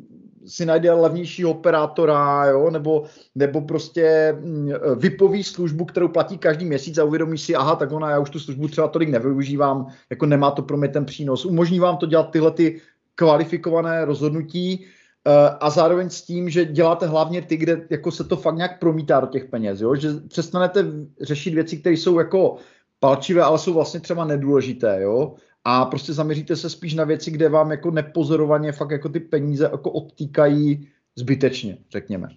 si 0.47 0.67
najde 0.67 0.93
levnějšího 0.93 1.51
operátora, 1.51 2.47
jo, 2.47 2.71
nebo, 2.71 3.05
nebo 3.35 3.61
prostě 3.61 4.37
mm, 4.41 4.73
vypoví 4.97 5.45
službu, 5.45 5.85
kterou 5.85 6.09
platí 6.09 6.39
každý 6.39 6.65
měsíc 6.65 6.99
a 6.99 7.05
uvědomí 7.05 7.39
si, 7.39 7.55
aha, 7.55 7.77
tak 7.77 7.93
ona, 7.93 8.11
já 8.11 8.19
už 8.19 8.31
tu 8.31 8.41
službu 8.41 8.69
třeba 8.69 8.89
tolik 8.89 9.09
nevyužívám, 9.09 9.87
jako 10.11 10.27
nemá 10.27 10.51
to 10.51 10.63
pro 10.63 10.77
mě 10.77 10.89
ten 10.89 11.05
přínos. 11.05 11.45
Umožní 11.45 11.81
vám 11.81 11.97
to 11.97 12.07
dělat 12.07 12.31
tyhle 12.31 12.51
ty 12.51 12.81
kvalifikované 13.15 14.05
rozhodnutí 14.05 14.87
eh, 15.27 15.31
a 15.61 15.71
zároveň 15.71 16.11
s 16.11 16.23
tím, 16.23 16.51
že 16.51 16.65
děláte 16.65 17.07
hlavně 17.07 17.43
ty, 17.43 17.57
kde 17.57 17.87
jako 17.91 18.11
se 18.11 18.25
to 18.25 18.37
fakt 18.37 18.57
nějak 18.57 18.79
promítá 18.79 19.21
do 19.21 19.27
těch 19.27 19.45
peněz, 19.45 19.81
jo? 19.81 19.95
že 19.95 20.09
přestanete 20.29 20.87
řešit 21.21 21.55
věci, 21.55 21.77
které 21.77 21.97
jsou 21.97 22.19
jako 22.19 22.57
palčivé, 23.01 23.43
ale 23.43 23.59
jsou 23.59 23.75
vlastně 23.75 24.01
třeba 24.01 24.25
nedůležité, 24.25 25.03
jo? 25.03 25.35
a 25.65 25.85
prostě 25.85 26.13
zaměříte 26.13 26.57
se 26.57 26.71
spíš 26.71 26.95
na 26.95 27.05
věci, 27.05 27.31
kde 27.31 27.49
vám 27.49 27.71
jako 27.71 27.91
nepozorovaně 27.91 28.73
fakt 28.73 28.91
jako 28.91 29.09
ty 29.09 29.21
peníze 29.21 29.65
jako 29.73 29.91
odtýkají 29.91 30.89
zbytečně, 31.17 31.79
řekněme. 31.91 32.29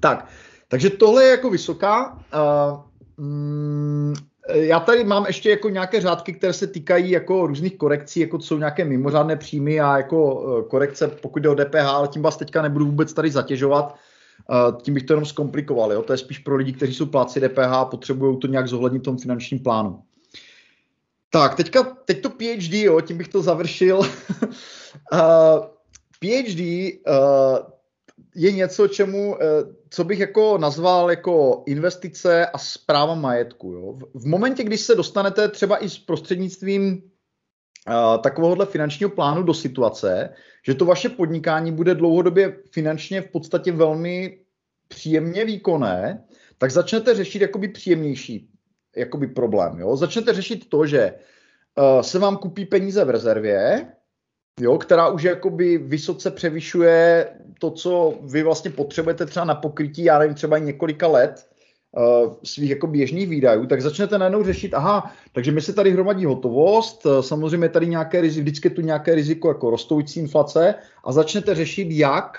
Tak, 0.00 0.28
takže 0.68 0.90
tohle 0.90 1.24
je 1.24 1.30
jako 1.30 1.50
vysoká. 1.50 2.12
Uh, 2.12 3.26
mm, 3.26 4.14
já 4.52 4.80
tady 4.80 5.04
mám 5.04 5.26
ještě 5.26 5.50
jako 5.50 5.68
nějaké 5.68 6.00
řádky, 6.00 6.32
které 6.32 6.52
se 6.52 6.66
týkají 6.66 7.10
jako 7.10 7.46
různých 7.46 7.76
korekcí, 7.76 8.20
jako 8.20 8.40
jsou 8.40 8.58
nějaké 8.58 8.84
mimořádné 8.84 9.36
příjmy 9.36 9.80
a 9.80 9.96
jako 9.96 10.46
e, 10.58 10.68
korekce, 10.68 11.08
pokud 11.08 11.42
jde 11.42 11.48
o 11.48 11.54
DPH, 11.54 11.86
ale 11.86 12.08
tím 12.08 12.22
vás 12.22 12.36
teďka 12.36 12.62
nebudu 12.62 12.86
vůbec 12.86 13.12
tady 13.12 13.30
zatěžovat. 13.30 13.94
Uh, 14.50 14.80
tím 14.80 14.94
bych 14.94 15.02
to 15.02 15.12
jenom 15.12 15.26
zkomplikoval. 15.26 15.92
Jo? 15.92 16.02
To 16.02 16.12
je 16.12 16.18
spíš 16.18 16.38
pro 16.38 16.56
lidi, 16.56 16.72
kteří 16.72 16.94
jsou 16.94 17.06
pláci 17.06 17.40
DPH 17.40 17.58
a 17.58 17.84
potřebují 17.84 18.38
to 18.38 18.46
nějak 18.46 18.68
zohlednit 18.68 19.02
v 19.02 19.04
tom 19.04 19.18
finančním 19.18 19.60
plánu. 19.60 20.02
Tak, 21.30 21.54
teďka, 21.54 21.82
teď 21.82 22.22
to 22.22 22.30
PhD, 22.30 22.72
jo, 22.72 23.00
tím 23.00 23.18
bych 23.18 23.28
to 23.28 23.42
završil. 23.42 24.00
PhD 26.20 26.60
je 28.34 28.52
něco, 28.52 28.88
čemu, 28.88 29.36
co 29.94 30.04
bych 30.04 30.18
jako 30.18 30.58
nazval 30.58 31.10
jako 31.10 31.62
investice 31.66 32.46
a 32.46 32.58
zpráva 32.58 33.14
majetku. 33.14 33.72
Jo. 33.72 33.98
V 34.14 34.26
momentě, 34.26 34.64
když 34.64 34.80
se 34.80 34.94
dostanete 34.94 35.48
třeba 35.48 35.84
i 35.84 35.88
s 35.88 35.98
prostřednictvím 35.98 37.02
uh, 37.88 38.22
takovéhohle 38.22 38.66
finančního 38.66 39.10
plánu 39.10 39.42
do 39.42 39.54
situace, 39.54 40.34
že 40.66 40.74
to 40.74 40.84
vaše 40.84 41.08
podnikání 41.08 41.72
bude 41.72 41.94
dlouhodobě 41.94 42.56
finančně 42.70 43.20
v 43.20 43.30
podstatě 43.30 43.72
velmi 43.72 44.38
příjemně 44.88 45.44
výkonné, 45.44 46.24
tak 46.58 46.70
začnete 46.70 47.14
řešit 47.14 47.42
jakoby 47.42 47.68
příjemnější 47.68 48.48
jakoby 48.96 49.26
problém. 49.26 49.78
Jo? 49.78 49.96
Začnete 49.96 50.32
řešit 50.32 50.68
to, 50.68 50.86
že 50.86 51.14
uh, 51.78 52.02
se 52.02 52.18
vám 52.18 52.36
kupí 52.36 52.64
peníze 52.64 53.04
v 53.04 53.10
rezervě, 53.10 53.86
jo, 54.60 54.78
která 54.78 55.08
už 55.08 55.22
jakoby 55.22 55.78
vysoce 55.78 56.30
převyšuje 56.30 57.28
to, 57.58 57.70
co 57.70 58.14
vy 58.22 58.42
vlastně 58.42 58.70
potřebujete 58.70 59.26
třeba 59.26 59.44
na 59.44 59.54
pokrytí, 59.54 60.04
já 60.04 60.18
nevím, 60.18 60.34
třeba 60.34 60.58
několika 60.58 61.06
let 61.06 61.46
uh, 61.96 62.34
svých 62.44 62.70
jako 62.70 62.86
běžných 62.86 63.28
výdajů, 63.28 63.66
tak 63.66 63.82
začnete 63.82 64.18
najednou 64.18 64.44
řešit, 64.44 64.74
aha, 64.74 65.12
takže 65.32 65.52
mi 65.52 65.60
se 65.60 65.72
tady 65.72 65.90
hromadí 65.90 66.24
hotovost, 66.24 67.06
uh, 67.06 67.20
samozřejmě 67.20 67.68
tady 67.68 67.86
nějaké 67.86 68.20
riziko, 68.20 68.42
vždycky 68.42 68.70
tu 68.70 68.80
nějaké 68.80 69.14
riziko 69.14 69.48
jako 69.48 69.70
rostoucí 69.70 70.20
inflace 70.20 70.74
a 71.04 71.12
začnete 71.12 71.54
řešit, 71.54 71.88
jak 71.90 72.38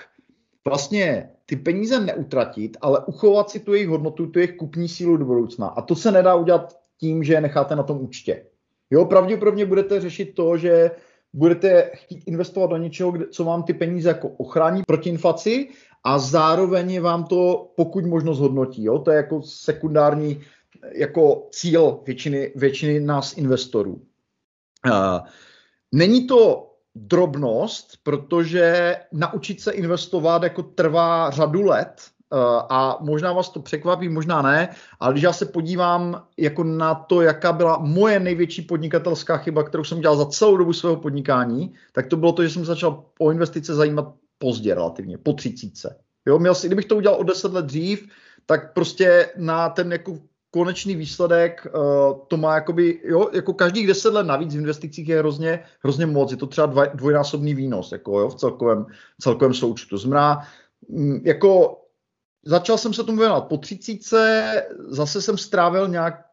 vlastně 0.64 1.30
ty 1.46 1.56
peníze 1.56 2.00
neutratit, 2.00 2.76
ale 2.80 3.00
uchovat 3.06 3.50
si 3.50 3.60
tu 3.60 3.74
jejich 3.74 3.88
hodnotu, 3.88 4.26
tu 4.26 4.38
jejich 4.38 4.56
kupní 4.56 4.88
sílu 4.88 5.16
do 5.16 5.24
budoucna. 5.24 5.66
A 5.66 5.82
to 5.82 5.96
se 5.96 6.12
nedá 6.12 6.34
udělat 6.34 6.76
tím, 7.00 7.24
že 7.24 7.32
je 7.32 7.40
necháte 7.40 7.76
na 7.76 7.82
tom 7.82 8.00
účtě. 8.00 8.46
Jo, 8.90 9.04
pravděpodobně 9.04 9.66
budete 9.66 10.00
řešit 10.00 10.34
to, 10.34 10.56
že 10.56 10.90
budete 11.36 11.90
chtít 11.94 12.22
investovat 12.26 12.66
do 12.66 12.76
něčeho, 12.76 13.12
co 13.30 13.44
vám 13.44 13.62
ty 13.62 13.74
peníze 13.74 14.08
jako 14.08 14.28
ochrání 14.28 14.82
proti 14.86 15.08
inflaci 15.08 15.68
a 16.04 16.18
zároveň 16.18 17.00
vám 17.00 17.24
to 17.24 17.72
pokud 17.76 18.04
možno 18.04 18.34
zhodnotí. 18.34 18.84
Jo? 18.84 18.98
To 18.98 19.10
je 19.10 19.16
jako 19.16 19.42
sekundární 19.42 20.40
jako 20.92 21.48
cíl 21.50 22.00
většiny, 22.06 22.52
většiny 22.56 23.00
nás 23.00 23.36
investorů. 23.36 24.02
Není 25.92 26.26
to 26.26 26.70
drobnost, 26.94 27.98
protože 28.02 28.96
naučit 29.12 29.60
se 29.60 29.72
investovat 29.72 30.42
jako 30.42 30.62
trvá 30.62 31.30
řadu 31.30 31.62
let 31.62 32.02
a 32.70 32.98
možná 33.00 33.32
vás 33.32 33.48
to 33.48 33.60
překvapí, 33.60 34.08
možná 34.08 34.42
ne, 34.42 34.68
ale 35.00 35.12
když 35.12 35.22
já 35.22 35.32
se 35.32 35.46
podívám 35.46 36.22
jako 36.36 36.64
na 36.64 36.94
to, 36.94 37.22
jaká 37.22 37.52
byla 37.52 37.78
moje 37.78 38.20
největší 38.20 38.62
podnikatelská 38.62 39.36
chyba, 39.36 39.62
kterou 39.62 39.84
jsem 39.84 40.00
dělal 40.00 40.16
za 40.16 40.26
celou 40.26 40.56
dobu 40.56 40.72
svého 40.72 40.96
podnikání, 40.96 41.74
tak 41.92 42.06
to 42.06 42.16
bylo 42.16 42.32
to, 42.32 42.42
že 42.42 42.50
jsem 42.50 42.64
začal 42.64 43.04
o 43.18 43.30
investice 43.30 43.74
zajímat 43.74 44.12
pozdě 44.38 44.74
relativně, 44.74 45.18
po 45.18 45.32
třicítce. 45.32 45.96
Jo, 46.26 46.38
měl 46.38 46.54
si, 46.54 46.66
kdybych 46.66 46.84
to 46.84 46.96
udělal 46.96 47.18
o 47.18 47.22
deset 47.22 47.52
let 47.52 47.66
dřív, 47.66 48.08
tak 48.46 48.72
prostě 48.74 49.28
na 49.36 49.68
ten 49.68 49.92
jako 49.92 50.18
konečný 50.50 50.96
výsledek 50.96 51.66
uh, 51.66 52.18
to 52.28 52.36
má 52.36 52.54
jakoby, 52.54 53.00
jo, 53.04 53.30
jako 53.32 53.54
každých 53.54 53.86
deset 53.86 54.12
let 54.12 54.26
navíc 54.26 54.54
v 54.54 54.58
investicích 54.58 55.08
je 55.08 55.18
hrozně, 55.18 55.60
hrozně 55.84 56.06
moc, 56.06 56.30
je 56.30 56.36
to 56.36 56.46
třeba 56.46 56.66
dva, 56.66 56.86
dvojnásobný 56.86 57.54
výnos, 57.54 57.92
jako 57.92 58.20
jo, 58.20 58.28
v 58.28 58.34
celkovém, 58.34 58.86
celkovém 59.20 59.54
součtu. 59.54 59.98
Znamená, 59.98 60.40
mm, 60.88 61.20
jako 61.24 61.76
začal 62.46 62.78
jsem 62.78 62.92
se 62.92 63.04
tomu 63.04 63.18
věnovat 63.18 63.48
po 63.48 63.56
třicíce, 63.56 64.42
zase 64.88 65.22
jsem 65.22 65.38
strávil 65.38 65.88
nějak 65.88 66.26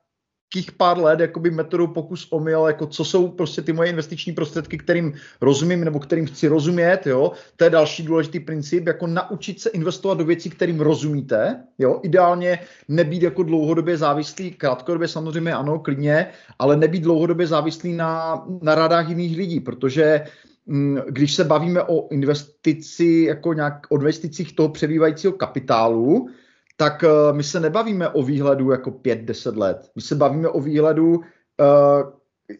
nějakých 0.55 0.71
pár 0.71 0.97
let 0.97 1.19
jakoby 1.19 1.51
metodou 1.51 1.87
pokus 1.87 2.27
omyl, 2.31 2.65
jako 2.67 2.87
co 2.87 3.05
jsou 3.05 3.27
prostě 3.27 3.61
ty 3.61 3.73
moje 3.73 3.89
investiční 3.89 4.33
prostředky, 4.33 4.77
kterým 4.77 5.13
rozumím 5.41 5.83
nebo 5.83 5.99
kterým 5.99 6.25
chci 6.25 6.47
rozumět, 6.47 7.07
jo. 7.07 7.31
To 7.57 7.63
je 7.63 7.69
další 7.69 8.03
důležitý 8.03 8.39
princip, 8.39 8.87
jako 8.87 9.07
naučit 9.07 9.61
se 9.61 9.69
investovat 9.69 10.17
do 10.17 10.25
věcí, 10.25 10.49
kterým 10.49 10.79
rozumíte, 10.79 11.63
jo. 11.77 11.99
Ideálně 12.03 12.59
nebýt 12.87 13.23
jako 13.23 13.43
dlouhodobě 13.43 13.97
závislý, 13.97 14.51
krátkodobě 14.51 15.07
samozřejmě 15.07 15.53
ano, 15.53 15.79
klidně, 15.79 16.27
ale 16.59 16.77
nebýt 16.77 17.03
dlouhodobě 17.03 17.47
závislý 17.47 17.93
na, 17.93 18.43
na 18.61 18.75
radách 18.75 19.09
jiných 19.09 19.37
lidí, 19.37 19.59
protože 19.59 20.21
mm, 20.21 20.52
když 21.09 21.35
se 21.35 21.43
bavíme 21.43 21.83
o 21.83 22.07
investici, 22.11 23.25
jako 23.27 23.53
nějak 23.53 23.87
o 23.89 23.95
investicích 23.95 24.55
toho 24.55 24.69
přebývajícího 24.69 25.33
kapitálu, 25.33 26.29
tak 26.77 27.03
uh, 27.03 27.37
my 27.37 27.43
se 27.43 27.59
nebavíme 27.59 28.09
o 28.09 28.23
výhledu 28.23 28.71
jako 28.71 28.91
5-10 28.91 29.57
let. 29.57 29.91
My 29.95 30.01
se 30.01 30.15
bavíme 30.15 30.49
o 30.49 30.61
výhledu 30.61 31.15
uh, 31.15 31.23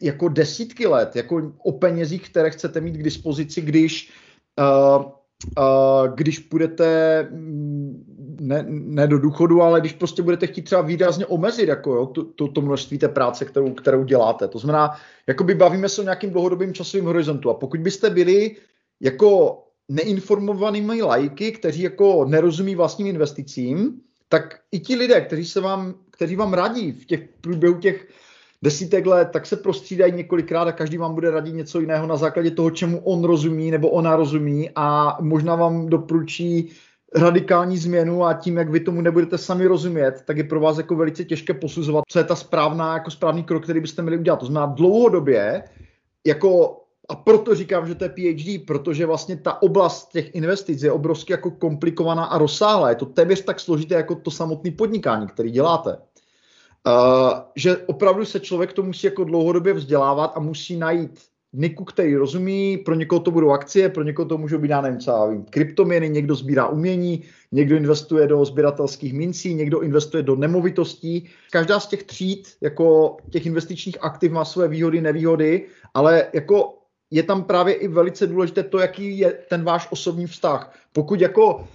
jako 0.01 0.29
desítky 0.29 0.87
let, 0.87 1.15
jako 1.15 1.53
o 1.57 1.71
penězích, 1.71 2.29
které 2.29 2.49
chcete 2.49 2.81
mít 2.81 2.97
k 2.97 3.03
dispozici, 3.03 3.61
když 3.61 4.13
uh, 4.59 5.03
když 6.15 6.39
půjdete 6.39 7.27
mm, 7.31 8.03
ne, 8.39 8.65
ne 8.67 9.07
do 9.07 9.19
důchodu, 9.19 9.61
ale 9.61 9.79
když 9.79 9.93
prostě 9.93 10.21
budete 10.21 10.47
chtít 10.47 10.61
třeba 10.61 10.81
výrazně 10.81 11.25
omezit 11.25 11.67
jako, 11.67 11.95
jo, 11.95 12.05
to, 12.05 12.23
to, 12.23 12.47
to 12.47 12.61
množství 12.61 12.97
té 12.97 13.07
práce, 13.07 13.45
kterou, 13.45 13.73
kterou 13.73 14.03
děláte. 14.03 14.47
To 14.47 14.59
znamená, 14.59 14.89
jakoby 15.27 15.55
bavíme 15.55 15.89
se 15.89 16.01
o 16.01 16.03
nějakým 16.03 16.29
dlouhodobým 16.29 16.73
časovým 16.73 17.05
horizontu. 17.05 17.49
A 17.49 17.53
pokud 17.53 17.79
byste 17.79 18.09
byli 18.09 18.55
jako 18.99 19.59
neinformovanými 19.89 21.01
lajky, 21.01 21.51
kteří 21.51 21.81
jako 21.81 22.25
nerozumí 22.25 22.75
vlastním 22.75 23.07
investicím, 23.07 24.01
tak 24.29 24.59
i 24.71 24.79
ti 24.79 24.95
lidé, 24.95 25.21
kteří, 25.21 25.45
se 25.45 25.61
vám, 25.61 25.93
kteří 26.11 26.35
vám 26.35 26.53
radí 26.53 26.91
v 26.91 27.05
těch 27.05 27.29
průběhu 27.41 27.79
těch 27.79 28.07
desítek 28.63 29.05
let, 29.05 29.29
tak 29.33 29.45
se 29.45 29.55
prostřídají 29.55 30.13
několikrát 30.13 30.67
a 30.67 30.71
každý 30.71 30.97
vám 30.97 31.13
bude 31.13 31.31
radit 31.31 31.55
něco 31.55 31.79
jiného 31.79 32.07
na 32.07 32.17
základě 32.17 32.51
toho, 32.51 32.71
čemu 32.71 32.99
on 32.99 33.23
rozumí 33.23 33.71
nebo 33.71 33.89
ona 33.89 34.15
rozumí 34.15 34.69
a 34.75 35.17
možná 35.21 35.55
vám 35.55 35.89
doporučí 35.89 36.69
radikální 37.15 37.77
změnu 37.77 38.25
a 38.25 38.33
tím, 38.33 38.57
jak 38.57 38.69
vy 38.69 38.79
tomu 38.79 39.01
nebudete 39.01 39.37
sami 39.37 39.67
rozumět, 39.67 40.23
tak 40.25 40.37
je 40.37 40.43
pro 40.43 40.59
vás 40.59 40.77
jako 40.77 40.95
velice 40.95 41.23
těžké 41.23 41.53
posuzovat, 41.53 42.03
co 42.07 42.19
je 42.19 42.23
ta 42.23 42.35
správná, 42.35 42.93
jako 42.93 43.11
správný 43.11 43.43
krok, 43.43 43.63
který 43.63 43.79
byste 43.79 44.01
měli 44.01 44.17
udělat. 44.17 44.39
To 44.39 44.45
znamená 44.45 44.73
dlouhodobě, 44.73 45.63
jako 46.27 46.79
a 47.09 47.15
proto 47.15 47.55
říkám, 47.55 47.87
že 47.87 47.95
to 47.95 48.03
je 48.03 48.09
PhD, 48.09 48.65
protože 48.67 49.05
vlastně 49.05 49.37
ta 49.37 49.61
oblast 49.61 50.11
těch 50.11 50.35
investic 50.35 50.83
je 50.83 50.91
obrovsky 50.91 51.33
jako 51.33 51.51
komplikovaná 51.51 52.25
a 52.25 52.37
rozsáhlá. 52.37 52.89
Je 52.89 52.95
to 52.95 53.05
téměř 53.05 53.43
tak 53.43 53.59
složité 53.59 53.95
jako 53.95 54.15
to 54.15 54.31
samotné 54.31 54.71
podnikání, 54.71 55.27
který 55.27 55.51
děláte. 55.51 55.97
Uh, 56.87 57.39
že 57.55 57.77
opravdu 57.77 58.25
se 58.25 58.39
člověk 58.39 58.73
to 58.73 58.83
musí 58.83 59.07
jako 59.07 59.23
dlouhodobě 59.23 59.73
vzdělávat 59.73 60.31
a 60.35 60.39
musí 60.39 60.77
najít 60.77 61.19
niku, 61.53 61.83
který 61.83 62.15
rozumí, 62.15 62.77
pro 62.77 62.95
někoho 62.95 63.19
to 63.19 63.31
budou 63.31 63.51
akcie, 63.51 63.89
pro 63.89 64.03
někoho 64.03 64.25
to 64.27 64.37
můžou 64.37 64.57
být, 64.57 64.69
já 64.69 64.81
nevím, 64.81 64.99
já 65.07 65.25
vím, 65.25 65.45
kryptoměny, 65.49 66.09
někdo 66.09 66.35
sbírá 66.35 66.67
umění, 66.67 67.23
někdo 67.51 67.75
investuje 67.75 68.27
do 68.27 68.45
sběratelských 68.45 69.13
mincí, 69.13 69.53
někdo 69.53 69.81
investuje 69.81 70.23
do 70.23 70.35
nemovitostí. 70.35 71.29
Každá 71.51 71.79
z 71.79 71.87
těch 71.87 72.03
tříd, 72.03 72.53
jako 72.61 73.17
těch 73.29 73.45
investičních 73.45 73.97
aktiv 74.01 74.31
má 74.31 74.45
své 74.45 74.67
výhody, 74.67 75.01
nevýhody, 75.01 75.65
ale 75.93 76.27
jako 76.33 76.77
je 77.11 77.23
tam 77.23 77.43
právě 77.43 77.73
i 77.73 77.87
velice 77.87 78.27
důležité 78.27 78.63
to, 78.63 78.79
jaký 78.79 79.19
je 79.19 79.31
ten 79.49 79.63
váš 79.63 79.87
osobní 79.91 80.27
vztah. 80.27 80.75
Pokud 80.93 81.21
jako 81.21 81.67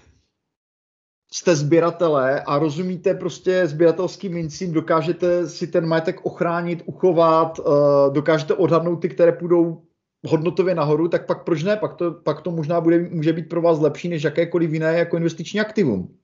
jste 1.32 1.56
sběratelé 1.56 2.42
a 2.42 2.58
rozumíte 2.58 3.14
prostě 3.14 3.66
sběratelským 3.66 4.32
mincím, 4.32 4.72
dokážete 4.72 5.48
si 5.48 5.66
ten 5.66 5.86
majetek 5.86 6.26
ochránit, 6.26 6.82
uchovat, 6.86 7.60
eh, 7.60 8.10
dokážete 8.10 8.54
odhadnout 8.54 8.96
ty, 8.96 9.08
které 9.08 9.32
půjdou 9.32 9.82
hodnotově 10.26 10.74
nahoru, 10.74 11.08
tak 11.08 11.26
pak 11.26 11.44
proč 11.44 11.62
ne? 11.62 11.76
Pak 11.76 11.94
to, 11.94 12.12
pak 12.12 12.40
to 12.40 12.50
možná 12.50 12.80
bude, 12.80 13.08
může 13.10 13.32
být 13.32 13.48
pro 13.48 13.62
vás 13.62 13.80
lepší 13.80 14.08
než 14.08 14.22
jakékoliv 14.22 14.72
jiné 14.72 14.98
jako 14.98 15.16
investiční 15.16 15.60
aktivum. 15.60 16.14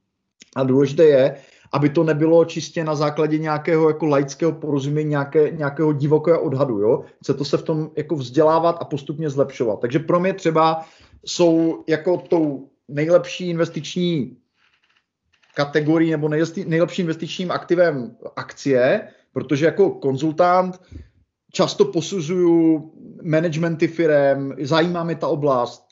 A 0.57 0.64
důležité 0.64 1.05
je, 1.05 1.36
aby 1.72 1.88
to 1.88 2.05
nebylo 2.05 2.44
čistě 2.44 2.84
na 2.84 2.94
základě 2.94 3.38
nějakého 3.38 3.88
jako 3.88 4.07
laického 4.07 4.52
porozumění, 4.52 5.11
nějaké, 5.11 5.50
nějakého 5.50 5.92
divokého 5.92 6.40
odhadu. 6.40 6.78
Jo? 6.78 7.05
Chce 7.22 7.34
to 7.34 7.44
se 7.44 7.57
v 7.57 7.62
tom 7.62 7.90
jako 7.96 8.16
vzdělávat 8.16 8.76
a 8.80 8.84
postupně 8.84 9.30
zlepšovat. 9.30 9.80
Takže 9.80 9.98
pro 9.98 10.20
mě 10.20 10.32
třeba 10.32 10.86
jsou 11.24 11.84
jako 11.88 12.16
tou 12.16 12.68
nejlepší 12.88 13.50
investiční 13.50 14.36
kategorii 15.55 16.11
nebo 16.11 16.28
nejlepším 16.66 17.02
investičním 17.02 17.50
aktivem 17.50 18.16
akcie, 18.36 19.09
protože 19.32 19.66
jako 19.66 19.90
konzultant 19.90 20.80
často 21.52 21.84
posuzuju 21.84 22.92
managementy 23.22 23.88
firem, 23.88 24.55
zajímá 24.61 25.05
mě 25.05 25.16
ta 25.16 25.28
oblast, 25.28 25.84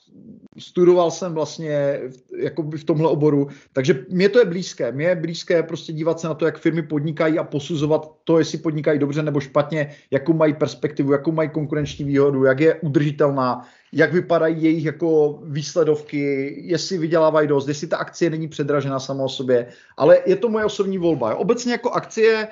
studoval 0.59 1.11
jsem 1.11 1.35
vlastně 1.35 2.01
jako 2.39 2.63
v 2.63 2.85
tomhle 2.85 3.09
oboru, 3.09 3.49
takže 3.73 4.05
mě 4.09 4.29
to 4.29 4.39
je 4.39 4.45
blízké. 4.45 4.93
Mě 4.93 5.07
je 5.07 5.17
blízké 5.17 5.63
prostě 5.63 5.93
dívat 5.93 6.21
se 6.21 6.29
na 6.29 6.35
to, 6.35 6.47
jak 6.47 6.59
firmy 6.59 6.83
podnikají 6.83 7.39
a 7.39 7.45
posuzovat 7.45 8.13
to, 8.25 8.39
jestli 8.39 8.59
podnikají 8.59 8.99
dobře 8.99 9.23
nebo 9.23 9.41
špatně, 9.41 9.95
jakou 10.11 10.33
mají 10.33 10.55
perspektivu, 10.55 11.13
jakou 11.13 11.33
mají 11.33 11.49
konkurenční 11.49 12.05
výhodu, 12.05 12.45
jak 12.45 12.61
je 12.61 12.75
udržitelná, 12.75 13.69
jak 13.93 14.13
vypadají 14.13 14.63
jejich 14.63 14.85
jako 14.85 15.41
výsledovky, 15.45 16.55
jestli 16.63 16.99
vydělávají 16.99 17.49
dost, 17.49 17.69
jestli 17.69 17.87
ta 17.87 17.97
akcie 17.97 18.31
není 18.31 18.49
předražená 18.49 19.01
sama 19.01 19.25
o 19.25 19.29
sobě, 19.29 19.67
ale 19.97 20.19
je 20.27 20.37
to 20.37 20.49
moje 20.49 20.65
osobní 20.65 20.99
volba. 20.99 21.35
Obecně 21.35 21.73
jako 21.73 21.91
akcie 21.91 22.49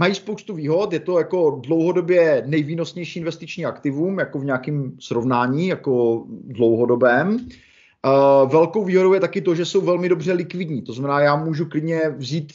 mají 0.00 0.14
spoustu 0.14 0.54
výhod, 0.54 0.92
je 0.92 1.00
to 1.00 1.18
jako 1.18 1.60
dlouhodobě 1.66 2.42
nejvýnosnější 2.46 3.18
investiční 3.18 3.66
aktivum, 3.66 4.18
jako 4.18 4.38
v 4.38 4.44
nějakém 4.44 4.92
srovnání, 4.98 5.68
jako 5.68 6.24
dlouhodobém. 6.28 7.36
Uh, 7.36 8.50
velkou 8.50 8.84
výhodou 8.84 9.12
je 9.12 9.20
taky 9.20 9.40
to, 9.40 9.54
že 9.54 9.64
jsou 9.64 9.80
velmi 9.80 10.08
dobře 10.08 10.32
likvidní, 10.32 10.82
to 10.82 10.92
znamená, 10.92 11.20
já 11.20 11.36
můžu 11.36 11.66
klidně 11.66 12.00
vzít, 12.16 12.52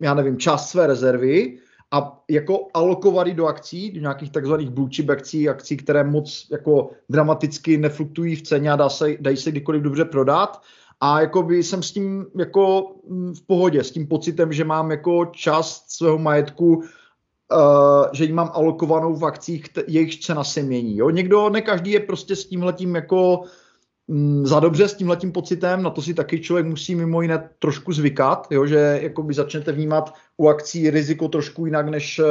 já 0.00 0.14
nevím, 0.14 0.38
část 0.38 0.70
své 0.70 0.86
rezervy 0.86 1.58
a 1.90 2.22
jako 2.30 2.68
alokovat 2.74 3.26
do 3.26 3.46
akcí, 3.46 3.92
do 3.92 4.00
nějakých 4.00 4.30
takzvaných 4.30 4.70
blue 4.70 4.90
chip 4.90 5.10
akcí, 5.10 5.48
akcí, 5.48 5.76
které 5.76 6.04
moc 6.04 6.46
jako 6.52 6.90
dramaticky 7.08 7.76
nefluktují 7.76 8.36
v 8.36 8.42
ceně 8.42 8.72
a 8.72 8.76
dá 8.76 8.88
se, 8.88 9.16
dají 9.20 9.36
se 9.36 9.50
kdykoliv 9.50 9.82
dobře 9.82 10.04
prodat 10.04 10.62
a 11.00 11.20
jakoby 11.20 11.62
jsem 11.62 11.82
s 11.82 11.92
tím 11.92 12.26
jako 12.38 12.94
mm, 13.08 13.34
v 13.34 13.42
pohodě, 13.46 13.84
s 13.84 13.90
tím 13.90 14.06
pocitem, 14.06 14.52
že 14.52 14.64
mám 14.64 14.90
jako 14.90 15.24
část 15.24 15.90
svého 15.90 16.18
majetku, 16.18 16.66
uh, 16.76 16.84
že 18.12 18.24
ji 18.24 18.32
mám 18.32 18.50
alokovanou 18.54 19.14
v 19.14 19.24
akcích, 19.24 19.64
jejich 19.86 20.20
cena 20.20 20.44
se 20.44 20.62
mění. 20.62 20.96
Jo? 20.96 21.10
Někdo, 21.10 21.50
ne 21.50 21.62
každý 21.62 21.90
je 21.90 22.00
prostě 22.00 22.36
s 22.36 22.46
tímhletím 22.46 22.94
jako 22.94 23.40
um, 24.06 24.46
za 24.46 24.60
dobře 24.60 24.88
s 24.88 24.94
tímhletím 24.94 25.32
pocitem, 25.32 25.82
na 25.82 25.90
to 25.90 26.02
si 26.02 26.14
taky 26.14 26.40
člověk 26.40 26.66
musí 26.66 26.94
mimo 26.94 27.22
jiné 27.22 27.50
trošku 27.58 27.92
zvykat, 27.92 28.46
jo? 28.50 28.66
že 28.66 28.98
jakoby 29.02 29.34
začnete 29.34 29.72
vnímat 29.72 30.14
u 30.36 30.48
akcí 30.48 30.90
riziko 30.90 31.28
trošku 31.28 31.66
jinak 31.66 31.88
než 31.88 32.18
uh, 32.18 32.26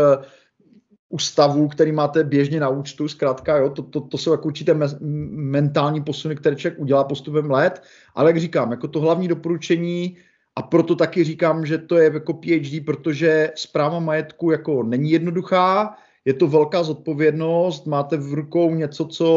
ústavu, 1.14 1.68
který 1.68 1.92
máte 1.92 2.24
běžně 2.24 2.60
na 2.60 2.70
účtu, 2.70 3.08
zkrátka, 3.08 3.58
jo, 3.58 3.70
to, 3.70 3.82
to, 3.82 4.02
to 4.02 4.18
jsou 4.18 4.32
jako 4.32 4.48
určité 4.48 4.74
me, 4.74 4.88
mentální 5.30 6.04
posuny, 6.04 6.36
které 6.36 6.56
člověk 6.56 6.80
udělá 6.80 7.04
postupem 7.04 7.52
let, 7.52 7.84
ale 8.16 8.30
jak 8.30 8.40
říkám, 8.40 8.72
jako 8.72 8.88
to 8.88 9.00
hlavní 9.00 9.28
doporučení 9.28 10.18
a 10.56 10.62
proto 10.62 10.96
taky 10.96 11.24
říkám, 11.24 11.66
že 11.66 11.78
to 11.78 11.98
je 11.98 12.12
jako 12.14 12.34
PhD, 12.34 12.86
protože 12.86 13.52
zpráva 13.56 14.00
majetku 14.00 14.52
jako 14.52 14.84
není 14.84 15.12
jednoduchá, 15.12 15.96
je 16.26 16.34
to 16.34 16.48
velká 16.48 16.84
zodpovědnost, 16.84 17.86
máte 17.88 18.18
v 18.18 18.34
rukou 18.34 18.76
něco, 18.76 19.06
co 19.06 19.28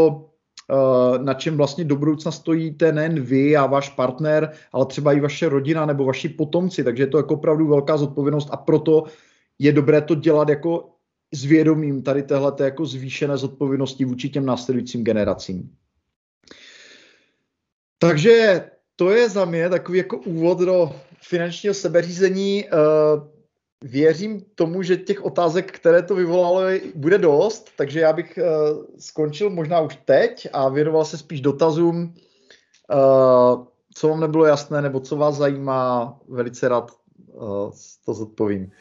eh, 0.71 1.19
na 1.19 1.35
čem 1.35 1.57
vlastně 1.57 1.85
do 1.85 1.97
budoucna 1.97 2.33
stojíte 2.33 2.93
nejen 2.93 3.21
vy 3.21 3.57
a 3.57 3.67
váš 3.67 3.89
partner, 3.89 4.53
ale 4.73 4.87
třeba 4.87 5.13
i 5.13 5.21
vaše 5.21 5.49
rodina 5.49 5.87
nebo 5.87 6.05
vaši 6.05 6.29
potomci, 6.29 6.85
takže 6.85 7.03
je 7.03 7.07
to 7.07 7.17
jako 7.17 7.35
opravdu 7.35 7.69
velká 7.69 7.97
zodpovědnost 7.97 8.49
a 8.53 8.57
proto 8.57 9.05
je 9.59 9.73
dobré 9.73 10.01
to 10.01 10.15
dělat 10.15 10.49
jako 10.49 10.96
s 11.35 11.45
vědomím 11.45 12.03
tady 12.03 12.23
téhle 12.23 12.53
jako 12.61 12.87
zvýšené 12.87 13.37
zodpovědnosti 13.37 14.05
vůči 14.05 14.29
těm 14.29 14.47
následujícím 14.47 15.05
generacím. 15.05 15.77
Takže 17.99 18.65
to 18.97 19.11
je 19.11 19.29
za 19.29 19.45
mě 19.45 19.69
takový 19.69 19.99
jako 19.99 20.19
úvod 20.19 20.59
do 20.59 20.93
finančního 21.23 21.75
sebeřízení. 21.75 22.65
Eh, 22.67 22.71
věřím 23.85 24.45
tomu, 24.55 24.83
že 24.83 24.97
těch 24.97 25.25
otázek, 25.25 25.73
které 25.73 26.03
to 26.03 26.15
vyvolalo, 26.15 26.61
bude 26.95 27.19
dost, 27.19 27.71
takže 27.77 28.01
já 28.01 28.13
bych 28.13 28.39
eh, 28.39 28.45
skončil 28.99 29.51
možná 29.51 29.81
už 29.81 29.99
teď 30.05 30.49
a 30.53 30.69
věnoval 30.69 31.05
se 31.05 31.19
spíš 31.19 31.41
dotazům, 31.41 32.15
eh, 32.91 32.97
co 33.95 34.09
vám 34.09 34.21
nebylo 34.21 34.45
jasné 34.45 34.83
nebo 34.83 35.01
co 35.01 35.17
vás 35.17 35.37
zajímá, 35.37 36.19
velice 36.29 36.69
rád 36.69 36.93
to 38.05 38.15
zodpovím. 38.15 38.73